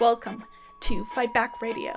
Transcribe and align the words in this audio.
Welcome 0.00 0.42
to 0.80 1.04
Fight 1.04 1.32
Back 1.32 1.62
Radio, 1.62 1.92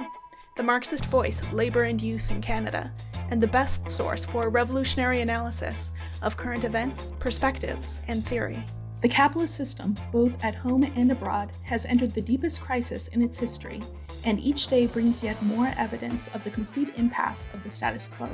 the 0.56 0.62
Marxist 0.62 1.06
voice 1.08 1.42
of 1.42 1.52
labor 1.52 1.82
and 1.82 2.00
youth 2.00 2.30
in 2.30 2.42
Canada, 2.42 2.94
and 3.32 3.42
the 3.42 3.48
best 3.48 3.90
source 3.90 4.24
for 4.24 4.50
revolutionary 4.50 5.22
analysis 5.22 5.92
of 6.22 6.38
current 6.38 6.64
events, 6.64 7.12
perspectives, 7.18 8.00
and 8.08 8.24
theory. 8.24 8.64
The 9.02 9.10
capitalist 9.10 9.56
system, 9.56 9.96
both 10.12 10.46
at 10.46 10.54
home 10.54 10.84
and 10.84 11.12
abroad, 11.12 11.50
has 11.64 11.88
entered 11.88 12.12
the 12.12 12.22
deepest 12.22 12.62
crisis 12.62 13.08
in 13.08 13.24
its 13.24 13.40
history, 13.40 13.82
and 14.24 14.40
each 14.40 14.68
day 14.68 14.86
brings 14.86 15.24
yet 15.24 15.42
more 15.42 15.74
evidence 15.76 16.28
of 16.36 16.44
the 16.44 16.52
complete 16.52 16.94
impasse 16.98 17.52
of 17.56 17.64
the 17.64 17.72
status 17.72 18.10
quo. 18.10 18.30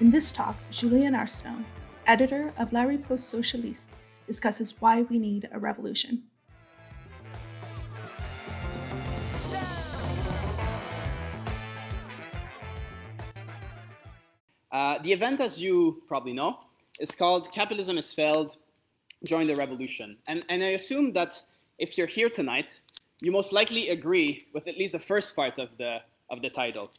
In 0.00 0.10
this 0.10 0.30
talk, 0.30 0.56
Julien 0.70 1.14
Arsenault, 1.14 1.64
editor 2.06 2.52
of 2.58 2.74
La 2.74 2.82
Riposte 2.82 3.34
Socialiste, 3.34 3.88
discusses 4.26 4.82
why 4.82 5.00
we 5.00 5.18
need 5.18 5.48
a 5.50 5.58
revolution. 5.58 6.24
Uh, 14.82 14.98
the 15.04 15.12
event, 15.12 15.40
as 15.40 15.60
you 15.60 16.02
probably 16.08 16.32
know, 16.32 16.58
is 16.98 17.12
called 17.12 17.52
Capitalism 17.52 17.94
has 17.94 18.12
Failed, 18.12 18.56
Join 19.22 19.46
the 19.46 19.54
Revolution. 19.54 20.16
And, 20.26 20.42
and 20.48 20.60
I 20.60 20.70
assume 20.80 21.12
that 21.12 21.40
if 21.78 21.96
you're 21.96 22.08
here 22.08 22.28
tonight, 22.28 22.80
you 23.20 23.30
most 23.30 23.52
likely 23.52 23.90
agree 23.90 24.48
with 24.52 24.66
at 24.66 24.76
least 24.76 24.94
the 24.94 24.98
first 24.98 25.36
part 25.36 25.60
of 25.60 25.68
the, 25.78 25.98
of 26.30 26.42
the 26.42 26.50
title. 26.50 26.90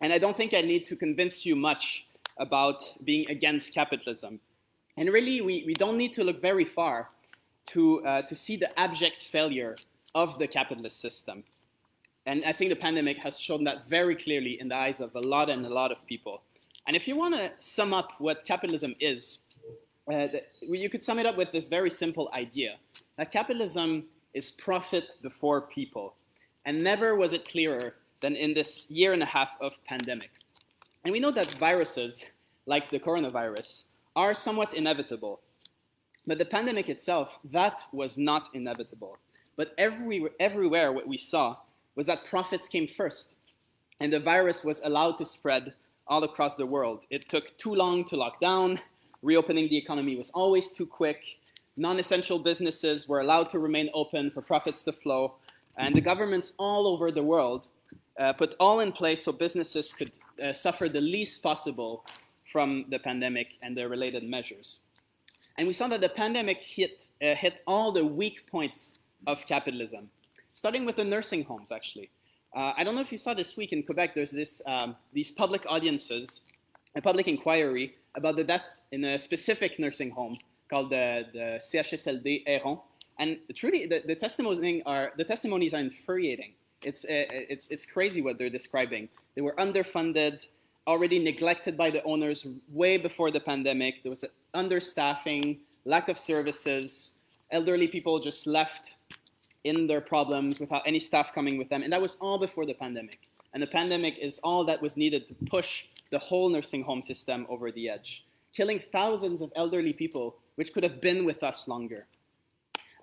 And 0.00 0.12
I 0.12 0.18
don't 0.18 0.36
think 0.36 0.54
I 0.54 0.60
need 0.60 0.84
to 0.84 0.94
convince 0.94 1.44
you 1.44 1.56
much 1.56 2.06
about 2.36 2.84
being 3.02 3.28
against 3.28 3.74
capitalism. 3.74 4.38
And 4.96 5.10
really, 5.10 5.40
we, 5.40 5.64
we 5.66 5.74
don't 5.74 5.98
need 5.98 6.12
to 6.12 6.22
look 6.22 6.40
very 6.40 6.64
far 6.64 7.10
to, 7.70 8.04
uh, 8.04 8.22
to 8.22 8.34
see 8.36 8.56
the 8.56 8.70
abject 8.78 9.16
failure 9.16 9.74
of 10.14 10.38
the 10.38 10.46
capitalist 10.46 11.00
system. 11.00 11.42
And 12.26 12.44
I 12.44 12.52
think 12.52 12.68
the 12.68 12.76
pandemic 12.76 13.16
has 13.18 13.40
shown 13.40 13.64
that 13.64 13.88
very 13.88 14.14
clearly 14.14 14.60
in 14.60 14.68
the 14.68 14.76
eyes 14.76 15.00
of 15.00 15.16
a 15.16 15.20
lot 15.20 15.50
and 15.50 15.66
a 15.66 15.68
lot 15.68 15.90
of 15.90 16.06
people. 16.06 16.42
And 16.88 16.96
if 16.96 17.06
you 17.06 17.16
want 17.16 17.34
to 17.34 17.52
sum 17.58 17.92
up 17.92 18.14
what 18.18 18.46
capitalism 18.46 18.94
is, 18.98 19.40
uh, 20.10 20.28
you 20.62 20.88
could 20.88 21.04
sum 21.04 21.18
it 21.18 21.26
up 21.26 21.36
with 21.36 21.52
this 21.52 21.68
very 21.68 21.90
simple 21.90 22.30
idea 22.32 22.76
that 23.18 23.30
capitalism 23.30 24.04
is 24.32 24.50
profit 24.52 25.12
before 25.20 25.60
people. 25.60 26.14
And 26.64 26.82
never 26.82 27.14
was 27.14 27.34
it 27.34 27.46
clearer 27.46 27.96
than 28.20 28.36
in 28.36 28.54
this 28.54 28.90
year 28.90 29.12
and 29.12 29.22
a 29.22 29.26
half 29.26 29.50
of 29.60 29.72
pandemic. 29.84 30.30
And 31.04 31.12
we 31.12 31.20
know 31.20 31.30
that 31.32 31.52
viruses, 31.52 32.24
like 32.64 32.88
the 32.88 32.98
coronavirus, 32.98 33.84
are 34.16 34.34
somewhat 34.34 34.72
inevitable. 34.72 35.40
But 36.26 36.38
the 36.38 36.46
pandemic 36.46 36.88
itself, 36.88 37.38
that 37.52 37.82
was 37.92 38.16
not 38.16 38.48
inevitable. 38.54 39.18
But 39.56 39.74
every, 39.76 40.24
everywhere 40.40 40.92
what 40.92 41.06
we 41.06 41.18
saw 41.18 41.56
was 41.96 42.06
that 42.06 42.24
profits 42.24 42.66
came 42.66 42.88
first. 42.88 43.34
And 44.00 44.10
the 44.10 44.20
virus 44.20 44.64
was 44.64 44.80
allowed 44.82 45.18
to 45.18 45.26
spread 45.26 45.74
all 46.08 46.24
across 46.24 46.56
the 46.56 46.66
world. 46.66 47.04
It 47.10 47.28
took 47.28 47.56
too 47.58 47.74
long 47.74 48.04
to 48.06 48.16
lock 48.16 48.40
down. 48.40 48.80
Reopening 49.22 49.68
the 49.68 49.76
economy 49.76 50.16
was 50.16 50.30
always 50.30 50.70
too 50.70 50.86
quick. 50.86 51.22
Non 51.76 51.98
essential 51.98 52.38
businesses 52.38 53.08
were 53.08 53.20
allowed 53.20 53.50
to 53.50 53.58
remain 53.58 53.90
open 53.94 54.30
for 54.30 54.42
profits 54.42 54.82
to 54.82 54.92
flow. 54.92 55.34
And 55.76 55.94
the 55.94 56.00
governments 56.00 56.52
all 56.58 56.86
over 56.86 57.12
the 57.12 57.22
world 57.22 57.68
uh, 58.18 58.32
put 58.32 58.56
all 58.58 58.80
in 58.80 58.92
place 58.92 59.24
so 59.24 59.32
businesses 59.32 59.92
could 59.92 60.12
uh, 60.42 60.52
suffer 60.52 60.88
the 60.88 61.00
least 61.00 61.42
possible 61.42 62.04
from 62.52 62.86
the 62.88 62.98
pandemic 62.98 63.48
and 63.62 63.76
the 63.76 63.88
related 63.88 64.24
measures. 64.24 64.80
And 65.58 65.66
we 65.66 65.72
saw 65.72 65.88
that 65.88 66.00
the 66.00 66.08
pandemic 66.08 66.62
hit, 66.62 67.06
uh, 67.22 67.34
hit 67.34 67.62
all 67.66 67.92
the 67.92 68.04
weak 68.04 68.46
points 68.50 68.98
of 69.26 69.44
capitalism, 69.46 70.08
starting 70.52 70.84
with 70.84 70.96
the 70.96 71.04
nursing 71.04 71.44
homes, 71.44 71.70
actually. 71.72 72.10
Uh, 72.54 72.72
I 72.76 72.84
don't 72.84 72.94
know 72.94 73.00
if 73.00 73.12
you 73.12 73.18
saw 73.18 73.34
this 73.34 73.56
week 73.56 73.72
in 73.72 73.82
Quebec, 73.82 74.14
there's 74.14 74.30
this, 74.30 74.62
um, 74.66 74.96
these 75.12 75.30
public 75.30 75.64
audiences, 75.68 76.40
a 76.96 77.02
public 77.02 77.28
inquiry 77.28 77.94
about 78.14 78.36
the 78.36 78.44
deaths 78.44 78.80
in 78.92 79.04
a 79.04 79.18
specific 79.18 79.78
nursing 79.78 80.10
home 80.10 80.36
called 80.70 80.90
the, 80.90 81.26
the 81.32 81.60
CHSLD 81.62 82.46
Herron. 82.46 82.78
And 83.18 83.38
truly, 83.54 83.86
the, 83.86 84.02
the, 84.06 84.14
testimonies 84.14 84.82
are, 84.86 85.12
the 85.16 85.24
testimonies 85.24 85.74
are 85.74 85.80
infuriating. 85.80 86.52
It's, 86.84 87.04
uh, 87.04 87.08
it's, 87.08 87.68
it's 87.68 87.84
crazy 87.84 88.22
what 88.22 88.38
they're 88.38 88.50
describing. 88.50 89.08
They 89.34 89.42
were 89.42 89.54
underfunded, 89.58 90.46
already 90.86 91.18
neglected 91.18 91.76
by 91.76 91.90
the 91.90 92.02
owners 92.04 92.46
way 92.70 92.96
before 92.96 93.30
the 93.30 93.40
pandemic. 93.40 94.02
There 94.02 94.10
was 94.10 94.24
understaffing, 94.54 95.58
lack 95.84 96.08
of 96.08 96.18
services, 96.18 97.12
elderly 97.50 97.88
people 97.88 98.20
just 98.20 98.46
left 98.46 98.94
in 99.64 99.86
their 99.86 100.00
problems 100.00 100.60
without 100.60 100.82
any 100.86 100.98
staff 100.98 101.32
coming 101.34 101.58
with 101.58 101.68
them. 101.68 101.82
And 101.82 101.92
that 101.92 102.00
was 102.00 102.16
all 102.20 102.38
before 102.38 102.66
the 102.66 102.74
pandemic. 102.74 103.20
And 103.54 103.62
the 103.62 103.66
pandemic 103.66 104.18
is 104.18 104.38
all 104.42 104.64
that 104.64 104.80
was 104.80 104.96
needed 104.96 105.26
to 105.28 105.34
push 105.46 105.86
the 106.10 106.18
whole 106.18 106.48
nursing 106.48 106.82
home 106.82 107.02
system 107.02 107.46
over 107.48 107.72
the 107.72 107.88
edge, 107.88 108.24
killing 108.52 108.80
thousands 108.92 109.40
of 109.40 109.52
elderly 109.56 109.92
people, 109.92 110.36
which 110.56 110.72
could 110.72 110.82
have 110.82 111.00
been 111.00 111.24
with 111.24 111.42
us 111.42 111.66
longer. 111.66 112.06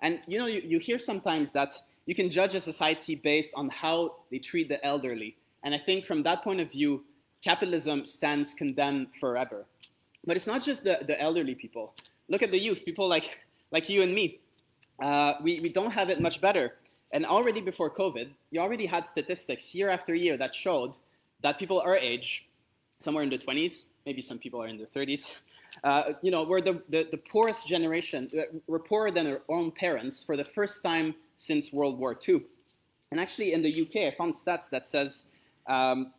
And 0.02 0.20
you 0.26 0.38
know, 0.38 0.46
you, 0.46 0.62
you 0.64 0.78
hear 0.78 0.98
sometimes 0.98 1.50
that 1.52 1.78
you 2.06 2.14
can 2.14 2.30
judge 2.30 2.54
a 2.54 2.60
society 2.60 3.16
based 3.16 3.52
on 3.54 3.68
how 3.68 4.16
they 4.30 4.38
treat 4.38 4.68
the 4.68 4.84
elderly. 4.84 5.36
And 5.64 5.74
I 5.74 5.78
think 5.78 6.04
from 6.04 6.22
that 6.22 6.42
point 6.44 6.60
of 6.60 6.70
view, 6.70 7.04
capitalism 7.42 8.06
stands 8.06 8.54
condemned 8.54 9.08
forever. 9.18 9.66
But 10.24 10.36
it's 10.36 10.46
not 10.46 10.62
just 10.62 10.84
the, 10.84 11.00
the 11.06 11.20
elderly 11.20 11.54
people. 11.54 11.94
Look 12.28 12.42
at 12.42 12.50
the 12.50 12.58
youth, 12.58 12.84
people 12.84 13.08
like, 13.08 13.38
like 13.70 13.88
you 13.88 14.02
and 14.02 14.14
me 14.14 14.40
uh, 15.02 15.34
we, 15.42 15.60
we 15.60 15.68
don't 15.68 15.90
have 15.90 16.10
it 16.10 16.20
much 16.20 16.40
better. 16.40 16.74
And 17.12 17.24
already 17.24 17.60
before 17.60 17.90
COVID, 17.90 18.30
you 18.50 18.60
already 18.60 18.86
had 18.86 19.06
statistics 19.06 19.74
year 19.74 19.88
after 19.88 20.14
year 20.14 20.36
that 20.36 20.54
showed 20.54 20.98
that 21.42 21.58
people 21.58 21.80
our 21.80 21.96
age, 21.96 22.48
somewhere 22.98 23.22
in 23.22 23.30
the 23.30 23.38
20s, 23.38 23.86
maybe 24.04 24.22
some 24.22 24.38
people 24.38 24.62
are 24.62 24.66
in 24.66 24.76
their 24.76 24.86
30s, 24.86 25.26
uh, 25.84 26.14
you 26.22 26.30
know, 26.30 26.44
we're 26.44 26.60
the, 26.60 26.82
the, 26.88 27.06
the 27.10 27.18
poorest 27.30 27.66
generation, 27.66 28.28
uh, 28.36 28.42
we're 28.66 28.78
poorer 28.78 29.10
than 29.10 29.26
our 29.26 29.42
own 29.48 29.70
parents 29.70 30.22
for 30.22 30.36
the 30.36 30.44
first 30.44 30.82
time 30.82 31.14
since 31.36 31.72
World 31.72 31.98
War 31.98 32.18
II. 32.26 32.42
And 33.10 33.20
actually, 33.20 33.52
in 33.52 33.62
the 33.62 33.82
UK, 33.82 34.12
I 34.12 34.16
found 34.16 34.34
stats 34.34 34.68
that 34.70 34.88
says 34.88 35.24
um, 35.66 36.12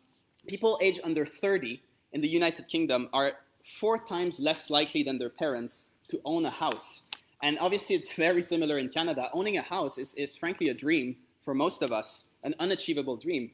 people 0.46 0.78
age 0.80 1.00
under 1.04 1.26
30 1.26 1.82
in 2.12 2.20
the 2.20 2.28
United 2.28 2.68
Kingdom 2.68 3.08
are 3.12 3.32
four 3.78 3.98
times 3.98 4.40
less 4.40 4.70
likely 4.70 5.02
than 5.02 5.18
their 5.18 5.28
parents 5.28 5.88
to 6.08 6.20
own 6.24 6.46
a 6.46 6.50
house. 6.50 7.02
And 7.42 7.58
obviously, 7.58 7.96
it's 7.96 8.12
very 8.28 8.42
similar 8.42 8.78
in 8.78 8.88
Canada. 8.88 9.30
Owning 9.32 9.58
a 9.58 9.62
house 9.62 9.98
is, 9.98 10.14
is 10.14 10.36
frankly 10.36 10.68
a 10.68 10.74
dream 10.74 11.16
for 11.44 11.54
most 11.54 11.82
of 11.82 11.92
us, 11.92 12.24
an 12.44 12.54
unachievable 12.58 13.16
dream. 13.16 13.50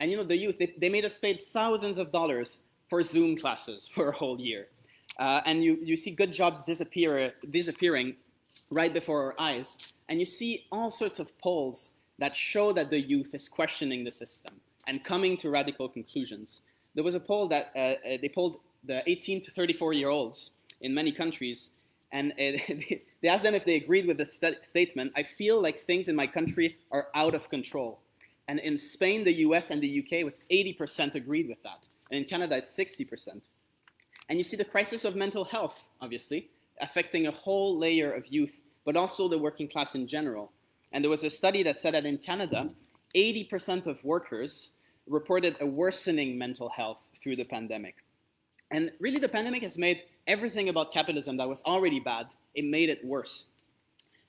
And 0.00 0.10
you 0.10 0.16
know, 0.16 0.24
the 0.24 0.36
youth, 0.36 0.58
they, 0.58 0.72
they 0.78 0.88
made 0.88 1.04
us 1.04 1.18
pay 1.18 1.40
thousands 1.52 1.98
of 1.98 2.10
dollars 2.12 2.58
for 2.88 3.02
Zoom 3.02 3.36
classes 3.36 3.88
for 3.94 4.08
a 4.08 4.12
whole 4.12 4.40
year. 4.40 4.68
Uh, 5.18 5.40
and 5.44 5.62
you, 5.62 5.78
you 5.82 5.96
see 5.96 6.10
good 6.10 6.32
jobs 6.32 6.60
disappear, 6.66 7.32
disappearing 7.50 8.16
right 8.70 8.92
before 8.92 9.24
our 9.24 9.34
eyes. 9.38 9.78
And 10.08 10.18
you 10.18 10.26
see 10.26 10.66
all 10.72 10.90
sorts 10.90 11.18
of 11.18 11.36
polls 11.38 11.90
that 12.18 12.36
show 12.36 12.72
that 12.72 12.90
the 12.90 13.00
youth 13.00 13.34
is 13.34 13.48
questioning 13.48 14.04
the 14.04 14.12
system 14.12 14.54
and 14.86 15.04
coming 15.04 15.36
to 15.38 15.50
radical 15.50 15.88
conclusions. 15.88 16.62
There 16.94 17.04
was 17.04 17.14
a 17.14 17.20
poll 17.20 17.48
that 17.48 17.72
uh, 17.74 17.78
uh 17.78 18.18
they 18.20 18.28
polled 18.28 18.58
the 18.84 19.02
18 19.08 19.42
to 19.42 19.50
34 19.50 19.92
year 19.92 20.08
olds 20.08 20.50
in 20.80 20.92
many 20.94 21.12
countries, 21.12 21.70
and 22.12 22.32
it, 22.38 23.06
they 23.20 23.28
asked 23.28 23.42
them 23.42 23.54
if 23.54 23.64
they 23.64 23.76
agreed 23.76 24.06
with 24.06 24.18
the 24.18 24.26
st 24.26 24.64
statement. 24.64 25.12
I 25.16 25.22
feel 25.22 25.60
like 25.60 25.80
things 25.80 26.08
in 26.08 26.16
my 26.16 26.26
country 26.26 26.76
are 26.90 27.08
out 27.14 27.34
of 27.34 27.48
control. 27.48 28.00
And 28.48 28.58
in 28.58 28.76
Spain, 28.78 29.24
the 29.24 29.32
US, 29.46 29.70
and 29.70 29.80
the 29.82 30.00
UK, 30.00 30.24
was 30.24 30.40
80% 30.50 31.14
agreed 31.14 31.48
with 31.48 31.62
that. 31.62 31.86
And 32.10 32.18
in 32.18 32.24
Canada, 32.24 32.56
it's 32.56 32.76
60%. 32.76 33.40
And 34.28 34.38
you 34.38 34.44
see 34.44 34.56
the 34.56 34.64
crisis 34.64 35.04
of 35.04 35.16
mental 35.16 35.44
health, 35.44 35.82
obviously, 36.00 36.50
affecting 36.80 37.26
a 37.26 37.30
whole 37.30 37.78
layer 37.78 38.12
of 38.12 38.26
youth, 38.26 38.60
but 38.84 38.96
also 38.96 39.28
the 39.28 39.38
working 39.38 39.68
class 39.68 39.94
in 39.94 40.06
general. 40.06 40.52
And 40.92 41.02
there 41.02 41.10
was 41.10 41.24
a 41.24 41.30
study 41.30 41.62
that 41.62 41.78
said 41.78 41.94
that 41.94 42.04
in 42.04 42.18
Canada, 42.18 42.68
80% 43.14 43.86
of 43.86 44.02
workers 44.04 44.72
reported 45.06 45.56
a 45.60 45.66
worsening 45.66 46.38
mental 46.38 46.68
health 46.68 46.98
through 47.22 47.36
the 47.36 47.44
pandemic. 47.44 47.96
And 48.70 48.90
really, 49.00 49.18
the 49.18 49.28
pandemic 49.28 49.62
has 49.62 49.76
made 49.76 50.02
everything 50.26 50.68
about 50.68 50.92
capitalism 50.92 51.36
that 51.36 51.48
was 51.48 51.62
already 51.62 52.00
bad, 52.00 52.26
it 52.54 52.64
made 52.64 52.88
it 52.88 53.04
worse. 53.04 53.46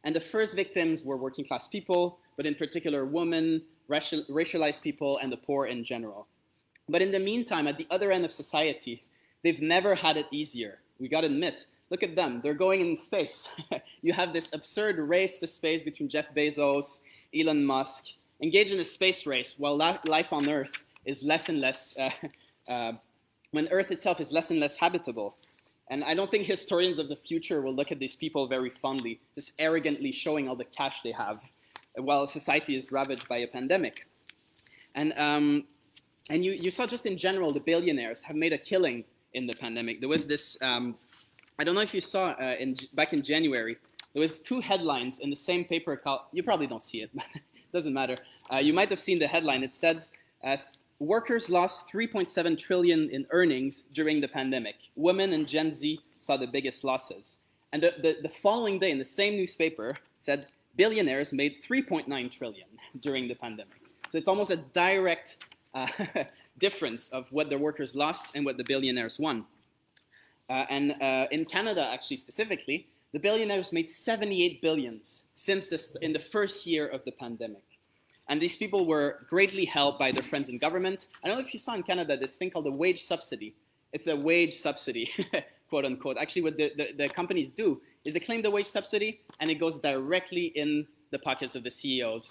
And 0.04 0.16
the 0.16 0.22
first 0.22 0.56
victims 0.56 1.04
were 1.04 1.18
working 1.18 1.45
class 1.45 1.68
people, 1.68 2.19
but 2.36 2.45
in 2.45 2.56
particular 2.56 3.06
women, 3.06 3.62
racialized 3.90 4.81
people, 4.81 5.18
and 5.19 5.31
the 5.31 5.38
poor 5.38 5.68
in 5.68 5.84
general. 5.84 6.28
But 6.90 7.01
in 7.01 7.12
the 7.12 7.19
meantime, 7.19 7.68
at 7.68 7.78
the 7.78 7.88
other 7.90 8.12
end 8.12 8.25
of 8.25 8.31
society, 8.31 9.04
they've 9.44 9.62
never 9.62 9.95
had 9.95 10.18
it 10.18 10.28
easier. 10.31 10.80
We 11.00 11.07
gotta 11.07 11.28
admit, 11.28 11.68
look 11.90 12.04
at 12.04 12.16
them, 12.16 12.42
they're 12.44 12.54
going 12.54 12.81
in 12.81 12.98
space. 12.98 13.48
you 14.01 14.13
have 14.13 14.34
this 14.34 14.50
absurd 14.54 14.98
race 14.98 15.38
to 15.38 15.48
space 15.48 15.81
between 15.81 16.10
Jeff 16.10 16.34
Bezos, 16.36 17.00
Elon 17.38 17.63
Musk, 17.63 18.06
engaged 18.42 18.74
in 18.74 18.80
a 18.80 18.86
space 18.86 19.25
race 19.25 19.56
while 19.57 19.78
life 19.78 20.34
on 20.34 20.50
Earth 20.50 20.84
is 21.06 21.24
less 21.24 21.50
and 21.50 21.62
less 21.62 21.96
uh, 22.00 22.10
uh, 22.68 22.94
when 23.51 23.68
Earth 23.69 23.92
itself 23.92 24.19
is 24.19 24.31
less 24.31 24.51
and 24.51 24.60
less 24.60 24.75
habitable. 24.75 25.38
And 25.89 26.03
I 26.03 26.13
don't 26.13 26.31
think 26.31 26.45
historians 26.45 26.97
of 26.97 27.09
the 27.09 27.15
future 27.15 27.62
will 27.62 27.75
look 27.75 27.91
at 27.91 28.00
these 28.00 28.15
people 28.15 28.47
very 28.47 28.69
fondly, 28.69 29.19
just 29.35 29.51
arrogantly 29.59 30.12
showing 30.12 30.47
all 30.47 30.56
the 30.56 30.65
cash 30.65 31.01
they 31.03 31.12
have. 31.12 31.39
while 31.95 32.25
society 32.25 32.75
is 32.75 32.91
ravaged 32.91 33.27
by 33.27 33.38
a 33.38 33.47
pandemic. 33.47 34.07
And, 34.95 35.13
um, 35.18 35.65
and 36.30 36.44
you, 36.44 36.53
you 36.53 36.71
saw 36.71 36.88
just 36.88 37.06
in 37.06 37.18
general, 37.18 37.51
the 37.51 37.59
billionaires 37.59 38.21
have 38.24 38.35
made 38.35 38.53
a 38.53 38.57
killing 38.57 39.03
in 39.33 39.45
the 39.45 39.53
pandemic. 39.53 40.00
There 40.00 40.09
was 40.09 40.25
this, 40.25 40.57
um, 40.62 40.95
I 41.59 41.63
don't 41.63 41.75
know 41.75 41.81
if 41.81 41.94
you 41.94 42.01
saw 42.01 42.29
uh, 42.31 42.56
in, 42.59 42.75
back 42.94 43.13
in 43.13 43.21
January, 43.21 43.77
there 44.13 44.21
was 44.21 44.39
two 44.39 44.59
headlines 44.59 45.19
in 45.19 45.29
the 45.29 45.36
same 45.36 45.65
paper 45.65 45.95
called, 45.95 46.21
you 46.31 46.44
probably 46.44 46.68
don't 46.68 46.83
see 46.83 47.01
it, 47.01 47.09
but 47.15 47.25
it 47.36 47.71
doesn't 47.74 47.94
matter. 47.94 48.18
Uh, 48.51 48.57
you 48.57 48.74
might 48.74 48.89
have 48.89 49.00
seen 49.00 49.19
the 49.19 49.27
headline. 49.27 49.63
It 49.63 49.74
said, 49.74 50.06
uh, 50.44 50.57
workers 51.03 51.50
lost 51.50 51.89
3.7 51.91 52.57
trillion 52.57 53.09
in 53.09 53.25
earnings 53.31 53.83
during 53.94 54.21
the 54.21 54.27
pandemic. 54.27 54.75
Women 54.95 55.33
and 55.33 55.47
Gen 55.47 55.73
Z 55.73 56.00
saw 56.19 56.38
the 56.38 56.47
biggest 56.47 56.83
losses. 56.83 57.38
And 57.71 57.83
the, 57.83 57.94
the, 58.01 58.17
the 58.21 58.29
following 58.29 58.79
day 58.79 58.91
in 58.91 59.00
the 59.00 59.05
same 59.05 59.35
newspaper 59.35 59.95
said 60.19 60.47
billionaires 60.75 61.33
made 61.33 61.57
3.9 61.67 62.31
trillion 62.31 62.67
during 63.00 63.27
the 63.27 63.35
pandemic. 63.35 63.81
So 64.09 64.17
it's 64.17 64.27
almost 64.27 64.51
a 64.51 64.57
direct 64.57 65.38
uh, 65.73 65.88
difference 66.59 67.09
of 67.09 67.31
what 67.31 67.50
the 67.50 67.57
workers 67.57 67.95
lost 67.95 68.35
and 68.35 68.45
what 68.45 68.57
the 68.57 68.63
billionaires 68.63 69.19
won. 69.19 69.45
Uh, 70.50 70.65
and 70.69 70.95
uh, 71.01 71.27
in 71.31 71.45
Canada, 71.45 71.88
actually 71.91 72.17
specifically, 72.17 72.88
the 73.11 73.19
billionaires 73.19 73.71
made 73.71 73.89
78 73.89 74.61
billions 74.61 75.25
since 75.33 75.67
this, 75.67 75.95
in 76.01 76.13
the 76.13 76.19
first 76.19 76.65
year 76.65 76.88
of 76.88 77.03
the 77.05 77.11
pandemic. 77.11 77.63
And 78.30 78.42
these 78.42 78.56
people 78.56 78.86
were 78.86 79.25
greatly 79.30 79.66
helped 79.66 80.00
by 80.00 80.12
their 80.12 80.24
friends 80.24 80.50
in 80.50 80.58
government. 80.58 81.08
I 81.24 81.28
don't 81.28 81.38
know 81.38 81.44
if 81.44 81.54
you 81.54 81.60
saw 81.60 81.74
in 81.74 81.84
Canada 81.84 82.16
this 82.18 82.36
thing 82.36 82.52
called 82.52 82.66
the 82.66 82.72
wage 82.72 83.04
subsidy. 83.04 83.56
It's 83.92 84.08
a 84.08 84.16
wage 84.16 84.56
subsidy, 84.56 85.12
quote 85.70 85.86
unquote. 85.86 86.18
Actually, 86.18 86.44
what 86.44 86.58
the, 86.58 86.72
the, 86.78 86.94
the, 86.98 87.10
companies 87.10 87.52
do 87.52 87.81
is 88.06 88.14
they 88.14 88.20
claim 88.20 88.42
the 88.42 88.50
wage 88.50 88.68
subsidy 88.68 89.22
and 89.40 89.52
it 89.52 89.56
goes 89.56 89.80
directly 89.80 90.46
in 90.56 90.88
the 91.12 91.20
pockets 91.20 91.56
of 91.56 91.64
the 91.64 91.70
CEOs 91.70 92.30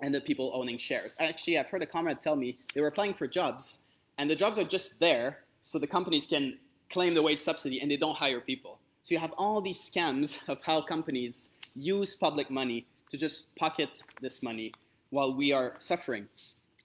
and 0.00 0.14
the 0.14 0.20
people 0.20 0.52
owning 0.54 0.78
shares. 0.78 1.16
Actually, 1.18 1.58
I've 1.58 1.68
heard 1.68 1.82
a 1.82 1.86
comrade 1.86 2.18
tell 2.22 2.36
me 2.36 2.58
they 2.74 2.80
were 2.80 2.88
applying 2.88 3.14
for 3.14 3.26
jobs 3.26 3.80
and 4.18 4.30
the 4.30 4.36
jobs 4.36 4.58
are 4.58 4.64
just 4.64 4.98
there 5.00 5.38
so 5.60 5.78
the 5.78 5.86
companies 5.86 6.26
can 6.26 6.58
claim 6.88 7.14
the 7.14 7.22
wage 7.22 7.40
subsidy 7.40 7.80
and 7.80 7.90
they 7.90 7.96
don't 7.96 8.16
hire 8.16 8.40
people. 8.40 8.78
So 9.02 9.14
you 9.14 9.18
have 9.18 9.32
all 9.36 9.60
these 9.60 9.78
scams 9.78 10.38
of 10.48 10.62
how 10.62 10.80
companies 10.80 11.50
use 11.74 12.14
public 12.14 12.50
money 12.50 12.86
to 13.10 13.16
just 13.16 13.54
pocket 13.56 14.02
this 14.20 14.42
money 14.42 14.72
while 15.16 15.32
we 15.34 15.50
are 15.50 15.74
suffering. 15.78 16.28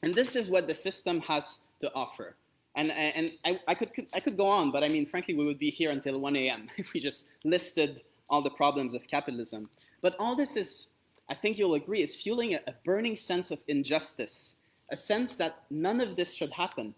And 0.04 0.16
this 0.16 0.38
is 0.38 0.50
what 0.50 0.66
the 0.66 0.74
system 0.74 1.20
has 1.32 1.60
to 1.82 1.94
offer. 1.94 2.38
And, 2.76 2.90
and 2.90 3.34
I, 3.44 3.60
I, 3.68 3.76
could, 3.76 3.90
I 4.14 4.22
could 4.22 4.38
go 4.38 4.48
on, 4.48 4.72
but 4.72 4.86
I 4.86 4.88
mean, 4.88 5.06
frankly, 5.06 5.34
we 5.34 5.46
would 5.46 5.60
be 5.60 5.70
here 5.70 5.92
until 5.92 6.18
1 6.18 6.38
a.m. 6.38 6.70
if 6.78 6.94
we 6.94 7.02
just 7.02 7.26
listed 7.44 8.04
all 8.30 8.42
the 8.42 8.50
problems 8.50 8.94
of 8.94 9.06
capitalism. 9.06 9.70
But 10.02 10.16
all 10.18 10.36
this 10.38 10.56
is, 10.56 10.88
I 11.30 11.36
think 11.36 11.58
you'll 11.58 11.74
agree, 11.74 12.02
is 12.02 12.16
fueling 12.16 12.54
a, 12.54 12.62
a 12.68 12.74
burning 12.86 13.18
sense 13.18 13.52
of 13.52 13.60
injustice, 13.68 14.56
a 14.90 14.96
sense 14.96 15.36
that 15.36 15.64
none 15.70 16.00
of 16.00 16.16
this 16.16 16.34
should 16.34 16.54
happen, 16.54 16.96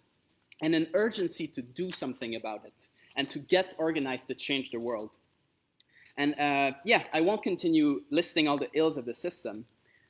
and 0.62 0.76
an 0.76 0.88
urgency 0.94 1.48
to 1.48 1.64
do 1.64 1.92
something 1.92 2.36
about 2.36 2.64
it 2.64 2.80
and 3.16 3.28
to 3.32 3.40
get 3.40 3.74
organized 3.80 4.28
to 4.28 4.36
change 4.36 4.70
the 4.70 4.80
world. 4.80 5.10
And 6.16 6.40
uh, 6.40 6.72
yeah, 6.86 7.04
I 7.12 7.22
won't 7.22 7.42
continue 7.42 8.04
listing 8.12 8.48
all 8.48 8.60
the 8.60 8.70
ills 8.76 8.98
of 8.98 9.06
the 9.06 9.16
system, 9.16 9.66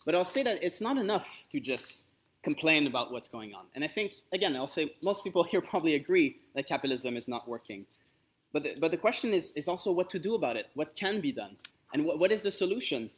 but 0.06 0.16
I'll 0.16 0.26
say 0.26 0.44
that 0.44 0.64
it's 0.64 0.82
not 0.82 0.98
enough 0.98 1.28
to 1.52 1.60
just 1.60 2.04
complain 2.44 2.88
about 2.88 3.12
what's 3.12 3.28
going 3.28 3.54
on. 3.54 3.66
And 3.74 3.84
I 3.84 3.88
think, 3.88 4.14
again, 4.34 4.56
I'll 4.56 4.68
say 4.68 4.94
most 5.02 5.24
people 5.24 5.44
here 5.52 5.62
probably 5.62 5.96
agree 5.96 6.38
that 6.56 6.68
capitalism 6.68 7.18
is 7.18 7.28
not 7.28 7.48
working. 7.48 7.86
But 8.52 8.64
the, 8.64 8.76
but 8.80 8.92
the 8.92 8.98
question 8.98 9.34
is, 9.34 9.52
is 9.54 9.68
also 9.68 9.92
what 9.92 10.10
to 10.12 10.20
do 10.20 10.36
about 10.36 10.58
it. 10.58 10.70
What 10.76 10.96
can 10.96 11.22
be 11.22 11.32
done? 11.32 11.56
And 11.94 12.06
what, 12.06 12.20
what 12.20 12.32
is 12.32 12.42
the 12.42 12.52
solution? 12.52 13.10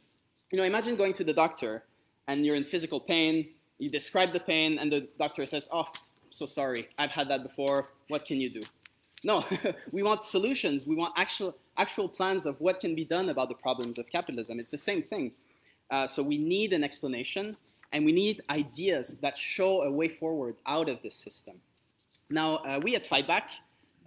You 0.50 0.58
know, 0.58 0.64
imagine 0.64 0.96
going 0.96 1.12
to 1.14 1.24
the 1.24 1.32
doctor 1.32 1.84
and 2.28 2.46
you're 2.46 2.56
in 2.56 2.64
physical 2.64 3.00
pain, 3.00 3.48
you 3.78 3.90
describe 3.90 4.32
the 4.32 4.40
pain, 4.40 4.78
and 4.78 4.90
the 4.90 5.06
doctor 5.18 5.44
says, 5.46 5.68
oh, 5.72 5.86
so 6.30 6.46
sorry, 6.46 6.88
I've 6.98 7.10
had 7.10 7.28
that 7.28 7.42
before, 7.42 7.90
what 8.08 8.24
can 8.24 8.40
you 8.40 8.50
do? 8.50 8.62
No, 9.24 9.44
we 9.92 10.02
want 10.02 10.24
solutions. 10.24 10.86
We 10.86 10.94
want 10.94 11.14
actual, 11.16 11.54
actual 11.76 12.08
plans 12.08 12.46
of 12.46 12.60
what 12.60 12.80
can 12.80 12.94
be 12.94 13.04
done 13.04 13.28
about 13.28 13.48
the 13.48 13.54
problems 13.54 13.98
of 13.98 14.06
capitalism. 14.08 14.58
It's 14.60 14.70
the 14.70 14.78
same 14.78 15.02
thing. 15.02 15.32
Uh, 15.90 16.08
so 16.08 16.22
we 16.22 16.38
need 16.38 16.72
an 16.72 16.82
explanation 16.82 17.56
and 17.92 18.04
we 18.04 18.12
need 18.12 18.42
ideas 18.50 19.18
that 19.18 19.38
show 19.38 19.82
a 19.82 19.90
way 19.90 20.08
forward 20.08 20.56
out 20.66 20.88
of 20.88 21.00
this 21.02 21.14
system. 21.14 21.56
Now, 22.30 22.56
uh, 22.56 22.80
we 22.82 22.96
at 22.96 23.04
Fight 23.04 23.26
Back, 23.26 23.50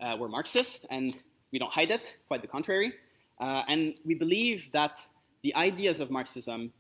uh, 0.01 0.17
we're 0.19 0.27
Marxist 0.27 0.85
and 0.89 1.15
we 1.51 1.59
don't 1.59 1.71
hide 1.71 1.91
it, 1.91 2.17
quite 2.27 2.41
the 2.41 2.47
contrary. 2.47 2.93
Uh, 3.39 3.63
and 3.67 3.95
we 4.05 4.13
believe 4.13 4.69
that 4.73 4.99
the 5.41 5.55
ideas 5.55 5.99
of 6.01 6.11
Marxism, 6.11 6.71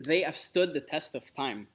they 0.00 0.22
have 0.22 0.36
stood 0.36 0.72
the 0.72 0.80
test 0.80 1.14
of 1.14 1.22
time. 1.34 1.66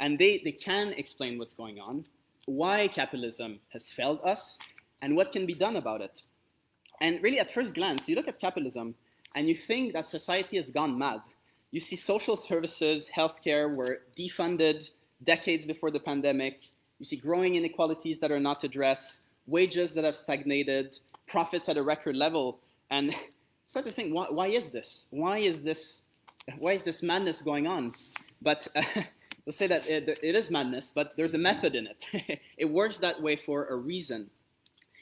And 0.00 0.18
they, 0.18 0.40
they 0.44 0.52
can 0.52 0.92
explain 0.92 1.38
what's 1.38 1.54
going 1.54 1.78
on, 1.78 2.04
why 2.46 2.88
capitalism 2.88 3.60
has 3.70 3.90
failed 3.90 4.20
us, 4.24 4.58
and 5.02 5.16
what 5.16 5.32
can 5.32 5.46
be 5.46 5.54
done 5.54 5.76
about 5.76 6.00
it. 6.00 6.22
And 7.00 7.22
really, 7.22 7.38
at 7.38 7.52
first 7.52 7.74
glance, 7.74 8.08
you 8.08 8.16
look 8.16 8.28
at 8.28 8.40
capitalism 8.40 8.94
and 9.34 9.48
you 9.48 9.54
think 9.54 9.92
that 9.92 10.06
society 10.06 10.56
has 10.56 10.70
gone 10.70 10.96
mad 10.96 11.20
you 11.74 11.80
see 11.80 11.96
social 11.96 12.36
services, 12.36 13.10
healthcare 13.12 13.74
were 13.74 14.02
defunded 14.16 14.88
decades 15.24 15.66
before 15.66 15.90
the 15.90 15.98
pandemic. 15.98 16.60
You 17.00 17.04
see 17.04 17.16
growing 17.16 17.56
inequalities 17.56 18.20
that 18.20 18.30
are 18.30 18.38
not 18.38 18.62
addressed, 18.62 19.22
wages 19.48 19.92
that 19.94 20.04
have 20.04 20.16
stagnated, 20.16 20.96
profits 21.26 21.68
at 21.68 21.76
a 21.76 21.82
record 21.82 22.14
level. 22.14 22.60
And 22.92 23.12
start 23.66 23.86
to 23.86 23.90
think, 23.90 24.14
why, 24.14 24.26
why 24.30 24.46
is 24.46 24.68
this? 24.68 25.06
Why 25.10 25.38
is 25.38 25.64
this? 25.64 26.02
Why 26.58 26.74
is 26.74 26.84
this 26.84 27.02
madness 27.02 27.42
going 27.42 27.66
on? 27.66 27.92
But 28.40 28.68
uh, 28.76 28.82
let's 29.44 29.58
say 29.58 29.66
that 29.66 29.88
it, 29.88 30.20
it 30.22 30.36
is 30.36 30.52
madness, 30.52 30.92
but 30.94 31.16
there's 31.16 31.34
a 31.34 31.38
method 31.38 31.74
in 31.74 31.88
it. 31.88 32.40
it 32.56 32.66
works 32.66 32.98
that 32.98 33.20
way 33.20 33.34
for 33.34 33.66
a 33.66 33.74
reason. 33.74 34.30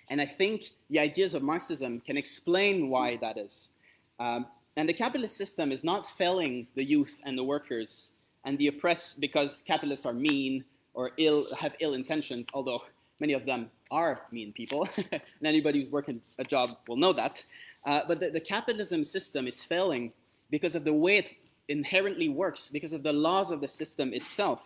And 0.08 0.22
I 0.22 0.26
think 0.26 0.70
the 0.88 1.00
ideas 1.00 1.34
of 1.34 1.42
Marxism 1.42 2.00
can 2.00 2.16
explain 2.16 2.88
why 2.88 3.18
that 3.18 3.36
is. 3.36 3.72
Um, 4.18 4.46
and 4.76 4.88
the 4.88 4.94
capitalist 4.94 5.36
system 5.36 5.70
is 5.70 5.84
not 5.84 6.08
failing 6.16 6.66
the 6.74 6.84
youth 6.84 7.20
and 7.24 7.36
the 7.36 7.44
workers 7.44 8.12
and 8.44 8.58
the 8.58 8.68
oppressed 8.68 9.20
because 9.20 9.62
capitalists 9.66 10.06
are 10.06 10.12
mean 10.12 10.64
or 10.94 11.10
ill, 11.18 11.46
have 11.54 11.74
ill 11.80 11.94
intentions, 11.94 12.46
although 12.54 12.82
many 13.20 13.34
of 13.34 13.44
them 13.44 13.70
are 13.90 14.22
mean 14.30 14.52
people. 14.52 14.88
and 14.96 15.20
anybody 15.44 15.78
who's 15.78 15.90
working 15.90 16.20
a 16.38 16.44
job 16.44 16.70
will 16.88 16.96
know 16.96 17.12
that. 17.12 17.44
Uh, 17.86 18.00
but 18.08 18.20
the, 18.20 18.30
the 18.30 18.40
capitalism 18.40 19.04
system 19.04 19.46
is 19.46 19.62
failing 19.62 20.12
because 20.50 20.74
of 20.74 20.84
the 20.84 20.92
way 20.92 21.18
it 21.18 21.30
inherently 21.68 22.28
works, 22.28 22.68
because 22.68 22.92
of 22.92 23.02
the 23.02 23.12
laws 23.12 23.50
of 23.50 23.60
the 23.60 23.68
system 23.68 24.12
itself, 24.12 24.60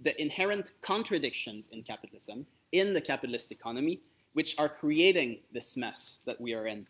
the 0.00 0.20
inherent 0.20 0.72
contradictions 0.82 1.68
in 1.72 1.82
capitalism, 1.82 2.46
in 2.72 2.94
the 2.94 3.00
capitalist 3.00 3.50
economy, 3.50 4.00
which 4.34 4.54
are 4.58 4.68
creating 4.68 5.38
this 5.52 5.76
mess 5.76 6.20
that 6.26 6.40
we 6.40 6.54
are 6.54 6.66
in. 6.66 6.86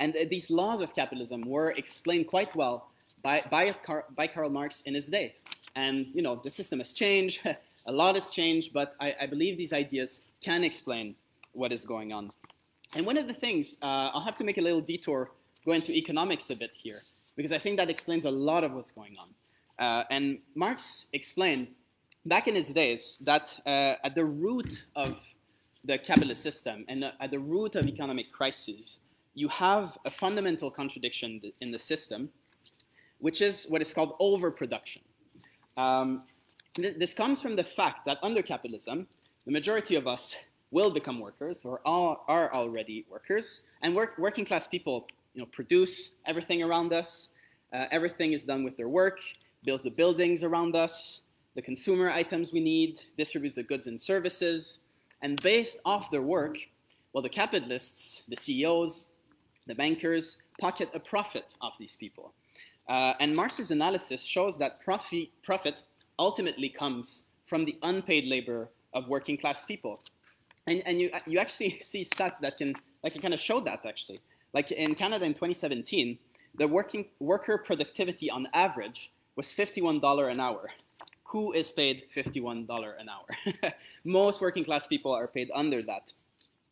And 0.00 0.16
uh, 0.16 0.24
these 0.28 0.50
laws 0.50 0.80
of 0.80 0.94
capitalism 0.94 1.42
were 1.42 1.70
explained 1.72 2.26
quite 2.26 2.54
well 2.56 2.90
by, 3.22 3.44
by, 3.50 3.74
by 4.16 4.26
Karl 4.26 4.50
Marx 4.50 4.80
in 4.82 4.94
his 4.94 5.06
days. 5.06 5.44
And 5.76 6.06
you 6.12 6.22
know, 6.22 6.40
the 6.42 6.50
system 6.50 6.80
has 6.80 6.92
changed, 6.92 7.46
a 7.86 7.92
lot 7.92 8.14
has 8.16 8.30
changed, 8.30 8.72
but 8.72 8.94
I, 8.98 9.14
I, 9.20 9.26
believe 9.26 9.56
these 9.56 9.72
ideas 9.72 10.22
can 10.40 10.64
explain 10.64 11.14
what 11.52 11.70
is 11.70 11.84
going 11.84 12.12
on. 12.12 12.30
And 12.94 13.06
one 13.06 13.16
of 13.16 13.28
the 13.28 13.34
things, 13.34 13.76
uh, 13.82 14.10
I'll 14.12 14.24
have 14.24 14.36
to 14.38 14.44
make 14.44 14.58
a 14.58 14.60
little 14.60 14.80
detour, 14.80 15.30
go 15.64 15.72
into 15.72 15.92
economics 15.92 16.50
a 16.50 16.56
bit 16.56 16.74
here, 16.74 17.02
because 17.36 17.52
I 17.52 17.58
think 17.58 17.76
that 17.76 17.88
explains 17.88 18.24
a 18.24 18.30
lot 18.30 18.64
of 18.64 18.72
what's 18.72 18.90
going 18.90 19.16
on. 19.18 19.28
Uh, 19.78 20.04
and 20.10 20.38
Marx 20.54 21.06
explained 21.12 21.68
back 22.26 22.48
in 22.48 22.54
his 22.54 22.68
days 22.68 23.18
that 23.20 23.56
uh, 23.66 23.94
at 24.02 24.14
the 24.14 24.24
root 24.24 24.84
of 24.96 25.20
the 25.84 25.98
capitalist 25.98 26.42
system 26.42 26.84
and 26.88 27.04
at 27.04 27.30
the 27.30 27.38
root 27.38 27.76
of 27.76 27.86
economic 27.86 28.30
crises 28.32 28.98
you 29.34 29.48
have 29.48 29.96
a 30.04 30.10
fundamental 30.10 30.70
contradiction 30.70 31.40
in 31.60 31.70
the 31.70 31.78
system, 31.78 32.30
which 33.18 33.40
is 33.42 33.66
what 33.68 33.80
is 33.82 33.92
called 33.92 34.14
overproduction. 34.20 35.02
Um, 35.76 36.24
this 36.76 37.14
comes 37.14 37.40
from 37.40 37.56
the 37.56 37.64
fact 37.64 38.06
that 38.06 38.18
under 38.22 38.42
capitalism, 38.42 39.06
the 39.44 39.52
majority 39.52 39.96
of 39.96 40.06
us 40.06 40.36
will 40.70 40.90
become 40.90 41.18
workers 41.18 41.64
or 41.64 41.80
are, 41.84 42.18
are 42.28 42.52
already 42.54 43.04
workers, 43.10 43.62
and 43.82 43.94
work, 43.94 44.16
working 44.18 44.44
class 44.44 44.66
people 44.66 45.06
you 45.34 45.40
know, 45.40 45.48
produce 45.52 46.16
everything 46.26 46.62
around 46.62 46.92
us. 46.92 47.30
Uh, 47.72 47.86
everything 47.90 48.32
is 48.32 48.44
done 48.44 48.64
with 48.64 48.76
their 48.76 48.88
work, 48.88 49.20
builds 49.64 49.82
the 49.82 49.90
buildings 49.90 50.42
around 50.42 50.74
us, 50.74 51.22
the 51.54 51.62
consumer 51.62 52.10
items 52.10 52.52
we 52.52 52.60
need, 52.60 53.00
distributes 53.16 53.56
the 53.56 53.62
goods 53.62 53.86
and 53.86 54.00
services, 54.00 54.80
and 55.22 55.40
based 55.42 55.78
off 55.84 56.10
their 56.10 56.22
work, 56.22 56.56
well, 57.12 57.22
the 57.22 57.28
capitalists, 57.28 58.22
the 58.28 58.36
CEOs, 58.36 59.06
the 59.66 59.74
bankers 59.74 60.38
pocket 60.60 60.90
a 60.94 61.00
profit 61.00 61.54
off 61.60 61.78
these 61.78 61.96
people. 61.96 62.32
Uh, 62.88 63.14
and 63.20 63.34
Marx's 63.34 63.70
analysis 63.70 64.22
shows 64.22 64.58
that 64.58 64.80
profit, 64.80 65.28
profit 65.42 65.82
ultimately 66.18 66.68
comes 66.68 67.24
from 67.46 67.64
the 67.64 67.76
unpaid 67.82 68.26
labor 68.26 68.68
of 68.94 69.08
working 69.08 69.36
class 69.36 69.64
people. 69.64 70.00
And, 70.66 70.82
and 70.86 71.00
you, 71.00 71.10
you 71.26 71.38
actually 71.38 71.78
see 71.84 72.04
stats 72.04 72.38
that 72.40 72.58
can, 72.58 72.74
that 73.02 73.12
can 73.12 73.22
kind 73.22 73.34
of 73.34 73.40
show 73.40 73.60
that 73.60 73.86
actually. 73.86 74.18
Like 74.52 74.72
in 74.72 74.94
Canada 74.94 75.24
in 75.24 75.34
2017, 75.34 76.18
the 76.56 76.66
working, 76.66 77.06
worker 77.20 77.58
productivity 77.58 78.30
on 78.30 78.48
average 78.52 79.12
was 79.36 79.46
$51 79.46 80.30
an 80.30 80.40
hour. 80.40 80.70
Who 81.24 81.52
is 81.52 81.70
paid 81.70 82.04
$51 82.14 82.66
an 83.00 83.08
hour? 83.08 83.72
Most 84.04 84.40
working 84.40 84.64
class 84.64 84.86
people 84.86 85.12
are 85.12 85.28
paid 85.28 85.50
under 85.54 85.80
that. 85.82 86.12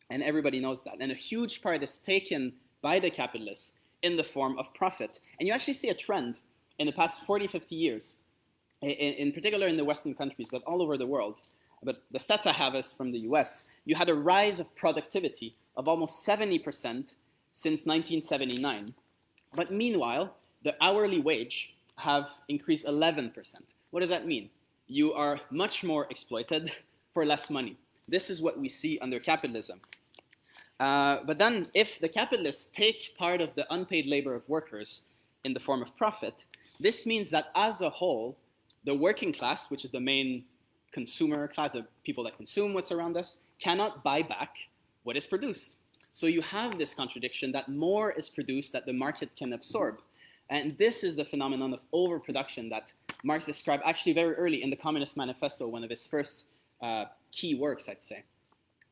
And 0.09 0.21
everybody 0.21 0.59
knows 0.59 0.83
that. 0.83 0.95
And 0.99 1.11
a 1.11 1.15
huge 1.15 1.61
part 1.61 1.81
is 1.81 1.97
taken 1.97 2.53
by 2.81 2.99
the 2.99 3.09
capitalists 3.09 3.73
in 4.03 4.15
the 4.15 4.23
form 4.23 4.57
of 4.57 4.73
profit. 4.73 5.19
And 5.39 5.47
you 5.47 5.53
actually 5.53 5.73
see 5.73 5.89
a 5.89 5.93
trend 5.93 6.35
in 6.77 6.85
the 6.85 6.93
past 6.93 7.21
40, 7.21 7.47
50 7.47 7.75
years, 7.75 8.15
in, 8.81 8.89
in 8.89 9.31
particular 9.31 9.67
in 9.67 9.77
the 9.77 9.83
Western 9.83 10.13
countries, 10.13 10.47
but 10.49 10.63
all 10.63 10.81
over 10.81 10.97
the 10.97 11.05
world. 11.05 11.41
But 11.83 12.03
the 12.11 12.19
stats 12.19 12.45
I 12.45 12.53
have 12.53 12.75
is 12.75 12.91
from 12.91 13.11
the 13.11 13.19
US. 13.19 13.65
You 13.85 13.95
had 13.95 14.09
a 14.09 14.13
rise 14.13 14.59
of 14.59 14.73
productivity 14.75 15.55
of 15.75 15.87
almost 15.87 16.25
70% 16.25 16.63
since 17.53 17.85
1979. 17.85 18.93
But 19.55 19.71
meanwhile, 19.71 20.35
the 20.63 20.75
hourly 20.81 21.19
wage 21.19 21.75
have 21.97 22.29
increased 22.47 22.85
11%. 22.85 23.33
What 23.91 24.01
does 24.01 24.09
that 24.09 24.27
mean? 24.27 24.49
You 24.87 25.13
are 25.13 25.39
much 25.51 25.83
more 25.83 26.07
exploited 26.09 26.71
for 27.13 27.25
less 27.25 27.49
money. 27.49 27.77
This 28.07 28.29
is 28.29 28.41
what 28.41 28.59
we 28.59 28.69
see 28.69 28.99
under 28.99 29.19
capitalism. 29.19 29.81
Uh, 30.79 31.19
but 31.25 31.37
then, 31.37 31.69
if 31.73 31.99
the 31.99 32.07
capitalists 32.07 32.69
take 32.73 33.15
part 33.17 33.41
of 33.41 33.53
the 33.55 33.65
unpaid 33.73 34.05
labor 34.07 34.33
of 34.33 34.47
workers 34.47 35.01
in 35.43 35.53
the 35.53 35.59
form 35.59 35.81
of 35.81 35.95
profit, 35.97 36.33
this 36.79 37.05
means 37.05 37.29
that 37.29 37.47
as 37.55 37.81
a 37.81 37.89
whole, 37.89 38.37
the 38.85 38.95
working 38.95 39.33
class, 39.33 39.69
which 39.69 39.83
is 39.83 39.91
the 39.91 39.99
main 39.99 40.45
consumer 40.91 41.47
class, 41.47 41.71
the 41.73 41.85
people 42.03 42.23
that 42.23 42.37
consume 42.37 42.73
what's 42.73 42.91
around 42.91 43.17
us, 43.17 43.37
cannot 43.59 44.03
buy 44.03 44.21
back 44.21 44.55
what 45.03 45.17
is 45.17 45.27
produced. 45.27 45.75
So 46.13 46.27
you 46.27 46.41
have 46.41 46.77
this 46.77 46.93
contradiction 46.93 47.51
that 47.51 47.69
more 47.69 48.11
is 48.11 48.29
produced 48.29 48.73
that 48.73 48.85
the 48.85 48.93
market 48.93 49.29
can 49.37 49.53
absorb. 49.53 50.01
And 50.49 50.77
this 50.77 51.03
is 51.03 51.15
the 51.15 51.25
phenomenon 51.25 51.73
of 51.73 51.81
overproduction 51.93 52.69
that 52.69 52.93
Marx 53.23 53.45
described 53.45 53.83
actually 53.85 54.13
very 54.13 54.33
early 54.35 54.63
in 54.63 54.69
the 54.69 54.75
Communist 54.75 55.17
Manifesto, 55.17 55.67
one 55.67 55.83
of 55.83 55.89
his 55.89 56.05
first 56.05 56.45
uh, 56.81 57.05
key 57.31 57.55
works, 57.55 57.87
I'd 57.87 58.03
say. 58.03 58.23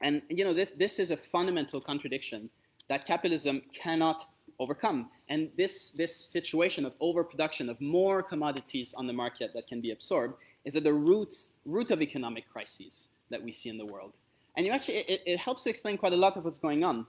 And 0.02 0.22
you 0.30 0.44
know, 0.44 0.54
this, 0.54 0.72
this 0.78 1.00
is 1.00 1.12
a 1.12 1.18
fundamental 1.18 1.82
contradiction 1.82 2.50
that 2.90 3.06
capitalism 3.06 3.62
cannot 3.74 4.24
overcome. 4.60 5.10
And 5.30 5.50
this, 5.58 5.92
this 5.92 6.16
situation 6.16 6.86
of 6.86 6.94
overproduction, 7.02 7.70
of 7.70 7.80
more 7.82 8.24
commodities 8.24 8.94
on 8.96 9.08
the 9.08 9.14
market 9.14 9.52
that 9.54 9.68
can 9.68 9.82
be 9.82 9.92
absorbed, 9.92 10.36
is 10.66 10.76
at 10.76 10.84
the 10.84 10.94
roots, 10.94 11.54
root 11.66 11.92
of 11.92 12.02
economic 12.02 12.50
crises 12.52 13.10
that 13.30 13.42
we 13.42 13.52
see 13.52 13.70
in 13.70 13.78
the 13.78 13.86
world. 13.86 14.14
And 14.56 14.66
you 14.66 14.72
actually, 14.72 14.98
it, 15.00 15.22
it 15.26 15.38
helps 15.38 15.64
to 15.64 15.70
explain 15.70 15.98
quite 15.98 16.14
a 16.14 16.18
lot 16.18 16.38
of 16.38 16.46
what's 16.46 16.60
going 16.60 16.84
on. 16.84 17.06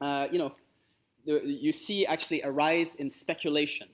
Uh, 0.00 0.28
you 0.30 0.38
know, 0.38 0.52
the, 1.26 1.42
you 1.44 1.72
see 1.72 2.06
actually 2.06 2.42
a 2.42 2.50
rise 2.50 2.96
in 2.96 3.10
speculation, 3.10 3.88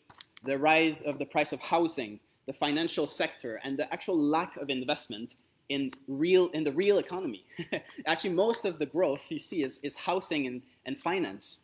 the 0.45 0.59
rise 0.59 1.01
of 1.03 1.19
the 1.19 1.25
price 1.25 1.53
of 1.53 1.61
housing, 1.61 2.21
the 2.47 2.53
financial 2.53 3.07
sector, 3.07 3.61
and 3.65 3.79
the 3.79 3.91
actual 3.93 4.19
lack 4.19 4.57
of 4.57 4.69
investment 4.69 5.37
in 5.73 5.91
real 6.09 6.49
in 6.50 6.64
the 6.64 6.73
real 6.73 6.99
economy. 6.99 7.45
actually, 8.07 8.31
most 8.31 8.64
of 8.64 8.79
the 8.79 8.87
growth 8.87 9.25
you 9.31 9.38
see 9.38 9.62
is, 9.62 9.81
is 9.83 9.97
housing 9.97 10.47
and, 10.47 10.62
and 10.87 10.99
finance. 10.99 11.61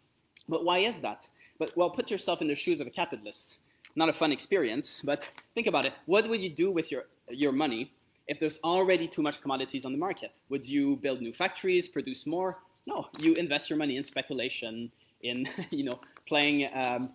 But 0.49 0.65
why 0.65 0.79
is 0.79 0.99
that? 1.00 1.29
But 1.59 1.77
well, 1.77 1.91
put 1.91 2.11
yourself 2.11 2.41
in 2.41 2.49
the 2.49 2.55
shoes 2.55 2.81
of 2.81 2.87
a 2.87 2.91
capitalist. 2.91 3.59
Not 3.97 4.09
a 4.09 4.12
fun 4.12 4.33
experience, 4.33 5.03
but 5.05 5.29
think 5.55 5.67
about 5.67 5.85
it. 5.85 5.93
What 6.07 6.29
would 6.29 6.41
you 6.41 6.50
do 6.50 6.71
with 6.71 6.91
your 6.91 7.05
your 7.29 7.53
money 7.53 7.93
if 8.29 8.38
there's 8.41 8.59
already 8.62 9.09
too 9.09 9.23
much 9.23 9.41
commodities 9.41 9.85
on 9.85 9.93
the 9.93 9.99
market? 9.99 10.41
Would 10.50 10.67
you 10.69 10.97
build 10.97 11.21
new 11.21 11.33
factories, 11.33 11.88
produce 11.88 12.27
more? 12.27 12.59
No, 12.87 13.09
you 13.19 13.35
invest 13.35 13.69
your 13.69 13.79
money 13.79 13.97
in 13.97 14.05
speculation, 14.05 14.91
in 15.23 15.47
you 15.71 15.85
know 15.85 16.00
playing 16.27 16.69
um, 16.75 17.11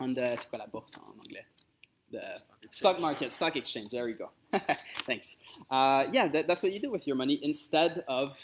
on 0.00 0.14
the? 0.14 0.38
The 2.10 2.40
stock 2.70 3.00
market, 3.00 3.32
stock 3.32 3.56
exchange. 3.56 3.88
There 3.90 4.08
you 4.08 4.14
go. 4.14 4.30
Thanks. 5.06 5.36
Uh, 5.70 6.06
yeah, 6.12 6.28
that, 6.28 6.46
that's 6.46 6.62
what 6.62 6.72
you 6.72 6.80
do 6.80 6.90
with 6.90 7.06
your 7.06 7.16
money 7.16 7.40
instead 7.42 8.04
of 8.08 8.38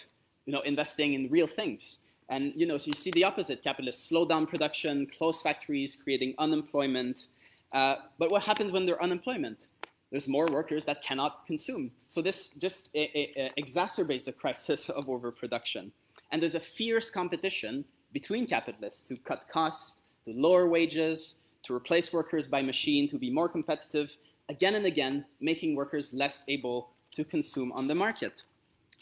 you 0.47 0.53
know 0.53 0.61
investing 0.63 1.15
in 1.15 1.29
real 1.31 1.47
things. 1.47 1.99
And 2.29 2.53
you 2.55 2.67
know, 2.67 2.79
so 2.79 2.87
you 2.89 2.93
see 2.95 3.11
the 3.13 3.25
opposite. 3.25 3.63
Capitalists 3.63 4.09
slow 4.09 4.27
down 4.27 4.47
production, 4.47 5.07
close 5.17 5.41
factories, 5.41 5.97
creating 5.97 6.35
unemployment. 6.39 7.29
Uh, 7.73 7.97
but 8.19 8.31
what 8.31 8.43
happens 8.43 8.73
when 8.73 8.87
there's 8.87 8.99
unemployment? 9.01 9.69
There's 10.11 10.27
more 10.27 10.47
workers 10.47 10.85
that 10.87 11.03
cannot 11.03 11.45
consume. 11.47 11.91
So 12.09 12.23
this 12.23 12.49
just 12.59 12.89
it, 12.95 13.11
it, 13.15 13.31
it 13.37 13.53
exacerbates 13.63 14.25
the 14.25 14.33
crisis 14.33 14.89
of 14.89 15.09
overproduction. 15.09 15.93
And 16.31 16.43
there's 16.43 16.55
a 16.55 16.61
fierce 16.61 17.11
competition 17.11 17.85
between 18.13 18.47
capitalists 18.47 19.03
to 19.09 19.17
cut 19.17 19.47
costs, 19.51 20.01
to 20.25 20.33
lower 20.33 20.67
wages, 20.69 21.35
to 21.65 21.75
replace 21.75 22.13
workers 22.13 22.49
by 22.49 22.63
machine, 22.63 23.09
to 23.11 23.19
be 23.19 23.31
more 23.31 23.49
competitive, 23.49 24.11
again 24.49 24.75
and 24.75 24.87
again, 24.87 25.25
making 25.41 25.75
workers 25.75 26.13
less 26.13 26.45
able 26.49 26.91
to 27.13 27.25
consume 27.25 27.73
on 27.73 27.87
the 27.87 27.95
market. 27.95 28.45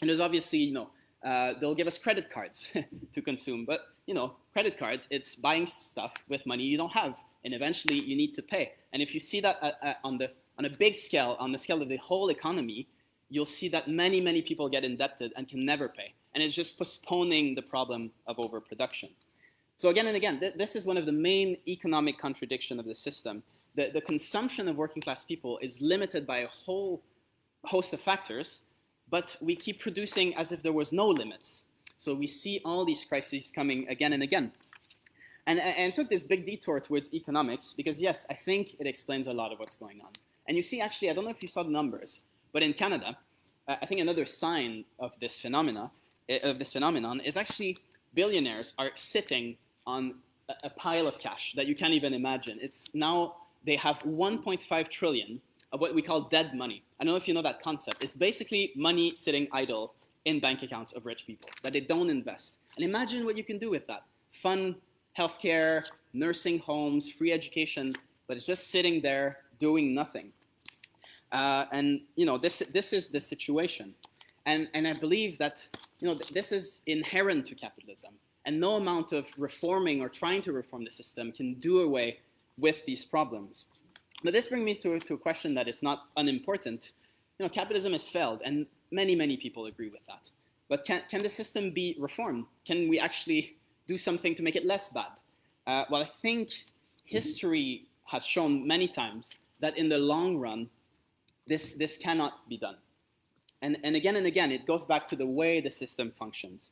And 0.01 0.09
there's 0.09 0.19
obviously, 0.19 0.59
you 0.59 0.73
know, 0.73 0.89
uh, 1.25 1.53
they'll 1.59 1.75
give 1.75 1.87
us 1.87 1.97
credit 1.97 2.29
cards 2.29 2.71
to 3.13 3.21
consume, 3.21 3.65
but 3.65 3.81
you 4.05 4.13
know, 4.13 4.35
credit 4.53 4.77
cards, 4.77 5.07
it's 5.11 5.35
buying 5.35 5.67
stuff 5.67 6.13
with 6.29 6.45
money 6.45 6.63
you 6.63 6.77
don't 6.77 6.91
have, 6.91 7.17
and 7.43 7.53
eventually 7.53 7.99
you 7.99 8.15
need 8.15 8.33
to 8.33 8.41
pay. 8.41 8.73
And 8.93 9.01
if 9.01 9.13
you 9.13 9.19
see 9.19 9.41
that 9.41 9.57
uh, 9.61 9.71
uh, 9.83 9.93
on 10.03 10.17
the 10.17 10.31
on 10.57 10.65
a 10.65 10.69
big 10.69 10.95
scale, 10.95 11.35
on 11.39 11.51
the 11.51 11.59
scale 11.59 11.81
of 11.81 11.89
the 11.89 11.97
whole 11.97 12.29
economy, 12.29 12.87
you'll 13.29 13.45
see 13.45 13.67
that 13.69 13.87
many 13.87 14.21
many 14.21 14.41
people 14.41 14.69
get 14.69 14.85
indebted 14.85 15.33
and 15.35 15.47
can 15.47 15.59
never 15.59 15.89
pay, 15.89 16.13
and 16.33 16.43
it's 16.43 16.55
just 16.55 16.77
postponing 16.77 17.55
the 17.55 17.61
problem 17.61 18.11
of 18.27 18.39
overproduction. 18.39 19.09
So 19.75 19.89
again 19.89 20.07
and 20.07 20.15
again, 20.15 20.39
th- 20.39 20.55
this 20.55 20.75
is 20.75 20.85
one 20.85 20.97
of 20.97 21.05
the 21.05 21.11
main 21.11 21.57
economic 21.67 22.17
contradiction 22.17 22.79
of 22.79 22.85
the 22.85 22.95
system. 22.95 23.43
The, 23.77 23.91
the 23.93 24.01
consumption 24.01 24.67
of 24.67 24.75
working 24.75 25.01
class 25.01 25.23
people 25.23 25.57
is 25.61 25.79
limited 25.79 26.27
by 26.27 26.39
a 26.39 26.47
whole 26.47 27.01
host 27.63 27.93
of 27.93 28.01
factors 28.01 28.63
but 29.09 29.37
we 29.41 29.55
keep 29.55 29.79
producing 29.79 30.35
as 30.35 30.51
if 30.51 30.61
there 30.61 30.73
was 30.73 30.91
no 30.91 31.07
limits. 31.07 31.63
So 31.97 32.13
we 32.13 32.27
see 32.27 32.61
all 32.65 32.85
these 32.85 33.03
crises 33.05 33.51
coming 33.53 33.87
again 33.89 34.13
and 34.13 34.21
again. 34.21 34.51
And, 35.47 35.59
and 35.59 35.95
took 35.95 36.09
this 36.09 36.23
big 36.23 36.45
detour 36.45 36.81
towards 36.81 37.13
economics 37.13 37.73
because, 37.75 38.01
yes, 38.01 38.25
I 38.29 38.33
think 38.33 38.75
it 38.79 38.85
explains 38.85 39.27
a 39.27 39.33
lot 39.33 39.53
of 39.53 39.59
what's 39.59 39.75
going 39.75 40.01
on. 40.01 40.11
And 40.47 40.57
you 40.57 40.63
see, 40.63 40.81
actually, 40.81 41.09
I 41.09 41.13
don't 41.13 41.23
know 41.23 41.31
if 41.31 41.41
you 41.41 41.47
saw 41.47 41.63
the 41.63 41.71
numbers, 41.71 42.23
but 42.51 42.63
in 42.63 42.73
Canada, 42.73 43.17
uh, 43.67 43.77
I 43.81 43.85
think 43.85 44.01
another 44.01 44.25
sign 44.25 44.83
of 44.99 45.11
this 45.21 45.39
phenomena, 45.39 45.89
eh, 46.27 46.39
of 46.43 46.59
this 46.59 46.73
phenomenon, 46.73 47.21
is 47.21 47.37
actually 47.37 47.77
billionaires 48.13 48.73
are 48.77 48.91
sitting 48.95 49.57
on 49.85 50.15
a 50.63 50.69
pile 50.69 51.07
of 51.07 51.17
cash 51.19 51.53
that 51.55 51.67
you 51.67 51.75
can't 51.75 51.93
even 51.93 52.13
imagine. 52.13 52.57
It's 52.61 52.89
now 52.93 53.35
they 53.65 53.75
have 53.75 53.97
1.5 53.99 54.89
trillion 54.89 55.41
of 55.71 55.81
what 55.81 55.93
we 55.93 56.01
call 56.01 56.21
dead 56.21 56.55
money. 56.55 56.83
I 56.99 57.03
don't 57.03 57.11
know 57.13 57.17
if 57.17 57.27
you 57.27 57.33
know 57.33 57.41
that 57.41 57.61
concept. 57.61 58.03
It's 58.03 58.13
basically 58.13 58.71
money 58.75 59.13
sitting 59.15 59.47
idle 59.51 59.93
in 60.25 60.39
bank 60.39 60.63
accounts 60.63 60.93
of 60.93 61.05
rich 61.05 61.25
people 61.25 61.49
that 61.63 61.73
they 61.73 61.81
don't 61.81 62.09
invest. 62.09 62.59
And 62.75 62.85
imagine 62.85 63.25
what 63.25 63.37
you 63.37 63.43
can 63.43 63.57
do 63.57 63.69
with 63.69 63.87
that. 63.87 64.03
Fun 64.31 64.75
healthcare, 65.17 65.83
nursing 66.13 66.59
homes, 66.59 67.09
free 67.09 67.31
education, 67.31 67.93
but 68.27 68.37
it's 68.37 68.45
just 68.45 68.69
sitting 68.69 69.01
there 69.01 69.39
doing 69.57 69.93
nothing. 69.93 70.31
Uh, 71.31 71.65
and 71.71 72.01
you 72.15 72.25
know 72.25 72.37
this 72.37 72.61
this 72.71 72.93
is 72.93 73.09
the 73.09 73.19
situation, 73.19 73.93
and 74.45 74.69
and 74.73 74.87
I 74.87 74.93
believe 74.93 75.37
that 75.39 75.67
you 75.99 76.07
know 76.07 76.13
th- 76.13 76.29
this 76.29 76.53
is 76.53 76.79
inherent 76.85 77.45
to 77.47 77.55
capitalism, 77.55 78.13
and 78.45 78.57
no 78.57 78.75
amount 78.75 79.11
of 79.11 79.25
reforming 79.37 80.01
or 80.01 80.07
trying 80.07 80.41
to 80.43 80.53
reform 80.53 80.85
the 80.85 80.91
system 80.91 81.33
can 81.33 81.55
do 81.55 81.81
away 81.81 82.19
with 82.59 82.85
these 82.85 83.05
problems. 83.05 83.65
But 84.23 84.33
this 84.33 84.47
brings 84.47 84.65
me 84.65 84.75
to, 84.75 84.99
to 84.99 85.13
a 85.13 85.17
question 85.17 85.53
that 85.55 85.67
is 85.67 85.83
not 85.83 86.07
unimportant. 86.17 86.91
You 87.37 87.45
know, 87.45 87.49
capitalism 87.49 87.91
has 87.93 88.09
failed, 88.09 88.41
and 88.43 88.65
many, 88.91 89.15
many 89.15 89.37
people 89.37 89.67
agree 89.67 89.89
with 89.89 90.05
that. 90.07 90.29
But 90.69 90.85
can, 90.85 91.01
can 91.09 91.21
the 91.21 91.29
system 91.29 91.71
be 91.71 91.95
reformed? 91.99 92.45
Can 92.65 92.89
we 92.89 92.99
actually 92.99 93.57
do 93.87 93.97
something 93.97 94.35
to 94.35 94.43
make 94.43 94.55
it 94.55 94.65
less 94.65 94.89
bad? 94.89 95.11
Uh, 95.65 95.85
well, 95.89 96.01
I 96.01 96.09
think 96.21 96.49
history 97.05 97.85
has 98.05 98.25
shown 98.25 98.65
many 98.65 98.87
times 98.87 99.35
that 99.59 99.77
in 99.77 99.89
the 99.89 99.97
long 99.97 100.37
run, 100.37 100.69
this, 101.45 101.73
this 101.73 101.97
cannot 101.97 102.47
be 102.49 102.57
done. 102.57 102.75
And, 103.61 103.77
and 103.83 103.95
again 103.95 104.15
and 104.17 104.27
again, 104.27 104.51
it 104.51 104.67
goes 104.67 104.85
back 104.85 105.07
to 105.09 105.15
the 105.15 105.25
way 105.25 105.61
the 105.61 105.71
system 105.71 106.11
functions. 106.17 106.71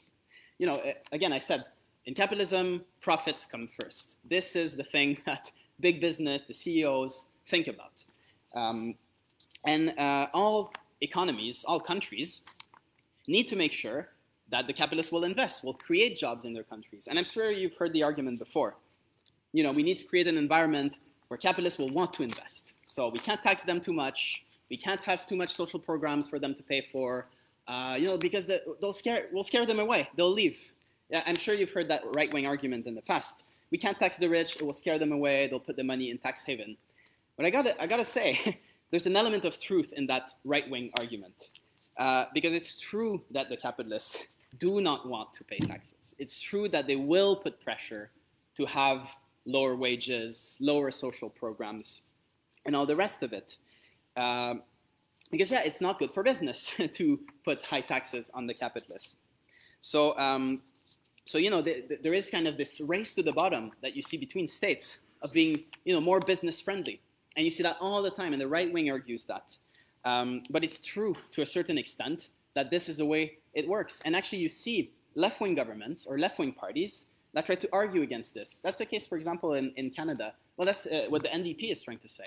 You 0.60 0.68
know, 0.68 0.82
again, 1.12 1.34
I 1.34 1.40
said, 1.40 1.66
in 2.06 2.14
capitalism, 2.14 2.84
profits 3.02 3.46
come 3.46 3.68
first. 3.80 4.18
This 4.30 4.56
is 4.56 4.76
the 4.76 4.84
thing 4.84 5.18
that 5.26 5.52
big 5.80 6.02
business, 6.02 6.42
the 6.48 6.54
CEOs, 6.54 7.28
think 7.48 7.68
about. 7.68 8.04
Um, 8.56 8.96
and 9.66 9.98
uh, 9.98 10.28
all 10.34 10.74
economies, 11.02 11.66
all 11.68 11.80
countries, 11.80 12.42
need 13.28 13.48
to 13.48 13.56
make 13.56 13.72
sure 13.72 14.10
that 14.50 14.68
the 14.68 14.74
capitalists 14.74 15.12
will 15.12 15.24
invest, 15.24 15.64
will 15.64 15.74
create 15.74 16.16
jobs 16.16 16.46
in 16.46 16.54
their 16.54 16.64
countries. 16.64 17.08
And 17.10 17.18
I'm 17.18 17.26
sure 17.26 17.52
you've 17.52 17.74
heard 17.76 17.94
the 17.94 18.04
argument 18.04 18.40
before. 18.40 18.76
You 19.54 19.64
know, 19.64 19.72
we 19.72 19.84
need 19.84 19.98
to 19.98 20.04
create 20.04 20.28
an 20.28 20.38
environment 20.38 21.00
where 21.28 21.38
capitalists 21.38 21.80
will 21.80 21.90
want 21.90 22.14
to 22.14 22.24
invest. 22.24 22.74
So 22.88 23.10
we 23.10 23.20
can't 23.20 23.42
tax 23.42 23.64
them 23.64 23.82
too 23.82 23.94
much. 23.94 24.46
We 24.70 24.78
can't 24.78 25.02
have 25.02 25.26
too 25.26 25.36
much 25.36 25.54
social 25.54 25.80
programs 25.80 26.28
for 26.28 26.40
them 26.40 26.54
to 26.56 26.64
pay 26.64 26.88
for. 26.92 27.28
Uh, 27.68 27.96
you 27.98 28.08
know, 28.08 28.18
because 28.18 28.46
the, 28.46 28.62
they'll 28.80 28.94
scare, 28.94 29.26
we'll 29.32 29.44
scare 29.44 29.66
them 29.66 29.80
away. 29.80 30.08
They'll 30.16 30.32
leave. 30.32 30.58
I'm 31.26 31.36
sure 31.36 31.54
you've 31.54 31.72
heard 31.72 31.90
that 31.90 32.04
right-wing 32.14 32.46
argument 32.46 32.86
in 32.86 32.96
the 32.96 33.02
past. 33.02 33.44
We 33.72 33.78
can't 33.78 33.98
tax 34.00 34.18
the 34.18 34.30
rich. 34.30 34.56
It 34.58 34.66
will 34.66 34.74
scare 34.74 35.00
them 35.00 35.12
away. 35.12 35.48
They'll 35.48 35.60
put 35.60 35.76
the 35.76 35.84
money 35.84 36.10
in 36.10 36.18
tax 36.18 36.44
haven. 36.44 36.78
But 37.38 37.46
I 37.46 37.50
gotta, 37.50 37.82
I 37.82 37.88
gotta 37.88 38.06
say, 38.06 38.62
there's 38.92 39.06
an 39.06 39.16
element 39.16 39.46
of 39.46 39.60
truth 39.60 39.94
in 39.96 40.08
that 40.08 40.32
right 40.44 40.70
wing 40.70 40.92
argument. 40.98 41.50
Uh, 41.98 42.26
because 42.34 42.54
it's 42.54 42.78
true 42.78 43.22
that 43.32 43.50
the 43.50 43.58
capitalists 43.58 44.18
do 44.60 44.82
not 44.82 45.08
want 45.08 45.32
to 45.34 45.44
pay 45.44 45.58
taxes. 45.60 46.16
It's 46.18 46.40
true 46.40 46.70
that 46.70 46.88
they 46.88 46.96
will 46.96 47.36
put 47.36 47.60
pressure 47.62 48.12
to 48.58 48.66
have 48.66 49.16
lower 49.46 49.76
wages, 49.76 50.58
lower 50.60 50.92
social 50.92 51.30
programs, 51.30 52.02
and 52.66 52.76
all 52.76 52.86
the 52.86 52.96
rest 52.96 53.24
of 53.24 53.34
it. 53.34 53.58
Um, 54.18 54.64
because 55.32 55.52
yeah, 55.52 55.62
it's 55.64 55.82
not 55.82 56.00
good 56.00 56.12
for 56.14 56.24
business 56.24 56.72
to 56.94 57.20
put 57.44 57.64
high 57.64 57.82
taxes 57.82 58.30
on 58.34 58.48
the 58.48 58.54
capitalists. 58.54 59.18
So, 59.82 60.18
um, 60.18 60.62
so 61.26 61.38
you 61.38 61.50
know, 61.50 61.62
the, 61.62 61.84
the, 61.90 61.98
there 62.04 62.14
is 62.14 62.30
kind 62.30 62.48
of 62.48 62.58
this 62.58 62.80
race 62.80 63.14
to 63.16 63.24
the 63.24 63.32
bottom 63.32 63.72
that 63.82 63.96
you 63.96 64.02
see 64.02 64.18
between 64.18 64.48
states 64.48 65.00
of 65.22 65.34
being, 65.34 65.64
you 65.84 65.94
know, 65.94 66.02
more 66.02 66.20
business 66.20 66.62
friendly, 66.62 67.02
and 67.36 67.46
you 67.46 67.52
see 67.52 67.64
that 67.64 67.78
all 67.82 68.02
the 68.02 68.12
time, 68.12 68.32
and 68.34 68.42
the 68.42 68.48
right 68.48 68.72
wing 68.72 68.90
argues 68.90 69.26
that. 69.26 69.58
Um, 70.06 70.44
but 70.52 70.64
it's 70.64 70.80
true 70.86 71.16
to 71.32 71.42
a 71.42 71.46
certain 71.46 71.78
extent 71.78 72.30
that 72.54 72.70
this 72.70 72.88
is 72.88 72.98
the 72.98 73.06
way 73.06 73.40
it 73.54 73.68
works. 73.68 74.02
And 74.06 74.16
actually, 74.16 74.40
you 74.40 74.50
see 74.50 74.92
left 75.16 75.42
wing 75.42 75.56
governments 75.56 76.06
or 76.06 76.20
left 76.20 76.38
wing 76.38 76.54
parties 76.54 77.06
that 77.34 77.46
try 77.46 77.56
to 77.56 77.70
argue 77.74 78.04
against 78.04 78.34
this. 78.34 78.60
That's 78.64 78.78
the 78.78 78.86
case, 78.86 79.08
for 79.08 79.18
example, 79.18 79.56
in, 79.56 79.74
in 79.76 79.90
Canada. 79.90 80.34
Well, 80.58 80.66
that's 80.66 80.86
uh, 80.86 81.06
what 81.10 81.24
the 81.24 81.30
NDP 81.30 81.72
is 81.72 81.82
trying 81.82 81.98
to 82.00 82.08
say. 82.08 82.26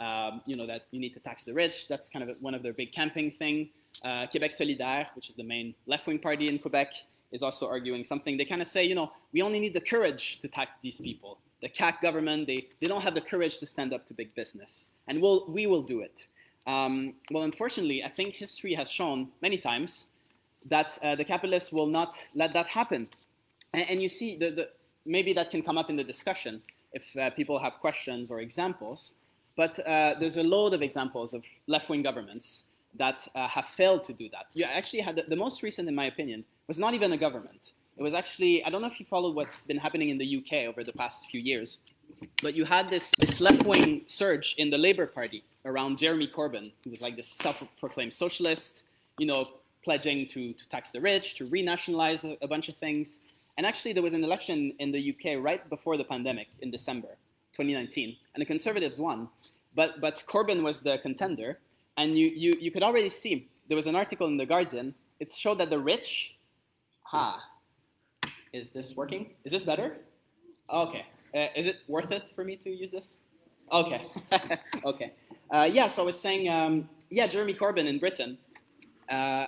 Um, 0.00 0.42
you 0.46 0.56
know, 0.56 0.66
that 0.66 0.86
you 0.90 1.00
need 1.00 1.14
to 1.14 1.20
tax 1.20 1.44
the 1.44 1.54
rich. 1.54 1.86
That's 1.88 2.08
kind 2.08 2.28
of 2.28 2.36
one 2.40 2.54
of 2.54 2.62
their 2.62 2.72
big 2.72 2.92
camping 2.92 3.30
thing. 3.30 3.70
Uh, 4.04 4.26
Québec 4.26 4.52
Solidaire, 4.52 5.06
which 5.14 5.30
is 5.30 5.36
the 5.36 5.44
main 5.44 5.74
left 5.86 6.06
wing 6.06 6.18
party 6.18 6.48
in 6.48 6.58
Quebec, 6.58 6.92
is 7.32 7.42
also 7.42 7.68
arguing 7.68 8.04
something. 8.04 8.36
They 8.36 8.44
kind 8.44 8.62
of 8.62 8.68
say, 8.68 8.84
you 8.84 8.94
know, 8.94 9.12
we 9.32 9.42
only 9.42 9.60
need 9.60 9.74
the 9.74 9.80
courage 9.80 10.40
to 10.40 10.48
tax 10.48 10.72
these 10.82 11.00
people. 11.00 11.38
The 11.60 11.68
CAQ 11.68 12.00
government, 12.00 12.46
they, 12.46 12.68
they 12.80 12.88
don't 12.88 13.02
have 13.02 13.14
the 13.14 13.20
courage 13.20 13.58
to 13.58 13.66
stand 13.66 13.92
up 13.92 14.06
to 14.06 14.14
big 14.14 14.34
business. 14.34 14.86
And 15.08 15.20
we'll, 15.20 15.46
we 15.48 15.66
will 15.66 15.82
do 15.82 16.00
it. 16.00 16.26
Um, 16.66 17.14
well, 17.30 17.44
unfortunately, 17.44 18.04
I 18.04 18.08
think 18.08 18.34
history 18.34 18.74
has 18.74 18.90
shown 18.90 19.28
many 19.40 19.58
times 19.58 20.06
that 20.66 20.98
uh, 21.02 21.16
the 21.16 21.24
capitalists 21.24 21.72
will 21.72 21.86
not 21.86 22.16
let 22.34 22.52
that 22.52 22.66
happen. 22.66 23.08
And, 23.72 23.88
and 23.90 24.02
you 24.02 24.08
see, 24.08 24.36
the, 24.36 24.50
the, 24.50 24.68
maybe 25.06 25.32
that 25.32 25.50
can 25.50 25.62
come 25.62 25.78
up 25.78 25.90
in 25.90 25.96
the 25.96 26.04
discussion 26.04 26.62
if 26.92 27.16
uh, 27.16 27.30
people 27.30 27.58
have 27.58 27.74
questions 27.80 28.30
or 28.30 28.40
examples. 28.40 29.14
But 29.56 29.78
uh, 29.86 30.14
there's 30.18 30.36
a 30.36 30.42
load 30.42 30.72
of 30.74 30.82
examples 30.82 31.34
of 31.34 31.44
left-wing 31.66 32.02
governments 32.02 32.64
that 32.98 33.26
uh, 33.34 33.48
have 33.48 33.66
failed 33.66 34.04
to 34.04 34.12
do 34.12 34.28
that. 34.30 34.46
You 34.54 34.64
actually 34.64 35.00
had 35.00 35.16
the, 35.16 35.24
the, 35.28 35.36
most 35.36 35.62
recent, 35.62 35.88
in 35.88 35.94
my 35.94 36.06
opinion, 36.06 36.44
was 36.72 36.78
not 36.78 36.94
even 36.94 37.12
a 37.12 37.18
government. 37.18 37.74
It 37.98 38.02
was 38.02 38.14
actually 38.14 38.64
I 38.64 38.70
don't 38.70 38.80
know 38.80 38.92
if 38.94 38.98
you 38.98 39.04
followed 39.04 39.34
what's 39.34 39.62
been 39.64 39.76
happening 39.76 40.08
in 40.08 40.16
the 40.16 40.28
UK 40.38 40.52
over 40.70 40.82
the 40.82 40.96
past 41.02 41.26
few 41.30 41.38
years, 41.38 41.68
but 42.42 42.54
you 42.54 42.64
had 42.64 42.88
this, 42.88 43.12
this 43.18 43.42
left-wing 43.42 44.04
surge 44.06 44.54
in 44.56 44.70
the 44.70 44.78
Labour 44.78 45.06
Party 45.06 45.44
around 45.66 45.98
Jeremy 45.98 46.26
Corbyn, 46.26 46.72
who 46.82 46.88
was 46.88 47.02
like 47.02 47.14
this 47.14 47.28
self-proclaimed 47.28 48.14
socialist, 48.24 48.84
you 49.18 49.26
know, 49.26 49.44
pledging 49.84 50.26
to, 50.28 50.54
to 50.54 50.68
tax 50.70 50.90
the 50.92 51.00
rich, 51.10 51.34
to 51.34 51.46
renationalize 51.46 52.24
a, 52.24 52.42
a 52.42 52.48
bunch 52.48 52.70
of 52.70 52.76
things. 52.76 53.18
And 53.58 53.66
actually, 53.66 53.92
there 53.92 54.02
was 54.02 54.14
an 54.14 54.24
election 54.24 54.72
in 54.78 54.92
the 54.92 55.02
UK 55.12 55.44
right 55.44 55.62
before 55.68 55.98
the 55.98 56.04
pandemic 56.04 56.48
in 56.62 56.70
December 56.70 57.08
2019, 57.52 58.16
and 58.34 58.40
the 58.40 58.46
Conservatives 58.46 58.98
won. 58.98 59.28
But, 59.74 60.00
but 60.00 60.24
Corbyn 60.26 60.62
was 60.62 60.80
the 60.80 60.96
contender, 61.02 61.58
and 61.98 62.18
you, 62.18 62.28
you, 62.28 62.56
you 62.58 62.70
could 62.70 62.82
already 62.82 63.10
see 63.10 63.46
there 63.68 63.76
was 63.76 63.86
an 63.86 63.94
article 63.94 64.26
in 64.26 64.38
The 64.38 64.46
Guardian. 64.46 64.94
It 65.20 65.32
showed 65.32 65.58
that 65.58 65.70
the 65.70 65.78
rich, 65.78 66.31
ha, 67.12 67.44
is 68.54 68.70
this 68.70 68.96
working? 68.96 69.34
Is 69.44 69.52
this 69.52 69.64
better? 69.64 69.98
Okay. 70.70 71.04
Uh, 71.34 71.48
is 71.54 71.66
it 71.66 71.80
worth 71.86 72.10
it 72.10 72.30
for 72.34 72.42
me 72.42 72.56
to 72.56 72.70
use 72.70 72.90
this? 72.90 73.18
Okay. 73.70 74.06
okay. 74.84 75.12
Uh, 75.50 75.68
yeah, 75.70 75.86
so 75.86 76.02
I 76.02 76.06
was 76.06 76.18
saying, 76.18 76.48
um, 76.48 76.88
yeah, 77.10 77.26
Jeremy 77.26 77.52
Corbyn 77.52 77.86
in 77.86 77.98
Britain, 77.98 78.38
uh, 79.10 79.46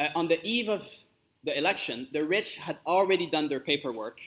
uh, 0.00 0.08
on 0.14 0.28
the 0.28 0.42
eve 0.46 0.70
of 0.70 0.86
the 1.44 1.56
election, 1.56 2.08
the 2.14 2.24
rich 2.24 2.56
had 2.56 2.78
already 2.86 3.26
done 3.26 3.48
their 3.48 3.60
paperwork 3.60 4.18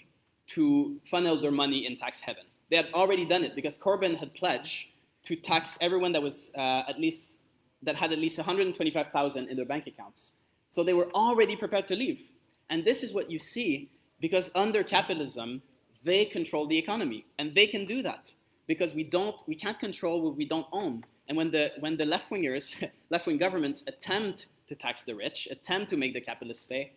to 0.53 0.99
funnel 1.09 1.41
their 1.41 1.51
money 1.51 1.87
in 1.87 1.97
tax 1.97 2.19
heaven. 2.19 2.43
They 2.69 2.77
had 2.77 2.89
already 2.93 3.25
done 3.25 3.43
it 3.43 3.55
because 3.55 3.75
Corbyn 3.77 4.15
had 4.17 4.33
pledged 4.35 4.89
to 5.23 5.35
tax 5.35 5.79
everyone 5.81 6.11
that 6.11 6.21
was 6.21 6.51
uh, 6.55 6.83
at 6.87 6.99
least 6.99 7.39
that 7.83 7.95
had 7.95 8.11
at 8.11 8.19
least 8.19 8.37
125,000 8.37 9.47
in 9.49 9.55
their 9.55 9.65
bank 9.65 9.85
accounts. 9.87 10.31
So 10.69 10.83
they 10.83 10.93
were 10.93 11.09
already 11.13 11.55
prepared 11.55 11.85
to 11.87 11.95
leave. 11.95 12.21
And 12.69 12.84
this 12.84 13.03
is 13.03 13.13
what 13.13 13.30
you 13.30 13.39
see 13.39 13.89
because 14.19 14.51
under 14.56 14.84
capitalism, 14.84 15.62
they 16.03 16.25
control 16.25 16.67
the 16.67 16.77
economy, 16.77 17.25
and 17.38 17.53
they 17.53 17.67
can 17.67 17.86
do 17.86 18.01
that 18.03 18.32
because 18.65 18.93
we 18.93 19.03
don't, 19.03 19.36
we 19.47 19.56
can't 19.56 19.80
control 19.80 20.21
what 20.21 20.36
we 20.36 20.45
don't 20.45 20.67
own. 20.71 21.03
And 21.27 21.38
when 21.38 21.51
the 21.51 21.71
when 21.80 21.97
the 21.97 22.06
left 22.06 22.30
wingers, 22.30 22.73
left 23.10 23.27
wing 23.27 23.38
governments 23.38 23.84
attempt 23.88 24.47
to 24.67 24.75
tax 24.75 25.03
the 25.03 25.15
rich, 25.15 25.47
attempt 25.51 25.89
to 25.89 25.97
make 25.97 26.13
the 26.13 26.21
capitalists 26.21 26.63
pay, 26.63 26.91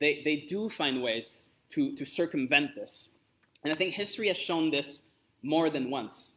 they, 0.00 0.22
they 0.24 0.36
do 0.48 0.68
find 0.68 1.02
ways 1.02 1.44
to, 1.70 1.94
to 1.96 2.04
circumvent 2.04 2.74
this. 2.74 3.08
And 3.64 3.72
I 3.72 3.76
think 3.76 3.94
history 3.94 4.28
has 4.28 4.36
shown 4.36 4.70
this 4.70 5.02
more 5.42 5.70
than 5.70 5.90
once. 5.90 6.30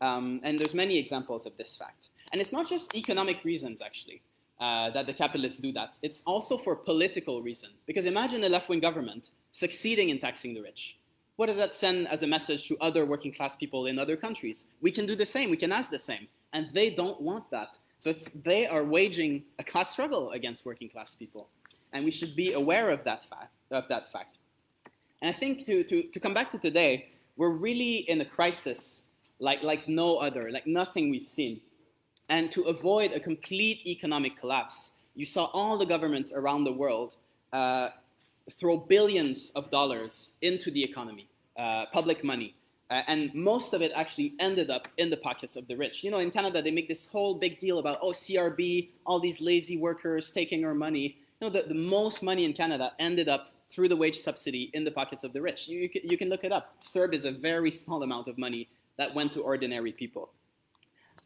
Um, 0.00 0.40
and 0.44 0.58
there's 0.58 0.74
many 0.74 0.98
examples 0.98 1.46
of 1.46 1.56
this 1.56 1.76
fact. 1.76 2.08
And 2.32 2.40
it's 2.40 2.52
not 2.52 2.68
just 2.68 2.94
economic 2.94 3.42
reasons, 3.44 3.80
actually, 3.80 4.20
uh, 4.60 4.90
that 4.90 5.06
the 5.06 5.12
capitalists 5.12 5.60
do 5.60 5.72
that. 5.72 5.98
It's 6.02 6.22
also 6.26 6.58
for 6.58 6.74
political 6.74 7.42
reason. 7.42 7.70
Because 7.86 8.06
imagine 8.06 8.42
a 8.44 8.48
left-wing 8.48 8.80
government 8.80 9.30
succeeding 9.52 10.08
in 10.10 10.18
taxing 10.18 10.54
the 10.54 10.60
rich. 10.60 10.96
What 11.36 11.46
does 11.46 11.56
that 11.56 11.74
send 11.74 12.08
as 12.08 12.22
a 12.24 12.26
message 12.26 12.66
to 12.68 12.76
other 12.80 13.06
working 13.06 13.32
class 13.32 13.54
people 13.54 13.86
in 13.86 13.98
other 13.98 14.16
countries? 14.16 14.66
We 14.80 14.90
can 14.90 15.06
do 15.06 15.14
the 15.14 15.26
same. 15.26 15.50
We 15.50 15.56
can 15.56 15.70
ask 15.70 15.90
the 15.90 15.98
same. 15.98 16.26
And 16.52 16.68
they 16.72 16.90
don't 16.90 17.20
want 17.20 17.48
that. 17.50 17.78
So 18.00 18.10
it's, 18.10 18.28
they 18.44 18.66
are 18.66 18.84
waging 18.84 19.44
a 19.58 19.64
class 19.64 19.90
struggle 19.90 20.32
against 20.32 20.66
working 20.66 20.88
class 20.88 21.14
people. 21.14 21.48
And 21.92 22.04
we 22.04 22.10
should 22.10 22.34
be 22.34 22.54
aware 22.54 22.90
of 22.90 23.04
that 23.04 23.28
fact. 23.30 23.52
Of 23.70 23.84
that 23.88 24.10
fact. 24.10 24.38
And 25.22 25.28
I 25.28 25.38
think 25.38 25.64
to, 25.66 25.84
to, 25.84 26.02
to 26.02 26.20
come 26.20 26.34
back 26.34 26.50
to 26.50 26.58
today, 26.58 27.10
we're 27.36 27.50
really 27.50 27.98
in 28.10 28.20
a 28.20 28.24
crisis 28.24 29.02
like, 29.38 29.62
like 29.62 29.88
no 29.88 30.16
other, 30.16 30.50
like 30.50 30.66
nothing 30.66 31.10
we've 31.10 31.28
seen. 31.28 31.60
And 32.28 32.52
to 32.52 32.62
avoid 32.64 33.12
a 33.12 33.20
complete 33.20 33.86
economic 33.86 34.36
collapse, 34.36 34.92
you 35.14 35.24
saw 35.24 35.46
all 35.46 35.78
the 35.78 35.86
governments 35.86 36.32
around 36.34 36.64
the 36.64 36.72
world 36.72 37.14
uh, 37.52 37.88
throw 38.52 38.76
billions 38.76 39.50
of 39.54 39.70
dollars 39.70 40.32
into 40.42 40.70
the 40.70 40.82
economy, 40.82 41.28
uh, 41.58 41.86
public 41.92 42.22
money, 42.22 42.54
uh, 42.90 43.02
and 43.06 43.34
most 43.34 43.74
of 43.74 43.82
it 43.82 43.92
actually 43.94 44.34
ended 44.38 44.70
up 44.70 44.88
in 44.96 45.10
the 45.10 45.16
pockets 45.16 45.56
of 45.56 45.66
the 45.68 45.76
rich. 45.76 46.02
You 46.02 46.10
know, 46.10 46.18
in 46.18 46.30
Canada, 46.30 46.62
they 46.62 46.70
make 46.70 46.88
this 46.88 47.06
whole 47.06 47.34
big 47.34 47.58
deal 47.58 47.78
about, 47.78 47.98
oh, 48.00 48.12
CRB, 48.12 48.88
all 49.04 49.20
these 49.20 49.40
lazy 49.40 49.76
workers 49.76 50.30
taking 50.30 50.64
our 50.64 50.74
money. 50.74 51.18
You 51.40 51.48
know, 51.48 51.50
the, 51.50 51.68
the 51.68 51.74
most 51.74 52.22
money 52.22 52.44
in 52.44 52.54
Canada 52.54 52.92
ended 52.98 53.28
up 53.28 53.48
through 53.70 53.88
the 53.88 53.96
wage 53.96 54.18
subsidy 54.18 54.70
in 54.72 54.84
the 54.84 54.90
pockets 54.90 55.22
of 55.22 55.34
the 55.34 55.42
rich. 55.42 55.68
You, 55.68 55.80
you, 55.80 55.88
can, 55.90 56.08
you 56.08 56.16
can 56.16 56.30
look 56.30 56.44
it 56.44 56.52
up. 56.52 56.76
CERB 56.82 57.14
is 57.14 57.26
a 57.26 57.32
very 57.32 57.70
small 57.70 58.02
amount 58.02 58.26
of 58.26 58.38
money 58.38 58.68
that 58.96 59.14
went 59.14 59.34
to 59.34 59.40
ordinary 59.40 59.92
people. 59.92 60.30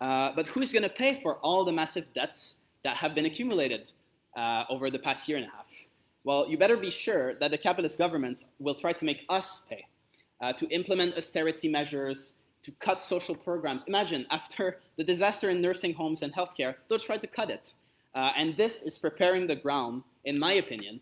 Uh, 0.02 0.32
but 0.34 0.46
who's 0.48 0.72
going 0.72 0.82
to 0.82 0.88
pay 0.88 1.20
for 1.22 1.36
all 1.36 1.64
the 1.64 1.70
massive 1.70 2.12
debts 2.12 2.56
that 2.82 2.96
have 2.96 3.14
been 3.14 3.26
accumulated 3.26 3.92
uh, 4.36 4.64
over 4.68 4.90
the 4.90 4.98
past 4.98 5.28
year 5.28 5.38
and 5.38 5.46
a 5.46 5.50
half? 5.50 5.66
Well, 6.24 6.48
you 6.50 6.58
better 6.58 6.76
be 6.76 6.90
sure 6.90 7.34
that 7.34 7.52
the 7.52 7.58
capitalist 7.58 7.98
governments 7.98 8.46
will 8.58 8.74
try 8.74 8.92
to 8.92 9.04
make 9.04 9.20
us 9.28 9.60
pay 9.70 9.86
uh, 10.40 10.52
to 10.54 10.66
implement 10.70 11.16
austerity 11.16 11.68
measures, 11.68 12.34
to 12.64 12.72
cut 12.80 13.00
social 13.00 13.36
programs. 13.36 13.84
Imagine 13.84 14.26
after 14.30 14.78
the 14.96 15.04
disaster 15.04 15.50
in 15.50 15.60
nursing 15.60 15.94
homes 15.94 16.22
and 16.22 16.34
healthcare, 16.34 16.74
they'll 16.88 16.98
try 16.98 17.16
to 17.16 17.28
cut 17.28 17.48
it. 17.48 17.74
Uh, 18.16 18.32
and 18.36 18.56
this 18.56 18.82
is 18.82 18.98
preparing 18.98 19.46
the 19.46 19.56
ground, 19.56 20.02
in 20.24 20.36
my 20.36 20.54
opinion, 20.54 21.00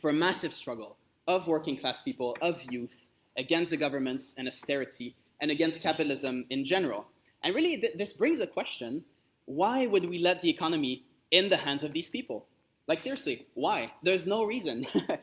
for 0.00 0.10
a 0.10 0.12
massive 0.12 0.52
struggle 0.52 0.96
of 1.28 1.46
working 1.46 1.76
class 1.76 2.02
people, 2.02 2.36
of 2.42 2.60
youth, 2.70 3.04
against 3.38 3.70
the 3.70 3.76
governments 3.76 4.34
and 4.36 4.48
austerity, 4.48 5.14
and 5.40 5.52
against 5.52 5.80
capitalism 5.80 6.44
in 6.50 6.64
general. 6.64 7.06
And 7.42 7.54
really, 7.54 7.76
th- 7.76 7.94
this 7.96 8.12
brings 8.12 8.40
a 8.40 8.46
question 8.46 9.04
why 9.46 9.86
would 9.86 10.08
we 10.08 10.18
let 10.18 10.40
the 10.40 10.48
economy 10.48 11.04
in 11.30 11.48
the 11.48 11.56
hands 11.56 11.82
of 11.82 11.92
these 11.92 12.08
people? 12.08 12.46
Like, 12.86 13.00
seriously, 13.00 13.46
why? 13.54 13.92
There's 14.02 14.26
no 14.26 14.44
reason. 14.44 14.86
uh, 15.08 15.16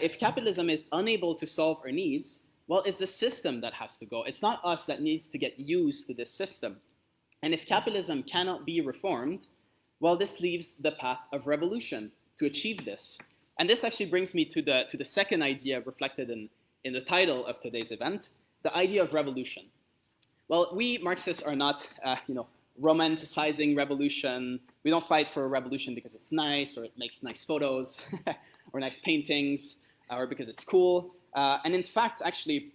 if 0.00 0.18
capitalism 0.18 0.70
is 0.70 0.88
unable 0.92 1.34
to 1.34 1.46
solve 1.46 1.80
our 1.84 1.90
needs, 1.90 2.40
well, 2.66 2.82
it's 2.82 2.98
the 2.98 3.06
system 3.06 3.60
that 3.60 3.74
has 3.74 3.98
to 3.98 4.06
go. 4.06 4.22
It's 4.22 4.42
not 4.42 4.60
us 4.64 4.84
that 4.84 5.02
needs 5.02 5.26
to 5.28 5.38
get 5.38 5.58
used 5.58 6.06
to 6.06 6.14
this 6.14 6.30
system. 6.30 6.76
And 7.42 7.52
if 7.52 7.66
capitalism 7.66 8.22
cannot 8.22 8.64
be 8.64 8.80
reformed, 8.80 9.48
well, 10.00 10.16
this 10.16 10.40
leaves 10.40 10.74
the 10.80 10.92
path 10.92 11.20
of 11.32 11.46
revolution 11.46 12.10
to 12.38 12.46
achieve 12.46 12.84
this. 12.84 13.18
And 13.58 13.68
this 13.68 13.84
actually 13.84 14.06
brings 14.06 14.34
me 14.34 14.44
to 14.46 14.62
the, 14.62 14.84
to 14.88 14.96
the 14.96 15.04
second 15.04 15.42
idea 15.42 15.82
reflected 15.84 16.30
in, 16.30 16.48
in 16.84 16.92
the 16.92 17.00
title 17.00 17.46
of 17.46 17.60
today's 17.60 17.90
event, 17.90 18.30
the 18.62 18.74
idea 18.74 19.02
of 19.02 19.12
revolution. 19.12 19.64
Well, 20.48 20.72
we 20.74 20.98
Marxists 20.98 21.42
are 21.42 21.56
not, 21.56 21.88
uh, 22.04 22.16
you 22.26 22.34
know, 22.34 22.46
romanticizing 22.82 23.76
revolution. 23.76 24.60
We 24.82 24.90
don't 24.90 25.06
fight 25.06 25.28
for 25.28 25.44
a 25.44 25.48
revolution 25.48 25.94
because 25.94 26.14
it's 26.14 26.32
nice 26.32 26.76
or 26.76 26.84
it 26.84 26.92
makes 26.98 27.22
nice 27.22 27.42
photos 27.42 28.02
or 28.72 28.80
nice 28.80 28.98
paintings 28.98 29.76
or 30.10 30.26
because 30.26 30.48
it's 30.48 30.64
cool. 30.64 31.14
Uh, 31.34 31.58
and 31.64 31.74
in 31.74 31.82
fact, 31.82 32.20
actually, 32.24 32.72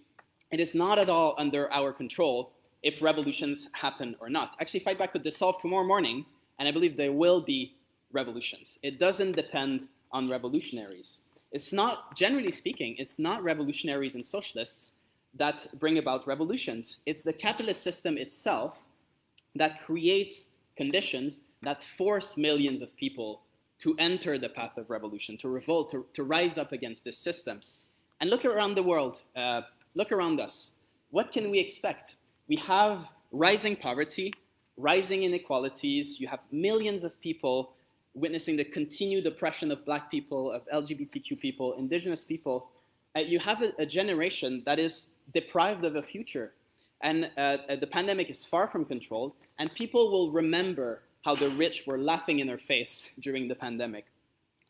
it 0.50 0.58
is 0.58 0.74
not 0.74 0.98
at 0.98 1.08
all 1.08 1.34
under 1.38 1.72
our 1.72 1.92
control 1.92 2.52
if 2.82 3.00
revolutions 3.02 3.68
happen 3.72 4.16
or 4.20 4.28
not. 4.28 4.56
Actually, 4.60 4.80
Fight 4.80 4.98
Back 4.98 5.12
could 5.12 5.22
dissolve 5.22 5.60
tomorrow 5.60 5.86
morning, 5.86 6.24
and 6.58 6.66
I 6.66 6.72
believe 6.72 6.96
there 6.96 7.12
will 7.12 7.40
be 7.40 7.74
revolutions. 8.12 8.78
It 8.82 8.98
doesn't 8.98 9.32
depend 9.32 9.86
on 10.12 10.28
revolutionaries. 10.28 11.20
It's 11.52 11.72
not, 11.72 12.16
generally 12.16 12.50
speaking, 12.50 12.96
it's 12.98 13.18
not 13.18 13.44
revolutionaries 13.44 14.14
and 14.16 14.26
socialists 14.26 14.92
that 15.34 15.66
bring 15.78 15.98
about 15.98 16.26
revolutions. 16.26 16.98
It's 17.06 17.22
the 17.22 17.32
capitalist 17.32 17.82
system 17.82 18.18
itself 18.18 18.78
that 19.54 19.82
creates 19.84 20.50
conditions 20.76 21.42
that 21.62 21.82
force 21.82 22.36
millions 22.36 22.82
of 22.82 22.96
people 22.96 23.42
to 23.80 23.94
enter 23.98 24.38
the 24.38 24.48
path 24.48 24.76
of 24.76 24.90
revolution, 24.90 25.36
to 25.38 25.48
revolt, 25.48 25.90
to, 25.90 26.04
to 26.14 26.24
rise 26.24 26.58
up 26.58 26.72
against 26.72 27.04
this 27.04 27.16
system. 27.16 27.60
And 28.20 28.28
look 28.28 28.44
around 28.44 28.74
the 28.74 28.82
world, 28.82 29.22
uh, 29.36 29.62
look 29.94 30.12
around 30.12 30.40
us. 30.40 30.72
What 31.10 31.32
can 31.32 31.50
we 31.50 31.58
expect? 31.58 32.16
We 32.48 32.56
have 32.56 33.08
rising 33.32 33.76
poverty, 33.76 34.34
rising 34.76 35.22
inequalities, 35.22 36.20
you 36.20 36.28
have 36.28 36.40
millions 36.52 37.04
of 37.04 37.18
people 37.20 37.72
witnessing 38.14 38.56
the 38.56 38.64
continued 38.64 39.26
oppression 39.26 39.70
of 39.70 39.84
black 39.84 40.10
people, 40.10 40.50
of 40.52 40.62
LGBTQ 40.68 41.38
people, 41.38 41.74
indigenous 41.74 42.24
people. 42.24 42.68
Uh, 43.16 43.20
you 43.20 43.38
have 43.38 43.62
a, 43.62 43.72
a, 43.78 43.86
generation 43.86 44.62
that 44.66 44.78
is 44.78 45.06
deprived 45.32 45.84
of 45.84 45.96
a 45.96 46.02
future. 46.02 46.52
And 47.02 47.30
uh, 47.36 47.58
uh, 47.68 47.76
the 47.76 47.86
pandemic 47.86 48.30
is 48.30 48.44
far 48.44 48.68
from 48.68 48.84
controlled, 48.84 49.32
and 49.58 49.72
people 49.74 50.10
will 50.10 50.30
remember 50.30 51.02
how 51.24 51.34
the 51.34 51.50
rich 51.50 51.84
were 51.86 51.98
laughing 51.98 52.40
in 52.40 52.46
their 52.46 52.58
face 52.58 53.10
during 53.20 53.48
the 53.48 53.54
pandemic. 53.54 54.06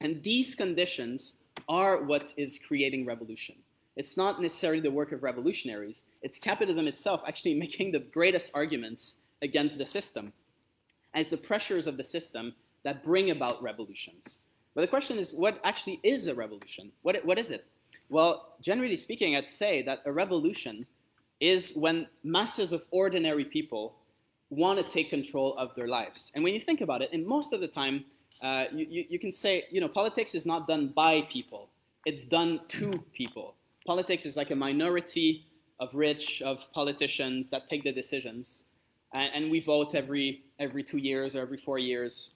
And 0.01 0.23
these 0.23 0.55
conditions 0.55 1.35
are 1.69 2.03
what 2.03 2.33
is 2.37 2.59
creating 2.67 3.05
revolution. 3.05 3.57
It's 3.97 4.17
not 4.17 4.41
necessarily 4.41 4.81
the 4.81 4.91
work 4.91 5.13
of 5.13 5.23
revolutionaries, 5.23 6.05
it's 6.23 6.39
capitalism 6.39 6.87
itself 6.87 7.23
actually 7.27 7.55
making 7.67 7.93
the 7.93 7.99
greatest 7.99 8.51
arguments 8.55 9.17
against 9.43 9.79
the 9.79 9.87
system. 9.87 10.33
And 11.13 11.23
it's 11.23 11.31
the 11.31 11.37
pressures 11.37 11.87
of 11.87 11.97
the 11.97 12.05
system 12.05 12.55
that 12.85 13.05
bring 13.05 13.31
about 13.31 13.63
revolutions. 13.63 14.39
But 14.75 14.83
the 14.83 14.89
question 14.89 15.19
is, 15.19 15.33
what 15.33 15.61
actually 15.65 16.01
is 16.05 16.29
a 16.29 16.35
revolution? 16.35 16.93
What, 17.03 17.25
what 17.25 17.39
is 17.39 17.51
it? 17.51 17.67
Well, 18.11 18.57
generally 18.61 18.97
speaking, 18.97 19.37
I'd 19.37 19.49
say 19.49 19.83
that 19.83 20.03
a 20.05 20.13
revolution 20.13 20.85
is 21.39 21.73
when 21.75 22.09
masses 22.25 22.73
of 22.73 22.85
ordinary 22.91 23.45
people 23.45 23.95
want 24.51 24.85
to 24.85 24.91
take 24.91 25.11
control 25.11 25.57
of 25.57 25.75
their 25.77 25.87
lives. 25.87 26.33
And 26.35 26.43
when 26.43 26.53
you 26.53 26.61
think 26.61 26.81
about 26.81 27.03
it, 27.03 27.11
and 27.13 27.25
most 27.25 27.53
of 27.53 27.61
the 27.61 27.69
time, 27.69 28.05
uh, 28.43 28.65
you, 28.73 28.87
you, 28.91 29.05
you, 29.11 29.19
can 29.21 29.33
say, 29.33 29.65
you 29.71 29.81
know, 29.81 29.89
politics 29.89 30.35
is 30.35 30.45
not 30.45 30.67
done 30.67 30.89
by 30.89 31.23
people, 31.23 31.71
it's 32.05 32.25
done 32.25 32.61
to 32.69 33.03
people. 33.13 33.55
Politics 33.87 34.27
is 34.27 34.37
like 34.37 34.51
a 34.51 34.57
minority 34.57 35.47
of 35.79 35.95
rich, 35.95 36.43
of 36.43 36.65
politicians 36.73 37.49
that 37.51 37.71
take 37.71 37.85
the 37.85 37.93
decisions. 37.93 38.65
And, 39.15 39.31
and 39.35 39.51
we 39.51 39.61
vote 39.61 39.95
every, 39.95 40.43
every 40.59 40.83
two 40.83 40.99
years 40.99 41.37
or 41.37 41.41
every 41.41 41.59
four 41.59 41.79
years 41.79 42.31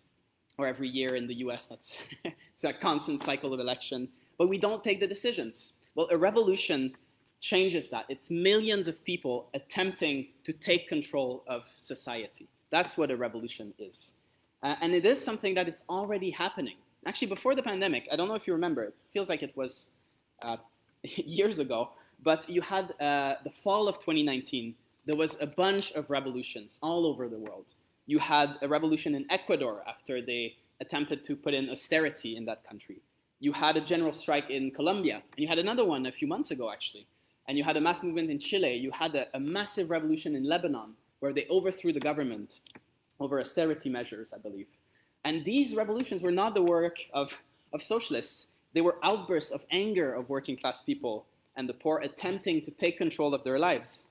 or 0.57 0.67
every 0.67 0.89
year 0.89 1.17
in 1.17 1.27
the 1.27 1.35
US. 1.47 1.67
That's 1.67 1.97
it's 2.25 2.65
a 2.65 2.73
constant 2.73 3.23
cycle 3.23 3.53
of 3.53 3.59
election. 3.61 4.09
But 4.39 4.49
we 4.49 4.59
don't 4.59 4.83
take 4.83 5.01
the 5.01 5.07
decisions. 5.07 5.75
Well, 5.95 6.09
a 6.11 6.17
revolution 6.17 6.97
changes 7.41 7.89
that. 7.91 8.07
It's 8.09 8.31
millions 8.31 8.89
of 8.89 9.05
people 9.05 9.49
attempting 9.55 10.29
to 10.45 10.53
take 10.53 10.89
control 10.89 11.45
of 11.47 11.65
society. 11.81 12.49
That's 12.71 12.97
what 12.97 13.11
a 13.11 13.17
revolution 13.17 13.75
is. 13.79 14.13
Uh, 14.63 14.77
and 14.81 14.95
it 14.95 15.05
is 15.05 15.23
something 15.23 15.55
that 15.55 15.69
is 15.69 15.83
already 15.89 16.31
happening. 16.31 16.77
Actually, 17.07 17.29
before 17.29 17.55
the 17.55 17.63
pandemic, 17.63 18.09
I 18.11 18.17
don't 18.17 18.29
know 18.29 18.35
if 18.35 18.47
you 18.47 18.55
remember, 18.55 18.83
it 18.85 18.95
feels 19.13 19.29
like 19.29 19.43
it 19.43 19.55
was 19.57 19.87
uh, 20.43 20.57
years 21.03 21.59
ago, 21.59 21.91
but 22.23 22.49
you 22.49 22.63
had 22.63 22.95
uh, 23.01 23.35
the 23.45 23.51
fall 23.63 23.89
of 23.89 23.97
2019. 23.99 24.75
There 25.05 25.17
was 25.17 25.37
a 25.41 25.47
bunch 25.47 25.93
of 25.93 26.09
revolutions 26.09 26.79
all 26.83 27.05
over 27.07 27.29
the 27.29 27.39
world. 27.39 27.75
You 28.07 28.19
had 28.19 28.57
a 28.63 28.69
revolution 28.69 29.15
in 29.15 29.27
Ecuador 29.31 29.83
after 29.87 30.23
they 30.23 30.57
attempted 30.81 31.25
to 31.25 31.37
put 31.37 31.53
in 31.53 31.69
austerity 31.69 32.37
in 32.37 32.47
that 32.47 32.67
country. 32.67 33.01
You 33.41 33.53
had 33.53 33.77
a 33.77 33.81
general 33.81 34.13
strike 34.13 34.51
in 34.51 34.71
Colombia. 34.71 35.17
And 35.17 35.39
you 35.43 35.49
had 35.49 35.59
another 35.59 35.85
one 35.85 36.07
a 36.07 36.13
few 36.13 36.29
months 36.29 36.51
ago, 36.51 36.71
actually, 36.71 37.07
and 37.49 37.59
you 37.59 37.65
had 37.65 37.77
a 37.77 37.81
mass 37.81 38.03
movement 38.03 38.31
in 38.31 38.39
Chile. 38.39 38.75
You 38.75 38.91
had 38.91 39.15
a, 39.15 39.27
a 39.35 39.41
massive 39.41 39.91
revolution 39.91 40.35
in 40.35 40.45
Lebanon 40.45 40.95
where 41.21 41.33
they 41.33 41.47
overthrew 41.51 41.93
the 41.93 42.01
government 42.01 42.61
over 43.21 43.41
austerity 43.41 43.89
measures, 43.89 44.33
I 44.35 44.39
believe. 44.39 44.67
And 45.25 45.45
these 45.45 45.75
revolutions 45.75 46.23
were 46.23 46.31
not 46.31 46.55
the 46.55 46.63
work 46.63 46.99
of, 47.13 47.33
of 47.73 47.83
socialists. 47.83 48.47
They 48.75 48.81
were 48.81 48.99
outbursts 49.03 49.53
of 49.53 49.65
anger 49.71 50.13
of 50.13 50.29
working 50.29 50.57
class 50.57 50.83
people 50.83 51.27
and 51.57 51.69
the 51.69 51.75
poor 51.75 51.99
attempting 52.01 52.61
to 52.63 52.71
take 52.71 52.99
control 52.99 53.35
of 53.35 53.45
their 53.45 53.59
lives. 53.59 54.03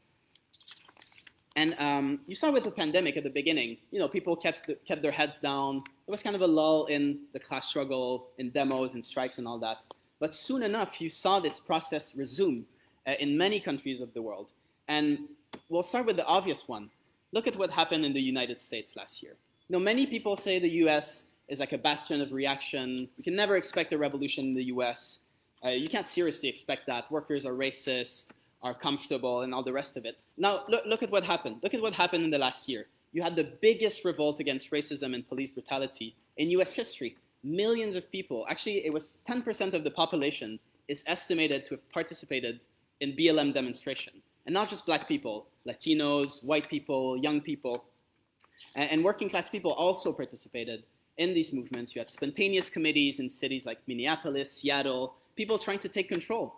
And 1.55 1.75
um, 1.77 2.19
you 2.25 2.33
saw 2.33 2.51
with 2.51 2.63
the 2.63 2.71
pandemic 2.71 3.15
at 3.15 3.23
the 3.23 3.29
beginning, 3.29 3.77
you 3.91 3.99
know, 3.99 4.07
people 4.07 4.35
kept, 4.35 4.69
kept 4.87 5.01
their 5.01 5.11
heads 5.11 5.37
down. 5.37 5.83
There 6.05 6.11
was 6.11 6.23
kind 6.23 6.35
of 6.35 6.41
a 6.41 6.47
lull 6.47 6.87
in 6.87 7.19
the 7.33 7.39
class 7.39 7.69
struggle, 7.69 8.29
in 8.39 8.49
demos 8.49 8.95
and 8.95 9.05
strikes 9.05 9.37
and 9.37 9.47
all 9.47 9.59
that. 9.59 9.83
But 10.19 10.33
soon 10.33 10.63
enough, 10.63 10.99
you 10.99 11.09
saw 11.09 11.39
this 11.39 11.59
process 11.59 12.15
resume 12.15 12.65
uh, 13.05 13.11
in 13.19 13.37
many 13.37 13.59
countries 13.59 14.01
of 14.01 14.13
the 14.13 14.21
world. 14.21 14.47
And 14.87 15.19
we'll 15.69 15.83
start 15.83 16.05
with 16.05 16.15
the 16.15 16.25
obvious 16.25 16.67
one. 16.67 16.89
Look 17.31 17.45
at 17.45 17.55
what 17.55 17.69
happened 17.69 18.05
in 18.05 18.13
the 18.13 18.21
United 18.21 18.59
States 18.59 18.95
last 18.95 19.21
year. 19.21 19.35
You 19.67 19.73
know, 19.73 19.79
many 19.79 20.07
people 20.07 20.35
say 20.35 20.59
the 20.59 20.69
US 20.85 21.25
is 21.47 21.59
like 21.59 21.73
a 21.73 21.77
bastion 21.77 22.21
of 22.21 22.31
reaction. 22.31 23.07
You 23.17 23.23
can 23.23 23.35
never 23.35 23.57
expect 23.57 23.93
a 23.93 23.97
revolution 23.97 24.45
in 24.45 24.53
the 24.53 24.65
US. 24.65 25.19
Uh, 25.63 25.69
you 25.69 25.87
can't 25.87 26.07
seriously 26.07 26.49
expect 26.49 26.87
that. 26.87 27.11
Workers 27.11 27.45
are 27.45 27.53
racist, 27.53 28.31
are 28.63 28.73
comfortable, 28.73 29.41
and 29.41 29.54
all 29.54 29.63
the 29.63 29.73
rest 29.73 29.97
of 29.97 30.06
it. 30.06 30.17
Now, 30.38 30.63
look, 30.69 30.86
look 30.86 31.04
at 31.04 31.12
what 31.12 31.23
happened. 31.23 31.58
Look 31.62 31.73
at 31.73 31.82
what 31.82 31.93
happened 31.93 32.23
in 32.23 32.32
the 32.32 32.38
last 32.38 32.69
year. 32.69 32.88
You 33.12 33.21
had 33.21 33.36
the 33.36 33.52
biggest 33.62 34.06
revolt 34.06 34.39
against 34.39 34.71
racism 34.71 35.13
and 35.13 35.28
police 35.28 35.52
brutality 35.52 36.15
in 36.38 36.49
US 36.52 36.73
history. 36.73 37.17
Millions 37.43 37.95
of 37.95 38.10
people, 38.12 38.45
actually, 38.49 38.86
it 38.86 38.93
was 38.93 39.17
10% 39.28 39.73
of 39.73 39.84
the 39.84 39.91
population, 39.91 40.60
is 40.88 41.04
estimated 41.08 41.65
to 41.65 41.76
have 41.76 41.89
participated 41.91 42.62
in 43.02 43.15
BLM 43.15 43.54
demonstration. 43.54 44.13
And 44.45 44.54
not 44.54 44.69
just 44.69 44.86
black 44.86 45.08
people, 45.08 45.47
Latinos, 45.67 46.43
white 46.43 46.69
people, 46.69 47.17
young 47.17 47.41
people, 47.41 47.84
and, 48.76 48.89
and 48.91 49.04
working 49.04 49.30
class 49.30 49.49
people 49.49 49.71
also 49.71 50.12
participated 50.13 50.84
in 51.17 51.34
these 51.34 51.54
movements. 51.54 51.95
You 51.95 51.99
had 51.99 52.10
spontaneous 52.10 52.69
committees 52.69 53.19
in 53.19 53.30
cities 53.30 53.65
like 53.65 53.80
Minneapolis, 53.88 54.52
Seattle, 54.52 55.15
people 55.36 55.58
trying 55.58 55.80
to 55.80 55.89
take 55.89 56.10
control, 56.10 56.56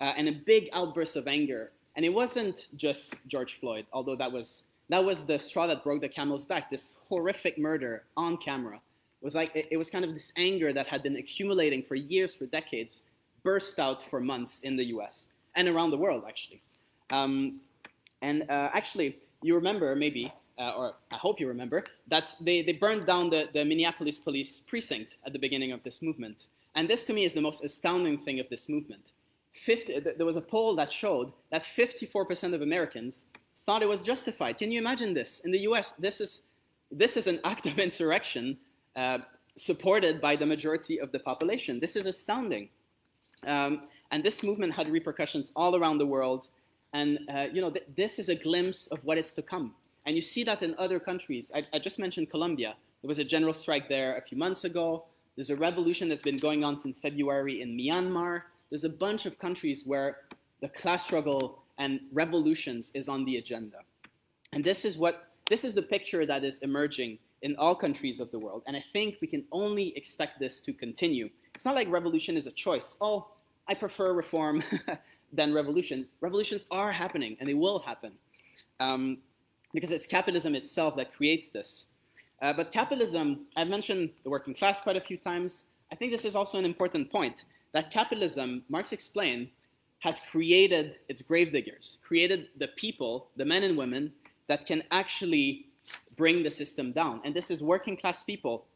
uh, 0.00 0.12
and 0.16 0.28
a 0.28 0.32
big 0.32 0.68
outburst 0.72 1.16
of 1.16 1.26
anger. 1.26 1.72
And 1.96 2.04
it 2.04 2.12
wasn't 2.12 2.68
just 2.76 3.26
George 3.26 3.58
Floyd, 3.60 3.86
although 3.92 4.16
that 4.16 4.30
was 4.30 4.62
that 4.88 5.04
was 5.04 5.24
the 5.24 5.38
straw 5.38 5.66
that 5.68 5.84
broke 5.84 6.00
the 6.00 6.08
camel's 6.08 6.44
back. 6.44 6.70
This 6.70 6.96
horrific 7.08 7.58
murder 7.58 8.04
on 8.16 8.36
camera 8.36 8.76
it 8.76 9.24
was 9.24 9.34
like 9.34 9.54
it, 9.54 9.68
it 9.70 9.76
was 9.76 9.90
kind 9.90 10.04
of 10.04 10.14
this 10.14 10.32
anger 10.36 10.72
that 10.72 10.86
had 10.86 11.02
been 11.02 11.16
accumulating 11.16 11.82
for 11.82 11.94
years, 11.94 12.34
for 12.34 12.46
decades, 12.46 13.02
burst 13.42 13.78
out 13.78 14.02
for 14.02 14.20
months 14.20 14.60
in 14.60 14.76
the 14.76 14.84
U.S 14.86 15.28
and 15.56 15.68
around 15.68 15.90
the 15.90 15.98
world, 15.98 16.24
actually. 16.26 16.62
Um, 17.10 17.60
and 18.22 18.42
uh, 18.50 18.70
actually, 18.72 19.18
you 19.42 19.54
remember 19.54 19.94
maybe, 19.96 20.32
uh, 20.58 20.72
or 20.76 20.94
I 21.10 21.16
hope 21.16 21.40
you 21.40 21.48
remember, 21.48 21.84
that 22.08 22.34
they, 22.40 22.62
they 22.62 22.72
burned 22.72 23.06
down 23.06 23.30
the, 23.30 23.48
the 23.52 23.64
Minneapolis 23.64 24.18
police 24.18 24.60
precinct 24.66 25.16
at 25.26 25.32
the 25.32 25.38
beginning 25.38 25.72
of 25.72 25.82
this 25.82 26.02
movement. 26.02 26.46
And 26.74 26.88
this 26.88 27.04
to 27.06 27.12
me 27.12 27.24
is 27.24 27.32
the 27.32 27.40
most 27.40 27.64
astounding 27.64 28.18
thing 28.18 28.38
of 28.40 28.48
this 28.48 28.68
movement. 28.68 29.02
50, 29.52 30.00
there 30.00 30.26
was 30.26 30.36
a 30.36 30.40
poll 30.40 30.74
that 30.76 30.92
showed 30.92 31.32
that 31.50 31.64
54% 31.64 32.54
of 32.54 32.62
Americans 32.62 33.26
thought 33.66 33.82
it 33.82 33.88
was 33.88 34.02
justified. 34.02 34.58
Can 34.58 34.70
you 34.70 34.78
imagine 34.80 35.12
this? 35.14 35.40
In 35.40 35.50
the 35.50 35.60
US, 35.60 35.92
this 35.98 36.20
is, 36.20 36.42
this 36.90 37.16
is 37.16 37.26
an 37.26 37.40
act 37.44 37.66
of 37.66 37.78
insurrection 37.78 38.56
uh, 38.96 39.18
supported 39.56 40.20
by 40.20 40.36
the 40.36 40.46
majority 40.46 41.00
of 41.00 41.12
the 41.12 41.18
population. 41.18 41.80
This 41.80 41.96
is 41.96 42.06
astounding. 42.06 42.68
Um, 43.46 43.82
and 44.10 44.22
this 44.22 44.42
movement 44.42 44.72
had 44.72 44.90
repercussions 44.90 45.52
all 45.56 45.76
around 45.76 45.98
the 45.98 46.06
world. 46.06 46.48
And 46.92 47.20
uh, 47.32 47.46
you 47.52 47.60
know, 47.60 47.70
th 47.70 47.84
this 47.94 48.18
is 48.18 48.28
a 48.28 48.34
glimpse 48.46 48.80
of 48.94 48.98
what 49.06 49.16
is 49.18 49.32
to 49.38 49.42
come. 49.42 49.66
And 50.06 50.16
you 50.16 50.22
see 50.22 50.44
that 50.44 50.62
in 50.62 50.74
other 50.84 50.98
countries. 50.98 51.52
I, 51.54 51.60
I 51.74 51.78
just 51.78 51.98
mentioned 51.98 52.26
Colombia. 52.30 52.74
There 53.00 53.08
was 53.08 53.18
a 53.18 53.28
general 53.34 53.54
strike 53.54 53.86
there 53.88 54.10
a 54.16 54.22
few 54.28 54.38
months 54.44 54.64
ago. 54.64 54.86
There's 55.36 55.50
a 55.50 55.56
revolution 55.56 56.08
that's 56.08 56.26
been 56.30 56.42
going 56.48 56.64
on 56.64 56.76
since 56.76 56.98
February 56.98 57.62
in 57.62 57.68
Myanmar. 57.76 58.42
There's 58.70 58.84
a 58.84 58.88
bunch 58.88 59.26
of 59.26 59.38
countries 59.38 59.82
where 59.84 60.18
the 60.60 60.68
class 60.68 61.04
struggle 61.04 61.62
and 61.78 62.00
revolutions 62.12 62.90
is 62.94 63.08
on 63.08 63.24
the 63.24 63.36
agenda. 63.36 63.78
And 64.52 64.64
this 64.64 64.84
is 64.84 64.96
what 64.96 65.26
this 65.48 65.64
is 65.64 65.74
the 65.74 65.82
picture 65.82 66.24
that 66.26 66.44
is 66.44 66.58
emerging 66.58 67.18
in 67.42 67.56
all 67.56 67.74
countries 67.74 68.20
of 68.20 68.30
the 68.30 68.38
world. 68.38 68.62
And 68.66 68.76
I 68.76 68.84
think 68.92 69.16
we 69.20 69.26
can 69.26 69.44
only 69.50 69.96
expect 69.96 70.38
this 70.38 70.60
to 70.60 70.72
continue. 70.72 71.28
It's 71.54 71.64
not 71.64 71.74
like 71.74 71.90
revolution 71.90 72.36
is 72.36 72.46
a 72.46 72.52
choice. 72.52 72.96
Oh, 73.00 73.28
I 73.66 73.74
prefer 73.74 74.12
reform 74.12 74.62
than 75.32 75.52
revolution. 75.52 76.06
Revolutions 76.20 76.66
are 76.70 76.92
happening, 76.92 77.36
and 77.40 77.48
they 77.48 77.54
will 77.54 77.78
happen, 77.80 78.12
um, 78.78 79.18
because 79.72 79.90
it's 79.90 80.06
capitalism 80.06 80.54
itself 80.54 80.96
that 80.96 81.12
creates 81.14 81.48
this. 81.48 81.86
Uh, 82.42 82.52
but 82.52 82.72
capitalism, 82.72 83.46
I've 83.56 83.68
mentioned 83.68 84.10
the 84.24 84.30
working 84.30 84.54
class 84.54 84.80
quite 84.80 84.96
a 84.96 85.00
few 85.00 85.16
times. 85.16 85.64
I 85.92 85.96
think 85.96 86.12
this 86.12 86.24
is 86.24 86.36
also 86.36 86.58
an 86.58 86.64
important 86.64 87.10
point, 87.10 87.44
that 87.72 87.90
capitalism, 87.90 88.62
Marx 88.68 88.92
explained, 88.92 89.48
has 90.00 90.20
created 90.30 90.98
its 91.08 91.22
gravediggers, 91.22 91.98
created 92.02 92.48
the 92.58 92.68
people, 92.68 93.28
the 93.36 93.44
men 93.44 93.62
and 93.62 93.76
women, 93.76 94.12
that 94.48 94.66
can 94.66 94.82
actually 94.90 95.66
bring 96.16 96.42
the 96.42 96.50
system 96.50 96.92
down. 96.92 97.20
And 97.24 97.34
this 97.34 97.50
is 97.50 97.62
working 97.62 97.96
class 97.96 98.22
people. 98.22 98.66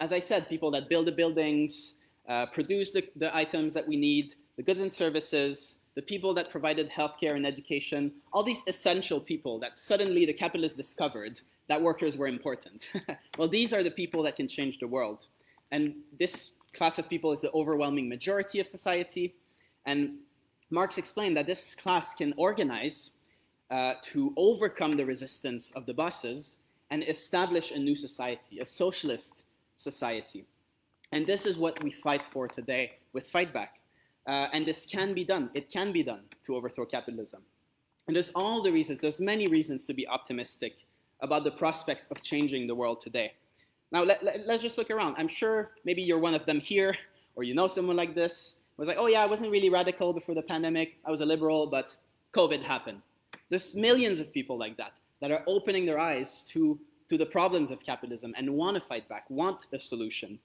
As 0.00 0.12
I 0.12 0.18
said, 0.18 0.48
people 0.48 0.70
that 0.72 0.88
build 0.88 1.06
the 1.06 1.12
buildings, 1.12 1.94
uh, 2.28 2.46
produce 2.46 2.90
the, 2.90 3.08
the 3.16 3.34
items 3.34 3.72
that 3.74 3.86
we 3.86 3.96
need, 3.96 4.34
the 4.56 4.62
goods 4.62 4.80
and 4.80 4.92
services, 4.92 5.78
the 5.94 6.02
people 6.02 6.34
that 6.34 6.50
provided 6.50 6.90
healthcare 6.90 7.34
and 7.36 7.46
education, 7.46 8.12
all 8.32 8.42
these 8.42 8.62
essential 8.66 9.20
people 9.20 9.58
that 9.58 9.78
suddenly 9.78 10.24
the 10.24 10.32
capitalists 10.32 10.76
discovered 10.76 11.40
that 11.68 11.80
workers 11.80 12.16
were 12.16 12.26
important. 12.26 12.90
well, 13.38 13.48
these 13.48 13.72
are 13.72 13.82
the 13.82 13.90
people 13.90 14.22
that 14.22 14.36
can 14.36 14.48
change 14.48 14.78
the 14.78 14.86
world. 14.86 15.26
And 15.72 15.94
this 16.18 16.52
class 16.72 16.98
of 16.98 17.08
people 17.08 17.32
is 17.32 17.40
the 17.40 17.50
overwhelming 17.52 18.08
majority 18.08 18.60
of 18.60 18.66
society. 18.66 19.34
And 19.86 20.18
Marx 20.70 20.98
explained 20.98 21.36
that 21.36 21.46
this 21.46 21.74
class 21.74 22.14
can 22.14 22.34
organize 22.36 23.10
uh, 23.70 23.94
to 24.12 24.32
overcome 24.36 24.96
the 24.96 25.04
resistance 25.04 25.72
of 25.76 25.86
the 25.86 25.94
bosses 25.94 26.56
and 26.90 27.04
establish 27.04 27.70
a 27.70 27.78
new 27.78 27.94
society, 27.94 28.58
a 28.60 28.66
socialist 28.66 29.42
society. 29.76 30.44
And 31.12 31.26
this 31.26 31.46
is 31.46 31.56
what 31.56 31.82
we 31.82 31.90
fight 31.90 32.24
for 32.24 32.46
today 32.48 32.98
with 33.12 33.28
Fight 33.28 33.52
Back. 33.52 33.80
Uh, 34.26 34.48
and 34.52 34.66
this 34.66 34.86
can 34.86 35.14
be 35.14 35.24
done. 35.24 35.50
It 35.54 35.70
can 35.70 35.92
be 35.92 36.02
done 36.02 36.22
to 36.44 36.56
overthrow 36.56 36.84
capitalism. 36.84 37.42
And 38.06 38.14
there's 38.14 38.30
all 38.30 38.62
the 38.62 38.72
reasons, 38.72 39.00
there's 39.00 39.20
many 39.20 39.46
reasons 39.46 39.86
to 39.86 39.94
be 39.94 40.06
optimistic 40.06 40.84
about 41.20 41.44
the 41.44 41.50
prospects 41.50 42.06
of 42.10 42.22
changing 42.22 42.66
the 42.66 42.74
world 42.74 43.00
today. 43.00 43.32
Now, 43.92 44.04
let, 44.04 44.22
let, 44.22 44.46
let's 44.46 44.62
just 44.62 44.78
look 44.78 44.90
around. 44.90 45.16
I'm 45.18 45.28
sure 45.28 45.72
maybe 45.84 46.02
you're 46.02 46.18
one 46.18 46.34
of 46.34 46.46
them 46.46 46.60
here, 46.60 46.96
or 47.34 47.42
you 47.42 47.54
know 47.54 47.68
someone 47.68 47.96
like 47.96 48.14
this. 48.14 48.56
Was 48.76 48.88
like, 48.88 48.96
oh 48.98 49.08
yeah, 49.08 49.22
I 49.22 49.26
wasn't 49.26 49.50
really 49.50 49.68
radical 49.68 50.12
before 50.12 50.34
the 50.34 50.42
pandemic. 50.42 50.96
I 51.04 51.10
was 51.10 51.20
a 51.20 51.26
liberal, 51.26 51.66
but 51.66 51.94
COVID 52.32 52.62
happened. 52.62 53.02
There's 53.50 53.74
millions 53.74 54.20
of 54.20 54.32
people 54.32 54.56
like 54.56 54.76
that 54.78 54.92
that 55.20 55.30
are 55.30 55.42
opening 55.46 55.84
their 55.84 55.98
eyes 55.98 56.42
to, 56.50 56.78
to 57.08 57.18
the 57.18 57.26
problems 57.26 57.70
of 57.70 57.80
capitalism 57.80 58.32
and 58.38 58.48
want 58.48 58.76
to 58.76 58.80
fight 58.80 59.08
back, 59.08 59.28
want 59.28 59.66
the 59.70 59.78
solution. 59.78 60.38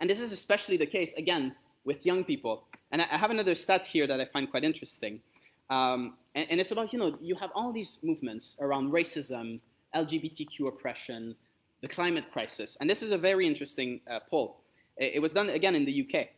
And 0.00 0.08
this 0.08 0.20
is 0.20 0.32
especially 0.32 0.76
the 0.78 0.86
case, 0.86 1.12
again, 1.14 1.54
with 1.84 2.06
young 2.06 2.24
people. 2.24 2.64
And 2.92 3.02
I 3.02 3.16
have 3.16 3.30
another 3.30 3.54
stat 3.54 3.86
here 3.86 4.06
that 4.06 4.20
I 4.20 4.26
find 4.26 4.50
quite 4.50 4.64
interesting. 4.64 5.20
Um, 5.68 6.14
and, 6.34 6.46
and, 6.50 6.60
it's 6.60 6.72
about, 6.72 6.92
you 6.92 6.98
know, 6.98 7.16
you 7.20 7.36
have 7.36 7.50
all 7.54 7.72
these 7.72 7.98
movements 8.02 8.56
around 8.60 8.90
racism, 8.90 9.60
LGBTQ 9.94 10.66
oppression, 10.66 11.36
the 11.80 11.88
climate 11.88 12.30
crisis. 12.32 12.76
And 12.80 12.88
this 12.88 13.02
is 13.02 13.10
a 13.10 13.18
very 13.18 13.46
interesting 13.46 14.00
uh, 14.10 14.20
poll. 14.30 14.60
It, 14.96 15.12
it, 15.14 15.18
was 15.20 15.32
done 15.32 15.50
again 15.50 15.74
in 15.74 15.84
the 15.84 16.06
UK 16.06 16.28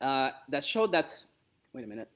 uh, 0.00 0.30
that 0.48 0.64
showed 0.64 0.92
that, 0.92 1.16
wait 1.72 1.84
a 1.84 1.86
minute, 1.86 2.10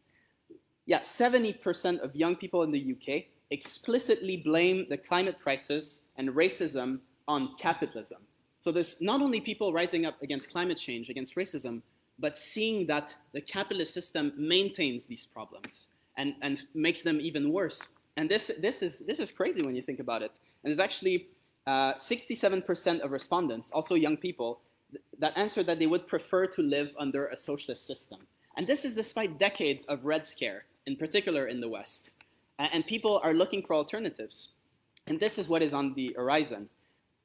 yeah, 0.87 1.01
70% 1.01 2.01
of 2.01 2.15
young 2.15 2.37
people 2.37 2.62
in 2.62 2.71
the 2.71 2.95
UK 2.95 3.25
explicitly 3.51 4.38
blame 4.38 4.87
the 4.88 4.97
climate 4.97 5.38
crisis 5.41 6.03
and 6.17 6.31
racism 6.31 6.99
on 7.29 7.55
capitalism. 7.59 8.19
So 8.61 8.73
there's 8.73 8.97
not 9.01 9.21
only 9.21 9.41
people 9.41 9.73
rising 9.73 10.07
up 10.07 10.21
against 10.23 10.51
climate 10.51 10.79
change, 10.79 11.09
against 11.09 11.37
racism, 11.37 11.83
but 12.19 12.37
seeing 12.37 12.87
that 12.87 13.15
the 13.33 13.41
capitalist 13.41 13.93
system 13.93 14.33
maintains 14.37 15.07
these 15.07 15.27
problems 15.27 15.88
and, 16.17 16.35
and 16.43 16.62
makes 16.75 17.03
them 17.03 17.21
even 17.21 17.53
worse. 17.53 17.83
And 18.17 18.31
this, 18.31 18.51
this, 18.59 18.83
is, 18.83 19.01
this 19.01 19.19
is 19.19 19.33
crazy 19.33 19.62
when 19.62 19.75
you 19.75 19.83
think 19.83 19.99
about 19.99 20.23
it. 20.23 20.33
And 20.62 20.71
there's 20.71 20.79
actually 20.79 21.29
67% 21.66 23.01
uh, 23.01 23.05
of 23.05 23.11
respondents, 23.11 23.70
also 23.70 23.94
young 23.94 24.16
people, 24.16 24.61
th 24.90 25.01
that 25.18 25.33
answered 25.37 25.66
that 25.66 25.79
they 25.79 25.87
would 25.92 26.07
prefer 26.07 26.44
to 26.46 26.61
live 26.77 26.90
under 26.98 27.22
a 27.29 27.37
socialist 27.37 27.87
system. 27.87 28.20
And 28.57 28.66
this 28.66 28.85
is 28.85 28.94
despite 28.94 29.38
decades 29.38 29.83
of 29.92 30.05
Red 30.05 30.25
Scare, 30.27 30.61
in 30.87 30.96
particular 30.96 31.46
in 31.53 31.61
the 31.61 31.68
West. 31.68 32.03
and 32.75 32.87
people 32.94 33.14
are 33.27 33.35
looking 33.42 33.62
for 33.66 33.75
alternatives. 33.75 34.37
And 35.09 35.18
this 35.18 35.35
is 35.40 35.48
what 35.53 35.62
is 35.66 35.72
on 35.75 35.94
the 35.98 36.09
horizon. 36.20 36.62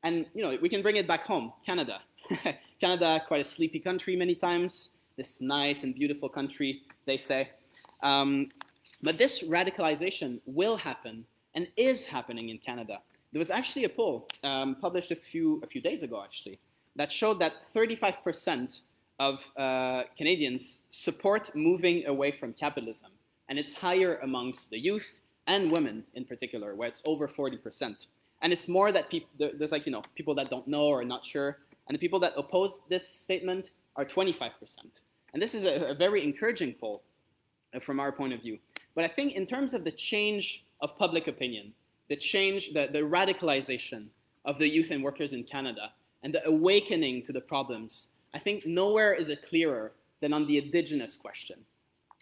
And 0.04 0.26
you 0.36 0.42
know, 0.44 0.52
we 0.62 0.70
can 0.74 0.82
bring 0.82 0.98
it 1.02 1.08
back 1.08 1.24
home, 1.32 1.54
Canada. 1.66 1.98
Canada, 2.82 3.22
quite 3.28 3.42
a 3.42 3.50
sleepy 3.56 3.80
country 3.80 4.16
many 4.16 4.36
times, 4.36 4.90
this 5.16 5.42
nice 5.42 5.84
and 5.84 5.94
beautiful 5.94 6.30
country, 6.30 6.84
they 7.06 7.18
say. 7.18 7.50
Um, 8.02 8.50
but 9.02 9.18
this 9.18 9.44
radicalization 9.44 10.40
will 10.46 10.78
happen 10.78 11.26
and 11.56 11.68
is 11.76 12.06
happening 12.06 12.50
in 12.50 12.58
Canada. 12.58 13.00
There 13.32 13.40
was 13.40 13.52
actually 13.52 13.86
a 13.86 13.90
poll 13.90 14.28
um, 14.44 14.76
published 14.76 15.12
a 15.12 15.16
few, 15.16 15.62
a 15.64 15.68
few 15.68 15.82
days 15.82 16.04
ago, 16.04 16.22
actually, 16.24 16.60
that 16.96 17.12
showed 17.12 17.40
that 17.40 17.54
35% 17.76 18.82
of 19.20 19.44
uh, 19.58 20.04
Canadians 20.18 20.80
support 20.90 21.56
moving 21.56 22.06
away 22.08 22.32
from 22.32 22.54
capitalism. 22.54 23.12
And 23.50 23.58
it's 23.58 23.74
higher 23.74 24.18
amongst 24.24 24.70
the 24.70 24.80
youth 24.80 25.22
and 25.48 25.72
women 25.72 26.04
in 26.16 26.26
particular, 26.26 26.76
where 26.76 26.88
it's 26.88 27.02
over 27.06 27.28
40%. 27.28 27.96
And 28.42 28.54
it's 28.54 28.68
more 28.68 28.92
that 28.92 29.10
people, 29.10 29.30
there's 29.40 29.72
like, 29.72 29.86
you 29.86 29.92
know, 29.92 30.04
people 30.16 30.36
that 30.36 30.50
don't 30.50 30.68
know 30.68 30.84
or 30.84 31.02
are 31.02 31.06
not 31.06 31.26
sure 31.26 31.58
and 31.88 31.96
the 31.96 32.00
people 32.00 32.20
that 32.20 32.34
oppose 32.38 32.82
this 32.90 33.08
statement 33.08 33.72
are 33.96 34.06
25%. 34.06 34.52
And 35.34 35.42
this 35.42 35.56
is 35.56 35.66
a, 35.66 35.92
a 35.92 35.94
very 35.94 36.24
encouraging 36.24 36.74
poll 36.74 37.04
uh, 37.74 37.80
from 37.80 38.00
our 38.00 38.12
point 38.12 38.34
of 38.34 38.42
view. 38.42 38.60
But 38.96 39.06
I 39.06 39.08
think 39.08 39.34
in 39.34 39.46
terms 39.46 39.74
of 39.74 39.84
the 39.84 39.92
change 39.92 40.66
of 40.82 40.98
public 40.98 41.28
opinion, 41.28 41.74
the 42.10 42.16
change, 42.16 42.74
the, 42.74 42.90
the 42.92 43.00
radicalization 43.00 44.08
of 44.46 44.58
the 44.58 44.68
youth 44.68 44.92
and 44.92 45.04
workers 45.04 45.34
in 45.34 45.44
Canada, 45.44 45.92
and 46.24 46.34
the 46.34 46.46
awakening 46.48 47.22
to 47.24 47.34
the 47.34 47.42
problems, 47.42 48.08
I 48.34 48.40
think 48.40 48.66
nowhere 48.66 49.14
is 49.14 49.30
it 49.30 49.48
clearer 49.48 49.94
than 50.22 50.34
on 50.34 50.48
the 50.48 50.58
Indigenous 50.58 51.16
question. 51.16 51.60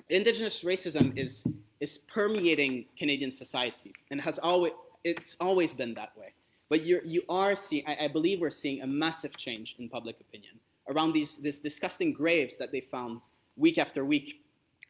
Indigenous 0.09 0.63
racism 0.63 1.17
is, 1.17 1.47
is 1.79 1.99
permeating 1.99 2.85
Canadian 2.97 3.31
society 3.31 3.93
and 4.11 4.21
has 4.21 4.37
always, 4.39 4.73
it's 5.03 5.35
always 5.39 5.73
been 5.73 5.93
that 5.95 6.15
way. 6.17 6.33
But 6.69 6.85
you're, 6.85 7.03
you 7.03 7.23
are 7.29 7.55
seeing, 7.55 7.83
I, 7.87 8.05
I, 8.05 8.07
believe 8.07 8.41
we're 8.41 8.49
seeing 8.49 8.81
a 8.81 8.87
massive 8.87 9.37
change 9.37 9.75
in 9.79 9.87
public 9.87 10.19
opinion 10.19 10.55
around 10.89 11.13
these, 11.13 11.37
these 11.37 11.59
disgusting 11.59 12.11
graves 12.11 12.55
that 12.57 12.71
they 12.71 12.81
found 12.81 13.21
week 13.55 13.77
after 13.77 14.03
week. 14.03 14.41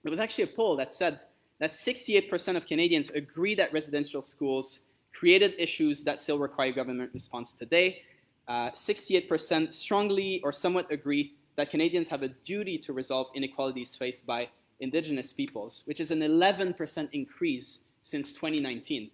There 0.03 0.09
was 0.09 0.19
actually 0.19 0.45
a 0.45 0.47
poll 0.55 0.75
that 0.77 0.93
said 0.93 1.19
that 1.59 1.71
68% 1.71 2.57
of 2.57 2.65
Canadians 2.65 3.09
agree 3.11 3.55
that 3.55 3.71
residential 3.71 4.21
schools 4.21 4.79
created 5.13 5.53
issues 5.57 6.03
that 6.03 6.19
still 6.19 6.37
require 6.37 6.71
government 6.71 7.11
response 7.13 7.53
today. 7.53 8.01
68% 8.49 9.69
uh, 9.69 9.71
strongly 9.71 10.41
or 10.43 10.51
somewhat 10.51 10.91
agree 10.91 11.33
that 11.55 11.71
Canadians 11.71 12.09
have 12.09 12.21
a 12.23 12.27
duty 12.27 12.77
to 12.77 12.93
resolve 12.93 13.27
inequalities 13.33 13.95
faced 13.95 14.25
by 14.25 14.47
Indigenous 14.81 15.31
peoples, 15.31 15.83
which 15.85 15.99
is 15.99 16.11
an 16.11 16.19
11% 16.19 17.09
increase 17.13 17.79
since 18.01 18.33
2019. 18.33 19.09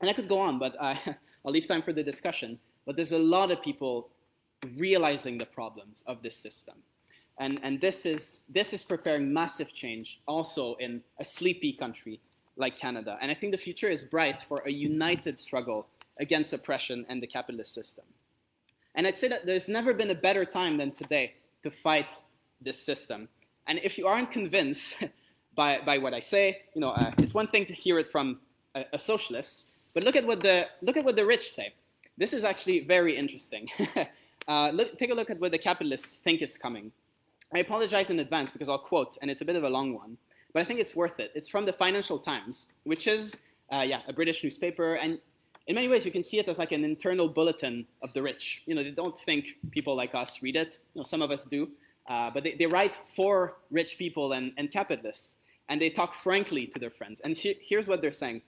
And 0.00 0.10
I 0.10 0.12
could 0.12 0.28
go 0.28 0.38
on, 0.38 0.58
but 0.58 0.76
I'll 0.80 1.52
leave 1.52 1.66
time 1.66 1.82
for 1.82 1.92
the 1.92 2.02
discussion. 2.02 2.58
But 2.86 2.96
there's 2.96 3.12
a 3.12 3.18
lot 3.18 3.50
of 3.50 3.62
people 3.62 4.10
realizing 4.76 5.38
the 5.38 5.46
problems 5.46 6.04
of 6.06 6.22
this 6.22 6.36
system. 6.36 6.76
And, 7.38 7.60
and 7.62 7.80
this, 7.80 8.04
is, 8.04 8.40
this 8.48 8.72
is 8.72 8.82
preparing 8.82 9.32
massive 9.32 9.72
change 9.72 10.20
also 10.26 10.74
in 10.76 11.02
a 11.20 11.24
sleepy 11.24 11.72
country 11.72 12.20
like 12.56 12.76
Canada. 12.76 13.16
And 13.20 13.30
I 13.30 13.34
think 13.34 13.52
the 13.52 13.58
future 13.58 13.88
is 13.88 14.02
bright 14.02 14.42
for 14.42 14.58
a 14.66 14.70
united 14.70 15.38
struggle 15.38 15.86
against 16.18 16.52
oppression 16.52 17.06
and 17.08 17.22
the 17.22 17.26
capitalist 17.26 17.72
system. 17.72 18.04
And 18.96 19.06
I'd 19.06 19.16
say 19.16 19.28
that 19.28 19.46
there's 19.46 19.68
never 19.68 19.94
been 19.94 20.10
a 20.10 20.14
better 20.14 20.44
time 20.44 20.76
than 20.76 20.90
today 20.90 21.34
to 21.62 21.70
fight 21.70 22.12
this 22.60 22.80
system. 22.80 23.28
And 23.68 23.78
if 23.84 23.96
you 23.96 24.08
aren't 24.08 24.32
convinced 24.32 24.96
by, 25.54 25.80
by 25.86 25.98
what 25.98 26.14
I 26.14 26.20
say, 26.20 26.62
you 26.74 26.80
know, 26.80 26.90
uh, 26.90 27.12
it's 27.18 27.34
one 27.34 27.46
thing 27.46 27.64
to 27.66 27.72
hear 27.72 28.00
it 28.00 28.08
from 28.08 28.40
a, 28.74 28.84
a 28.92 28.98
socialist, 28.98 29.68
but 29.94 30.02
look 30.02 30.16
at 30.16 30.26
what 30.26 30.42
the, 30.42 30.66
look 30.82 30.96
at 30.96 31.04
what 31.04 31.14
the 31.14 31.24
rich 31.24 31.50
say. 31.50 31.72
This 32.16 32.32
is 32.32 32.42
actually 32.42 32.80
very 32.80 33.16
interesting. 33.16 33.68
uh, 34.48 34.70
look, 34.70 34.98
take 34.98 35.10
a 35.10 35.14
look 35.14 35.30
at 35.30 35.38
what 35.38 35.52
the 35.52 35.58
capitalists 35.58 36.16
think 36.16 36.42
is 36.42 36.58
coming. 36.58 36.90
I 37.54 37.60
apologize 37.60 38.10
in 38.10 38.18
advance 38.20 38.50
because 38.50 38.68
I'll 38.68 38.78
quote, 38.78 39.16
and 39.22 39.30
it's 39.30 39.40
a 39.40 39.44
bit 39.44 39.56
of 39.56 39.64
a 39.64 39.68
long 39.68 39.94
one, 39.94 40.18
but 40.52 40.60
I 40.60 40.64
think 40.64 40.80
it's 40.80 40.94
worth 40.94 41.18
it. 41.18 41.30
It's 41.34 41.48
from 41.48 41.64
the 41.64 41.72
Financial 41.72 42.18
Times, 42.18 42.66
which 42.84 43.06
is, 43.06 43.34
uh, 43.72 43.84
yeah, 43.86 44.00
a 44.06 44.12
British 44.12 44.44
newspaper, 44.44 44.94
and 44.94 45.18
in 45.66 45.74
many 45.74 45.88
ways 45.88 46.04
you 46.04 46.10
can 46.10 46.24
see 46.24 46.38
it 46.38 46.48
as 46.48 46.58
like 46.58 46.72
an 46.72 46.84
internal 46.84 47.28
bulletin 47.28 47.86
of 48.02 48.12
the 48.12 48.22
rich. 48.22 48.62
You 48.66 48.74
know, 48.74 48.82
they 48.82 48.90
don't 48.90 49.18
think 49.20 49.56
people 49.70 49.94
like 49.96 50.14
us 50.14 50.42
read 50.42 50.56
it. 50.56 50.78
You 50.94 51.00
know, 51.00 51.04
some 51.04 51.22
of 51.22 51.30
us 51.30 51.44
do, 51.44 51.68
uh, 52.08 52.30
but 52.30 52.42
they, 52.42 52.54
they 52.54 52.66
write 52.66 52.98
for 53.14 53.56
rich 53.70 53.96
people 53.98 54.32
and, 54.32 54.52
and 54.58 54.70
capitalists, 54.70 55.34
and 55.68 55.80
they 55.80 55.90
talk 55.90 56.14
frankly 56.22 56.66
to 56.66 56.78
their 56.78 56.90
friends. 56.90 57.20
And 57.20 57.36
he, 57.36 57.58
here's 57.66 57.86
what 57.86 58.02
they're 58.02 58.12
saying. 58.12 58.42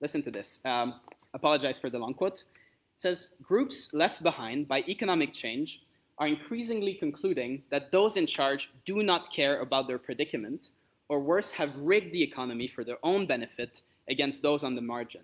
Listen 0.00 0.22
to 0.22 0.30
this. 0.30 0.58
Um, 0.64 1.00
apologize 1.32 1.78
for 1.78 1.88
the 1.88 1.98
long 1.98 2.12
quote. 2.12 2.38
It 2.96 3.00
says 3.00 3.28
groups 3.42 3.90
left 3.92 4.22
behind 4.22 4.68
by 4.68 4.84
economic 4.88 5.32
change 5.32 5.82
are 6.22 6.28
increasingly 6.28 6.94
concluding 6.94 7.64
that 7.68 7.90
those 7.90 8.16
in 8.16 8.28
charge 8.28 8.70
do 8.84 9.02
not 9.02 9.32
care 9.32 9.60
about 9.60 9.88
their 9.88 9.98
predicament, 9.98 10.68
or 11.08 11.18
worse, 11.18 11.50
have 11.50 11.74
rigged 11.76 12.12
the 12.12 12.22
economy 12.22 12.68
for 12.68 12.84
their 12.84 12.98
own 13.02 13.26
benefit 13.26 13.82
against 14.08 14.40
those 14.40 14.62
on 14.62 14.76
the 14.76 14.80
margin. 14.80 15.22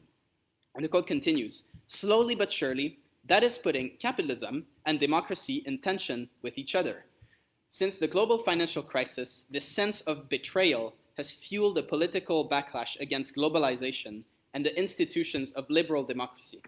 And 0.75 0.85
the 0.85 0.89
quote 0.89 1.07
continues 1.07 1.63
Slowly 1.87 2.35
but 2.35 2.53
surely, 2.53 2.99
that 3.29 3.45
is 3.45 3.59
putting 3.59 3.93
capitalism 4.01 4.67
and 4.87 4.99
democracy 4.99 5.63
in 5.67 5.79
tension 5.79 6.29
with 6.43 6.59
each 6.59 6.75
other. 6.75 7.05
Since 7.71 7.99
the 7.99 8.09
global 8.09 8.43
financial 8.43 8.83
crisis, 8.83 9.45
this 9.53 9.67
sense 9.67 10.01
of 10.01 10.29
betrayal 10.29 10.95
has 11.17 11.31
fueled 11.31 11.79
a 11.79 11.83
political 11.85 12.49
backlash 12.49 12.99
against 12.99 13.37
globalization 13.37 14.25
and 14.53 14.67
the 14.67 14.77
institutions 14.77 15.53
of 15.53 15.71
liberal 15.71 16.03
democracy. 16.03 16.61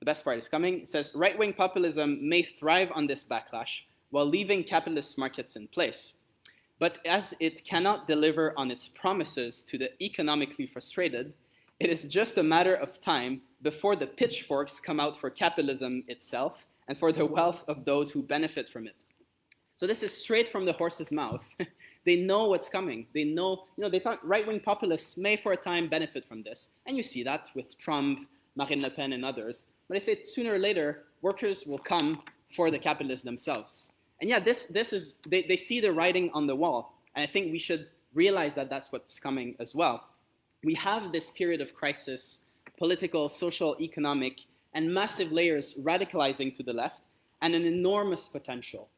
The 0.00 0.06
best 0.06 0.24
part 0.24 0.38
is 0.38 0.48
coming. 0.48 0.80
It 0.80 0.88
says 0.88 1.10
right 1.14 1.38
wing 1.38 1.52
populism 1.52 2.28
may 2.28 2.42
thrive 2.42 2.90
on 2.94 3.06
this 3.06 3.24
backlash 3.24 3.82
while 4.10 4.26
leaving 4.26 4.64
capitalist 4.64 5.18
markets 5.18 5.56
in 5.56 5.68
place. 5.68 6.12
But 6.78 6.98
as 7.04 7.34
it 7.40 7.64
cannot 7.64 8.06
deliver 8.06 8.54
on 8.56 8.70
its 8.70 8.88
promises 8.88 9.64
to 9.70 9.78
the 9.78 9.90
economically 10.02 10.66
frustrated, 10.66 11.32
it 11.80 11.90
is 11.90 12.04
just 12.04 12.38
a 12.38 12.42
matter 12.42 12.74
of 12.74 13.00
time 13.00 13.40
before 13.62 13.96
the 13.96 14.06
pitchforks 14.06 14.80
come 14.80 15.00
out 15.00 15.18
for 15.18 15.30
capitalism 15.30 16.04
itself 16.06 16.64
and 16.86 16.96
for 16.96 17.12
the 17.12 17.26
wealth 17.26 17.64
of 17.68 17.84
those 17.84 18.10
who 18.10 18.22
benefit 18.22 18.68
from 18.68 18.86
it. 18.86 19.04
So 19.76 19.86
this 19.86 20.02
is 20.02 20.12
straight 20.12 20.48
from 20.48 20.64
the 20.64 20.72
horse's 20.72 21.12
mouth. 21.12 21.44
they 22.04 22.16
know 22.16 22.46
what's 22.46 22.68
coming. 22.68 23.06
They 23.14 23.24
know, 23.24 23.64
you 23.76 23.82
know, 23.82 23.90
they 23.90 24.00
thought 24.00 24.26
right-wing 24.26 24.60
populists 24.60 25.16
may 25.16 25.36
for 25.36 25.52
a 25.52 25.56
time 25.56 25.88
benefit 25.88 26.26
from 26.26 26.42
this. 26.42 26.70
And 26.86 26.96
you 26.96 27.02
see 27.02 27.22
that 27.24 27.48
with 27.54 27.78
Trump, 27.78 28.28
Marine 28.56 28.82
Le 28.82 28.90
Pen, 28.90 29.12
and 29.12 29.24
others. 29.24 29.66
But 29.88 29.96
I 29.96 30.00
say 30.00 30.22
sooner 30.22 30.54
or 30.54 30.58
later, 30.58 31.04
workers 31.22 31.64
will 31.66 31.78
come 31.78 32.22
for 32.54 32.70
the 32.70 32.78
capitalists 32.78 33.24
themselves. 33.24 33.88
And 34.20 34.28
yeah, 34.28 34.38
this, 34.38 34.64
this 34.64 34.92
is, 34.92 35.14
they, 35.26 35.42
they 35.42 35.56
see 35.56 35.80
the 35.80 35.92
writing 35.92 36.30
on 36.34 36.46
the 36.46 36.56
wall. 36.56 36.98
And 37.14 37.28
I 37.28 37.30
think 37.30 37.52
we 37.52 37.58
should 37.58 37.88
realize 38.14 38.54
that 38.54 38.70
that's 38.70 38.92
what's 38.92 39.18
coming 39.18 39.54
as 39.60 39.74
well. 39.74 40.08
We 40.64 40.74
have 40.74 41.12
this 41.12 41.30
period 41.30 41.60
of 41.60 41.74
crisis, 41.74 42.40
political, 42.76 43.28
social, 43.28 43.76
economic, 43.80 44.40
and 44.74 44.92
massive 44.92 45.32
layers 45.32 45.74
radicalizing 45.74 46.56
to 46.56 46.62
the 46.62 46.72
left, 46.72 47.02
and 47.42 47.54
an 47.54 47.64
enormous 47.64 48.28
potential. 48.28 48.88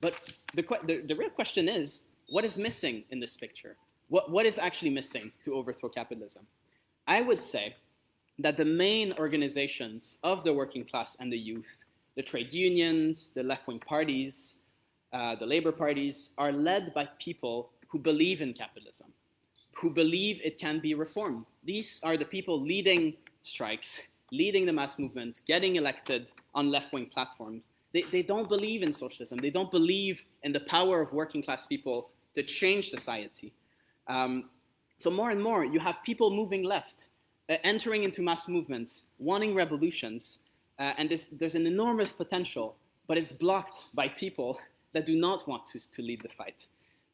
But 0.00 0.32
the, 0.54 0.62
the, 0.86 1.02
the 1.06 1.16
real 1.16 1.30
question 1.30 1.68
is, 1.68 2.02
what 2.28 2.44
is 2.44 2.56
missing 2.56 3.04
in 3.10 3.20
this 3.20 3.36
picture? 3.36 3.76
What, 4.08 4.30
what 4.30 4.46
is 4.46 4.58
actually 4.58 4.90
missing 4.90 5.32
to 5.44 5.54
overthrow 5.54 5.88
capitalism? 5.88 6.46
I 7.06 7.20
would 7.22 7.42
say 7.42 7.74
that 8.42 8.56
the 8.56 8.64
main 8.64 9.12
organizations 9.18 10.18
of 10.22 10.44
the 10.44 10.52
working 10.52 10.84
class 10.84 11.16
and 11.20 11.32
the 11.32 11.38
youth, 11.38 11.66
the 12.16 12.22
trade 12.22 12.52
unions, 12.52 13.30
the 13.34 13.42
left 13.42 13.66
wing 13.66 13.80
parties, 13.80 14.56
uh, 15.12 15.34
the 15.36 15.46
labor 15.46 15.72
parties, 15.72 16.30
are 16.38 16.52
led 16.52 16.94
by 16.94 17.08
people 17.18 17.70
who 17.88 17.98
believe 17.98 18.40
in 18.40 18.52
capitalism, 18.52 19.08
who 19.72 19.90
believe 19.90 20.40
it 20.44 20.58
can 20.58 20.80
be 20.80 20.94
reformed. 20.94 21.44
These 21.64 22.00
are 22.02 22.16
the 22.16 22.24
people 22.24 22.60
leading 22.60 23.14
strikes, 23.42 24.00
leading 24.32 24.64
the 24.66 24.72
mass 24.72 24.98
movement, 24.98 25.40
getting 25.46 25.76
elected 25.76 26.30
on 26.54 26.70
left 26.70 26.92
wing 26.92 27.06
platforms. 27.06 27.62
They, 27.92 28.02
they 28.02 28.22
don't 28.22 28.48
believe 28.48 28.82
in 28.82 28.92
socialism. 28.92 29.38
They 29.38 29.50
don't 29.50 29.70
believe 29.70 30.24
in 30.44 30.52
the 30.52 30.60
power 30.60 31.00
of 31.00 31.12
working 31.12 31.42
class 31.42 31.66
people 31.66 32.10
to 32.36 32.42
change 32.42 32.90
society. 32.90 33.52
Um, 34.06 34.50
so 34.98 35.10
more 35.10 35.30
and 35.30 35.42
more, 35.42 35.64
you 35.64 35.80
have 35.80 35.96
people 36.04 36.30
moving 36.30 36.62
left, 36.62 37.08
entering 37.64 38.04
into 38.04 38.22
mass 38.22 38.48
movements, 38.48 39.04
wanting 39.18 39.54
revolutions, 39.54 40.38
uh, 40.78 40.92
and 40.98 41.10
this, 41.10 41.26
there's 41.32 41.54
an 41.54 41.66
enormous 41.66 42.12
potential, 42.12 42.76
but 43.06 43.18
it's 43.18 43.32
blocked 43.32 43.86
by 43.94 44.08
people 44.08 44.58
that 44.92 45.06
do 45.06 45.16
not 45.16 45.46
want 45.46 45.66
to, 45.66 45.78
to 45.90 46.02
lead 46.02 46.22
the 46.22 46.28
fight. 46.28 46.66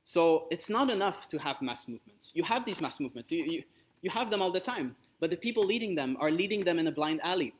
So 0.05 0.47
it's 0.51 0.69
not 0.69 0.89
enough 0.89 1.29
to 1.31 1.39
have 1.39 1.61
mass 1.61 1.89
movements. 1.89 2.31
You 2.33 2.45
have 2.45 2.65
these 2.65 2.81
mass 2.81 3.01
movements, 3.01 3.31
you, 3.33 3.45
you, 3.45 3.63
you 4.03 4.11
have 4.11 4.31
them 4.31 4.41
all 4.41 4.53
the 4.53 4.61
time, 4.61 4.95
but 5.21 5.31
the 5.31 5.37
people 5.37 5.65
leading 5.65 5.95
them 5.95 6.17
are 6.21 6.31
leading 6.31 6.65
them 6.65 6.79
in 6.79 6.87
a 6.87 6.93
blind 6.93 7.21
alley. 7.23 7.55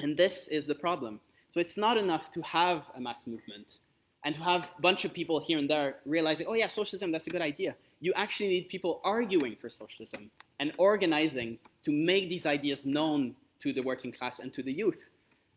And 0.00 0.16
this 0.16 0.48
is 0.48 0.66
the 0.66 0.74
problem. 0.74 1.20
So 1.54 1.60
it's 1.60 1.76
not 1.76 1.96
enough 1.96 2.30
to 2.32 2.42
have 2.42 2.90
a 2.96 3.00
mass 3.00 3.26
movement 3.26 3.78
and 4.24 4.34
to 4.34 4.40
have 4.42 4.68
a 4.76 4.82
bunch 4.82 5.04
of 5.04 5.14
people 5.14 5.40
here 5.40 5.58
and 5.58 5.70
there 5.70 5.96
realizing, 6.04 6.46
oh 6.48 6.54
yeah, 6.54 6.68
socialism, 6.68 7.12
that's 7.12 7.28
a 7.28 7.30
good 7.30 7.40
idea. 7.40 7.76
You 8.06 8.12
actually 8.14 8.50
need 8.50 8.68
people 8.68 9.00
arguing 9.02 9.56
for 9.60 9.68
socialism 9.68 10.30
and 10.60 10.72
organizing 10.78 11.58
to 11.82 11.90
make 11.90 12.28
these 12.28 12.46
ideas 12.46 12.86
known 12.86 13.34
to 13.58 13.72
the 13.72 13.82
working 13.82 14.12
class 14.12 14.38
and 14.38 14.52
to 14.52 14.62
the 14.62 14.72
youth. 14.72 15.02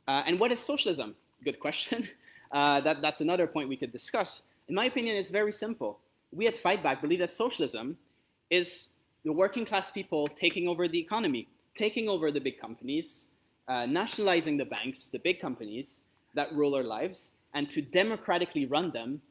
Uh, 0.08 0.24
and 0.26 0.40
what 0.40 0.52
is 0.52 0.60
socialism? 0.60 1.16
Good 1.46 1.60
question. 1.60 2.10
Uh, 2.52 2.82
that, 2.82 3.00
that's 3.00 3.22
another 3.22 3.46
point 3.46 3.70
we 3.70 3.78
could 3.78 3.92
discuss. 3.92 4.42
In 4.70 4.74
my 4.74 4.86
opinion, 4.86 5.16
it's 5.16 5.30
very 5.30 5.52
simple. 5.52 6.00
We 6.32 6.48
at 6.48 6.56
Fightback 6.56 7.00
believe 7.00 7.20
that 7.20 7.30
socialism 7.30 7.96
is 8.50 8.88
the 9.24 9.32
working 9.32 9.66
class 9.66 9.92
people 9.92 10.28
taking 10.28 10.68
over 10.68 10.88
the 10.88 10.98
economy, 10.98 11.48
taking 11.78 12.10
over 12.10 12.32
the 12.32 12.42
big 12.42 12.60
companies, 12.60 13.26
uh, 13.68 13.86
nationalizing 13.86 14.58
the 14.58 14.66
banks, 14.66 15.10
the 15.10 15.20
big 15.20 15.40
companies 15.40 16.02
that 16.34 16.52
rule 16.52 16.74
our 16.74 16.82
lives, 16.82 17.34
and 17.54 17.70
to 17.70 17.84
democratically 17.84 18.66
run 18.66 18.90
them 18.90 19.22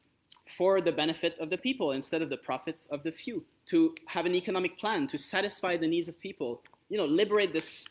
for 0.57 0.81
the 0.81 0.91
benefit 0.91 1.37
of 1.39 1.49
the 1.49 1.57
people 1.57 1.91
instead 1.91 2.21
of 2.21 2.29
the 2.29 2.37
profits 2.37 2.85
of 2.87 3.03
the 3.03 3.11
few. 3.11 3.43
To 3.67 3.95
have 4.07 4.25
an 4.25 4.35
economic 4.35 4.79
plan 4.79 5.07
to 5.07 5.17
satisfy 5.17 5.77
the 5.77 5.87
needs 5.87 6.07
of 6.07 6.19
people, 6.19 6.61
you 6.89 6.97
know, 6.97 7.05
liberate 7.05 7.53
this 7.53 7.85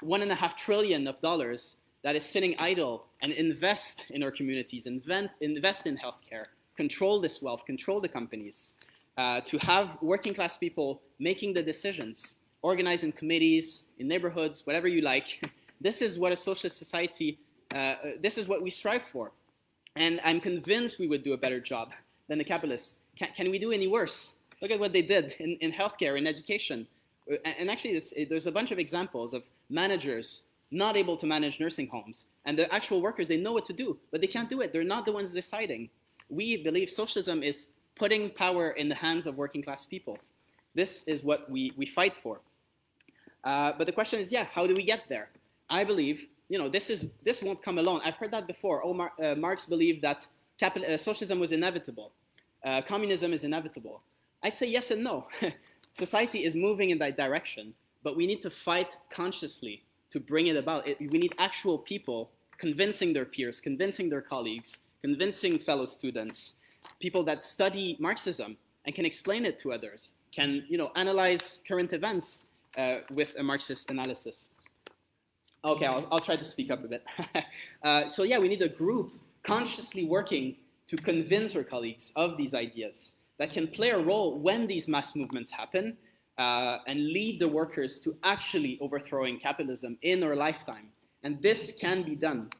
one 0.00 0.22
and 0.22 0.32
a 0.32 0.34
half 0.34 0.56
trillion 0.56 1.06
of 1.06 1.20
dollars 1.20 1.76
that 2.02 2.16
is 2.16 2.24
sitting 2.24 2.56
idle 2.58 3.06
and 3.22 3.32
invest 3.32 4.06
in 4.10 4.22
our 4.22 4.30
communities, 4.30 4.86
invent, 4.86 5.30
invest 5.40 5.86
in 5.86 5.96
healthcare, 5.96 6.46
control 6.74 7.20
this 7.20 7.42
wealth, 7.42 7.64
control 7.64 8.00
the 8.00 8.08
companies, 8.08 8.74
uh, 9.18 9.40
to 9.42 9.58
have 9.58 9.98
working 10.00 10.32
class 10.32 10.56
people 10.56 11.02
making 11.18 11.52
the 11.52 11.62
decisions, 11.62 12.36
organize 12.62 13.04
in 13.04 13.12
committees, 13.12 13.84
in 13.98 14.08
neighborhoods, 14.08 14.66
whatever 14.66 14.88
you 14.88 15.02
like. 15.02 15.42
this 15.80 16.00
is 16.00 16.18
what 16.18 16.32
a 16.32 16.36
socialist 16.36 16.78
society, 16.78 17.38
uh, 17.74 17.76
uh, 17.76 17.94
this 18.20 18.38
is 18.38 18.48
what 18.48 18.62
we 18.62 18.70
strive 18.70 19.02
for. 19.02 19.32
And 20.00 20.18
I'm 20.24 20.40
convinced 20.40 20.98
we 20.98 21.08
would 21.12 21.22
do 21.22 21.34
a 21.34 21.36
better 21.44 21.60
job 21.60 21.92
than 22.28 22.38
the 22.38 22.44
capitalists. 22.52 22.94
Can, 23.18 23.28
can 23.36 23.50
we 23.50 23.58
do 23.58 23.70
any 23.70 23.86
worse? 23.86 24.34
Look 24.62 24.70
at 24.70 24.80
what 24.80 24.94
they 24.94 25.02
did 25.02 25.36
in, 25.38 25.50
in 25.60 25.70
healthcare, 25.70 26.16
in 26.18 26.26
education. 26.26 26.86
And, 27.28 27.54
and 27.60 27.70
actually, 27.70 27.94
it, 27.96 28.28
there's 28.30 28.46
a 28.46 28.52
bunch 28.58 28.70
of 28.70 28.78
examples 28.78 29.34
of 29.34 29.42
managers 29.68 30.42
not 30.70 30.96
able 30.96 31.16
to 31.18 31.26
manage 31.26 31.60
nursing 31.60 31.86
homes. 31.86 32.26
And 32.46 32.58
the 32.58 32.72
actual 32.72 33.02
workers, 33.02 33.28
they 33.28 33.36
know 33.36 33.52
what 33.52 33.66
to 33.66 33.74
do, 33.74 33.98
but 34.10 34.22
they 34.22 34.26
can't 34.26 34.48
do 34.48 34.62
it. 34.62 34.72
They're 34.72 34.84
not 34.84 35.04
the 35.04 35.12
ones 35.12 35.32
deciding. 35.32 35.90
We 36.30 36.62
believe 36.62 36.88
socialism 36.88 37.42
is 37.42 37.68
putting 37.94 38.30
power 38.30 38.70
in 38.70 38.88
the 38.88 38.94
hands 38.94 39.26
of 39.26 39.36
working 39.36 39.62
class 39.62 39.84
people. 39.84 40.16
This 40.74 41.02
is 41.12 41.22
what 41.22 41.50
we, 41.50 41.72
we 41.76 41.84
fight 41.84 42.14
for. 42.22 42.40
Uh, 43.44 43.72
but 43.76 43.86
the 43.86 43.92
question 43.92 44.18
is, 44.18 44.32
yeah, 44.32 44.46
how 44.50 44.66
do 44.66 44.74
we 44.74 44.82
get 44.82 45.02
there? 45.10 45.28
I 45.68 45.84
believe, 45.84 46.26
you 46.50 46.58
know, 46.58 46.68
this, 46.68 46.90
is, 46.90 47.06
this 47.24 47.42
won't 47.42 47.62
come 47.62 47.78
alone. 47.78 48.00
I've 48.04 48.16
heard 48.16 48.32
that 48.32 48.46
before. 48.46 48.84
Oh, 48.84 48.92
Mar 48.92 49.12
uh, 49.22 49.36
Marx 49.36 49.66
believed 49.66 50.02
that 50.02 50.26
capital, 50.58 50.92
uh, 50.92 50.98
socialism 50.98 51.38
was 51.38 51.52
inevitable. 51.52 52.12
Uh, 52.64 52.82
communism 52.82 53.32
is 53.32 53.44
inevitable. 53.44 54.02
I'd 54.42 54.56
say 54.56 54.66
yes 54.66 54.90
and 54.90 55.04
no. 55.04 55.28
Society 55.92 56.44
is 56.44 56.54
moving 56.56 56.90
in 56.90 56.98
that 56.98 57.16
direction, 57.16 57.72
but 58.02 58.16
we 58.16 58.26
need 58.26 58.42
to 58.42 58.50
fight 58.50 58.96
consciously 59.10 59.84
to 60.10 60.18
bring 60.18 60.48
it 60.48 60.56
about. 60.56 60.86
It, 60.88 60.98
we 60.98 61.18
need 61.18 61.34
actual 61.38 61.78
people 61.78 62.30
convincing 62.58 63.12
their 63.12 63.24
peers, 63.24 63.60
convincing 63.60 64.10
their 64.10 64.20
colleagues, 64.20 64.78
convincing 65.02 65.58
fellow 65.58 65.86
students, 65.86 66.54
people 67.00 67.22
that 67.24 67.44
study 67.44 67.96
Marxism 68.00 68.56
and 68.86 68.94
can 68.94 69.04
explain 69.04 69.44
it 69.44 69.56
to 69.58 69.72
others, 69.72 70.14
can 70.32 70.64
you 70.68 70.78
know 70.78 70.90
analyze 70.96 71.60
current 71.66 71.92
events 71.92 72.46
uh, 72.76 72.96
with 73.12 73.34
a 73.38 73.42
Marxist 73.42 73.90
analysis. 73.90 74.50
Okay, 75.64 75.86
I'll, 75.86 76.06
I'll 76.10 76.20
try 76.20 76.36
to 76.36 76.44
speak 76.44 76.70
up 76.70 76.82
a 76.84 76.88
bit. 76.88 77.04
uh, 77.82 78.08
so 78.08 78.22
yeah, 78.22 78.38
we 78.38 78.48
need 78.48 78.62
a 78.62 78.68
group 78.68 79.12
consciously 79.42 80.04
working 80.04 80.56
to 80.88 80.96
convince 80.96 81.54
our 81.54 81.62
colleagues 81.62 82.12
of 82.16 82.36
these 82.36 82.54
ideas 82.54 83.12
that 83.38 83.52
can 83.52 83.68
play 83.68 83.90
a 83.90 83.98
role 83.98 84.38
when 84.38 84.66
these 84.66 84.88
mass 84.88 85.14
movements 85.14 85.50
happen 85.50 85.96
uh, 86.38 86.78
and 86.86 87.12
lead 87.12 87.38
the 87.40 87.48
workers 87.48 87.98
to 87.98 88.16
actually 88.24 88.78
overthrowing 88.80 89.38
capitalism 89.38 89.98
in 90.02 90.22
our 90.22 90.34
lifetime. 90.34 90.88
And 91.22 91.40
this 91.42 91.72
can 91.78 92.02
be 92.02 92.14
done. 92.14 92.50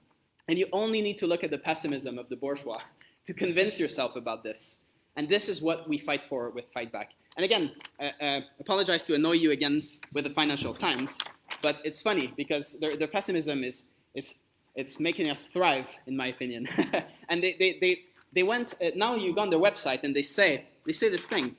And 0.48 0.58
you 0.58 0.66
only 0.72 1.00
need 1.00 1.16
to 1.18 1.26
look 1.26 1.42
at 1.42 1.50
the 1.50 1.58
pessimism 1.58 2.18
of 2.18 2.28
the 2.28 2.36
bourgeois 2.36 2.80
to 3.26 3.32
convince 3.32 3.78
yourself 3.78 4.16
about 4.16 4.42
this. 4.42 4.84
And 5.16 5.28
this 5.28 5.48
is 5.48 5.62
what 5.62 5.88
we 5.88 5.98
fight 5.98 6.24
for 6.24 6.50
with 6.50 6.66
Fightback. 6.74 7.06
And 7.36 7.44
again, 7.44 7.72
uh, 7.98 8.22
uh, 8.22 8.40
apologize 8.58 9.02
to 9.04 9.14
annoy 9.14 9.33
you 9.33 9.52
again 9.52 9.83
with 10.12 10.25
the 10.25 10.31
Financial 10.31 10.75
Times, 10.75 11.18
but 11.63 11.79
it's 11.85 12.02
funny 12.02 12.33
because 12.37 12.79
their, 12.81 12.96
their 12.96 13.08
pessimism 13.08 13.65
is, 13.65 13.85
is 14.15 14.35
it's 14.75 15.00
making 15.00 15.31
us 15.31 15.46
thrive, 15.46 15.87
in 16.06 16.17
my 16.17 16.29
opinion. 16.29 16.69
and 17.29 17.42
they, 17.42 17.54
they, 17.58 17.79
they, 17.81 18.00
they 18.33 18.42
went, 18.42 18.75
uh, 18.83 18.90
now 18.94 19.15
you 19.17 19.35
go 19.35 19.40
on 19.40 19.50
their 19.50 19.58
website 19.58 20.04
and 20.04 20.15
they 20.15 20.23
say, 20.23 20.65
they 20.87 20.92
say 20.92 21.08
this 21.08 21.27
thing, 21.27 21.56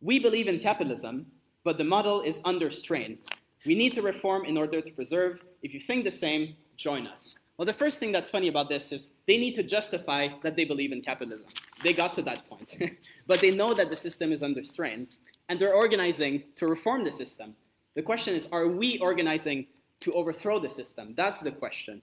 we 0.00 0.18
believe 0.18 0.48
in 0.48 0.58
capitalism, 0.60 1.26
but 1.64 1.76
the 1.76 1.84
model 1.84 2.22
is 2.22 2.40
under 2.44 2.70
strain. 2.70 3.18
We 3.66 3.74
need 3.74 3.94
to 3.94 4.02
reform 4.02 4.44
in 4.44 4.56
order 4.56 4.80
to 4.80 4.90
preserve. 4.92 5.42
If 5.62 5.74
you 5.74 5.80
think 5.80 6.04
the 6.04 6.10
same, 6.10 6.54
join 6.76 7.06
us. 7.06 7.34
Well, 7.56 7.66
the 7.66 7.72
first 7.72 7.98
thing 7.98 8.12
that's 8.12 8.30
funny 8.30 8.46
about 8.46 8.68
this 8.68 8.92
is 8.92 9.10
they 9.26 9.36
need 9.36 9.56
to 9.56 9.64
justify 9.64 10.28
that 10.44 10.54
they 10.54 10.64
believe 10.64 10.92
in 10.92 11.00
capitalism. 11.00 11.48
They 11.82 11.92
got 11.92 12.14
to 12.14 12.22
that 12.22 12.48
point. 12.48 12.76
but 13.26 13.40
they 13.40 13.50
know 13.50 13.74
that 13.74 13.90
the 13.90 13.96
system 13.96 14.30
is 14.30 14.44
under 14.44 14.62
strain, 14.62 15.08
and 15.48 15.58
they're 15.58 15.74
organizing 15.74 16.44
to 16.56 16.68
reform 16.68 17.02
the 17.02 17.10
system. 17.10 17.56
The 17.94 18.02
question 18.02 18.34
is, 18.34 18.46
are 18.52 18.68
we 18.68 18.98
organizing 18.98 19.66
to 20.00 20.12
overthrow 20.14 20.58
the 20.58 20.68
system? 20.68 21.14
That's 21.16 21.40
the 21.40 21.50
question. 21.50 22.02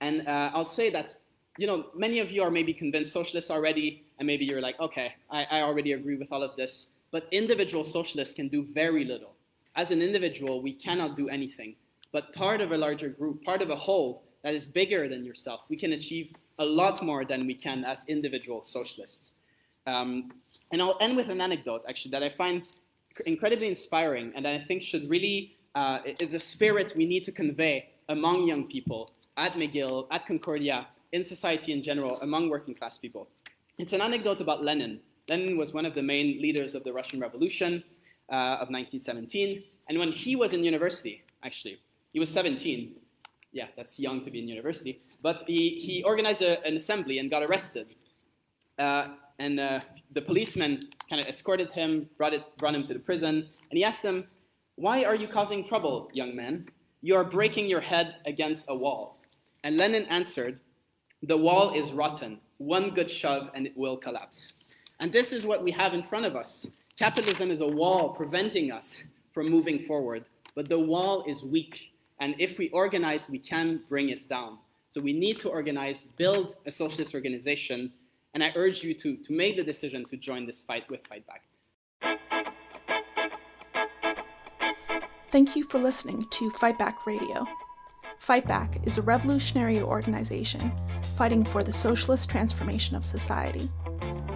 And 0.00 0.26
uh, 0.26 0.50
I'll 0.54 0.68
say 0.68 0.90
that, 0.90 1.16
you 1.58 1.66
know, 1.66 1.86
many 1.94 2.20
of 2.20 2.30
you 2.30 2.42
are 2.42 2.50
maybe 2.50 2.72
convinced 2.72 3.12
socialists 3.12 3.50
already, 3.50 4.04
and 4.18 4.26
maybe 4.26 4.44
you're 4.44 4.60
like, 4.60 4.78
okay, 4.80 5.14
I, 5.30 5.44
I 5.50 5.62
already 5.62 5.92
agree 5.92 6.16
with 6.16 6.28
all 6.30 6.42
of 6.42 6.56
this 6.56 6.86
but 7.10 7.26
individual 7.32 7.84
socialists 7.84 8.34
can 8.34 8.48
do 8.48 8.64
very 8.64 9.04
little. 9.04 9.34
as 9.76 9.92
an 9.92 10.02
individual, 10.02 10.60
we 10.60 10.72
cannot 10.72 11.14
do 11.16 11.28
anything. 11.28 11.76
But 12.10 12.32
part 12.34 12.60
of 12.60 12.72
a 12.72 12.76
larger 12.76 13.08
group, 13.08 13.44
part 13.44 13.62
of 13.62 13.70
a 13.70 13.76
whole 13.76 14.24
that 14.42 14.52
is 14.52 14.66
bigger 14.66 15.06
than 15.08 15.24
yourself, 15.24 15.60
we 15.70 15.76
can 15.76 15.92
achieve 15.92 16.34
a 16.58 16.64
lot 16.64 17.00
more 17.04 17.24
than 17.24 17.46
we 17.46 17.54
can 17.54 17.84
as 17.84 18.00
individual 18.08 18.64
socialists. 18.64 19.34
Um, 19.86 20.32
and 20.72 20.82
I'll 20.82 20.98
end 21.00 21.14
with 21.16 21.28
an 21.28 21.40
anecdote, 21.40 21.82
actually, 21.88 22.10
that 22.10 22.24
I 22.24 22.30
find 22.30 22.66
incredibly 23.26 23.68
inspiring 23.68 24.32
and 24.34 24.46
I 24.46 24.58
think 24.58 24.82
should 24.82 25.08
really, 25.08 25.56
uh, 25.74 25.98
is 26.04 26.34
a 26.34 26.40
spirit 26.40 26.94
we 26.96 27.06
need 27.06 27.24
to 27.24 27.32
convey 27.32 27.90
among 28.08 28.46
young 28.46 28.66
people 28.66 29.12
at 29.36 29.54
McGill, 29.54 30.06
at 30.10 30.26
Concordia, 30.26 30.88
in 31.12 31.24
society 31.24 31.72
in 31.72 31.82
general, 31.82 32.18
among 32.22 32.50
working 32.50 32.74
class 32.74 32.98
people. 32.98 33.28
It's 33.78 33.92
an 33.92 34.00
anecdote 34.00 34.40
about 34.40 34.62
Lenin. 34.62 35.00
Lenin 35.28 35.56
was 35.56 35.72
one 35.72 35.86
of 35.86 35.94
the 35.94 36.02
main 36.02 36.40
leaders 36.40 36.74
of 36.74 36.84
the 36.84 36.92
Russian 36.92 37.20
Revolution 37.20 37.82
uh, 38.30 38.62
of 38.62 38.68
1917. 38.68 39.62
And 39.88 39.98
when 39.98 40.12
he 40.12 40.36
was 40.36 40.52
in 40.52 40.62
university, 40.62 41.22
actually, 41.42 41.80
he 42.12 42.20
was 42.20 42.28
17. 42.28 42.94
Yeah, 43.52 43.66
that's 43.76 43.98
young 43.98 44.22
to 44.22 44.30
be 44.30 44.38
in 44.40 44.48
university. 44.48 45.00
But 45.22 45.44
he, 45.46 45.80
he 45.80 46.02
organized 46.04 46.42
a, 46.42 46.64
an 46.64 46.76
assembly 46.76 47.18
and 47.18 47.30
got 47.30 47.42
arrested. 47.42 47.96
Uh, 48.78 49.08
and 49.38 49.58
uh, 49.58 49.80
the 50.12 50.22
policeman 50.22 50.90
kind 51.10 51.20
of 51.20 51.26
escorted 51.26 51.70
him, 51.72 52.08
brought, 52.16 52.32
it, 52.32 52.44
brought 52.56 52.74
him 52.74 52.86
to 52.86 52.94
the 52.94 53.00
prison, 53.00 53.48
and 53.70 53.76
he 53.76 53.84
asked 53.84 54.02
him, 54.02 54.24
Why 54.76 55.02
are 55.02 55.16
you 55.16 55.26
causing 55.26 55.66
trouble, 55.66 56.08
young 56.14 56.36
man? 56.36 56.68
You 57.02 57.16
are 57.16 57.24
breaking 57.24 57.66
your 57.66 57.80
head 57.80 58.16
against 58.26 58.66
a 58.68 58.74
wall. 58.74 59.18
And 59.64 59.76
Lenin 59.76 60.04
answered, 60.06 60.60
The 61.24 61.36
wall 61.36 61.74
is 61.74 61.90
rotten. 61.90 62.38
One 62.58 62.90
good 62.90 63.10
shove 63.10 63.50
and 63.54 63.66
it 63.66 63.76
will 63.76 63.96
collapse. 63.96 64.52
And 65.00 65.10
this 65.10 65.32
is 65.32 65.46
what 65.46 65.64
we 65.64 65.72
have 65.72 65.94
in 65.94 66.02
front 66.02 66.26
of 66.26 66.36
us. 66.36 66.66
Capitalism 66.96 67.50
is 67.50 67.62
a 67.62 67.66
wall 67.66 68.10
preventing 68.10 68.70
us 68.70 69.02
from 69.32 69.50
moving 69.50 69.86
forward, 69.86 70.26
but 70.54 70.68
the 70.68 70.78
wall 70.78 71.24
is 71.26 71.42
weak. 71.42 71.92
And 72.20 72.34
if 72.38 72.58
we 72.58 72.68
organize, 72.68 73.28
we 73.28 73.38
can 73.38 73.80
bring 73.88 74.10
it 74.10 74.28
down. 74.28 74.58
So 74.90 75.00
we 75.00 75.14
need 75.14 75.40
to 75.40 75.48
organize, 75.48 76.04
build 76.18 76.56
a 76.66 76.72
socialist 76.72 77.14
organization 77.14 77.92
and 78.34 78.44
I 78.44 78.52
urge 78.54 78.82
you 78.82 78.94
to, 78.94 79.16
to 79.16 79.32
make 79.32 79.56
the 79.56 79.64
decision 79.64 80.04
to 80.06 80.16
join 80.16 80.46
this 80.46 80.62
fight 80.62 80.88
with 80.88 81.00
Fightback. 81.04 81.42
Thank 85.30 85.54
you 85.54 85.64
for 85.64 85.78
listening 85.78 86.26
to 86.30 86.50
Fightback 86.50 87.06
Radio. 87.06 87.46
Fightback 88.20 88.84
is 88.86 88.98
a 88.98 89.02
revolutionary 89.02 89.80
organization 89.80 90.72
fighting 91.16 91.44
for 91.44 91.62
the 91.62 91.72
socialist 91.72 92.28
transformation 92.28 92.96
of 92.96 93.04
society. 93.04 93.70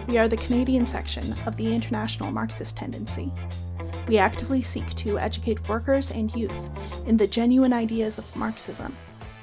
We 0.07 0.17
are 0.17 0.27
the 0.27 0.37
Canadian 0.37 0.85
section 0.85 1.33
of 1.45 1.57
the 1.57 1.73
International 1.73 2.31
Marxist 2.31 2.77
Tendency. 2.77 3.31
We 4.07 4.17
actively 4.17 4.61
seek 4.61 4.93
to 4.95 5.19
educate 5.19 5.67
workers 5.67 6.11
and 6.11 6.33
youth 6.35 6.69
in 7.05 7.17
the 7.17 7.27
genuine 7.27 7.73
ideas 7.73 8.17
of 8.17 8.35
Marxism 8.35 8.95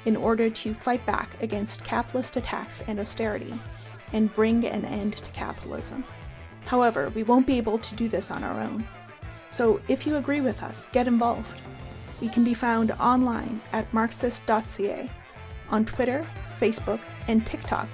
in 0.05 0.15
order 0.15 0.49
to 0.49 0.73
fight 0.73 1.05
back 1.05 1.41
against 1.41 1.83
capitalist 1.83 2.35
attacks 2.35 2.83
and 2.87 2.99
austerity 2.99 3.53
and 4.13 4.33
bring 4.33 4.65
an 4.65 4.85
end 4.85 5.17
to 5.17 5.31
capitalism. 5.31 6.05
However, 6.65 7.09
we 7.09 7.23
won't 7.23 7.47
be 7.47 7.57
able 7.57 7.77
to 7.77 7.95
do 7.95 8.07
this 8.07 8.31
on 8.31 8.43
our 8.43 8.61
own. 8.61 8.87
So 9.49 9.81
if 9.87 10.07
you 10.07 10.15
agree 10.15 10.41
with 10.41 10.63
us, 10.63 10.87
get 10.91 11.07
involved. 11.07 11.59
We 12.21 12.29
can 12.29 12.43
be 12.43 12.53
found 12.53 12.91
online 12.91 13.59
at 13.73 13.91
marxist.ca, 13.93 15.09
on 15.69 15.85
Twitter, 15.85 16.25
Facebook, 16.59 16.99
and 17.27 17.45
TikTok 17.45 17.87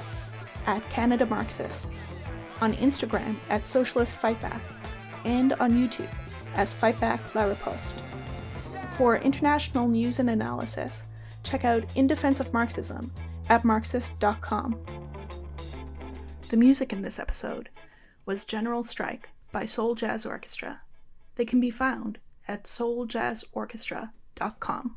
at 0.67 0.87
Canada 0.89 1.25
Marxists, 1.25 2.03
on 2.61 2.73
Instagram 2.73 3.35
at 3.49 3.65
Socialist 3.65 4.17
Fightback, 4.17 4.61
and 5.25 5.53
on 5.53 5.71
YouTube 5.71 6.13
as 6.53 6.73
Fightback 6.73 7.33
La 7.33 7.45
Riposte. 7.45 7.97
For 8.97 9.17
international 9.17 9.87
news 9.87 10.19
and 10.19 10.29
analysis, 10.29 11.03
check 11.43 11.65
out 11.65 11.85
In 11.95 12.05
Defense 12.05 12.39
of 12.39 12.53
Marxism 12.53 13.11
at 13.47 13.63
marxist.com. 13.63 15.08
The 16.49 16.57
music 16.57 16.91
in 16.91 17.03
this 17.03 17.19
episode 17.19 17.69
was 18.25 18.43
General 18.43 18.81
Strike 18.81 19.29
by 19.51 19.65
Soul 19.65 19.93
Jazz 19.93 20.25
Orchestra. 20.25 20.81
They 21.35 21.45
can 21.45 21.61
be 21.61 21.69
found 21.69 22.17
at 22.47 22.63
souljazzorchestra.com. 22.63 24.95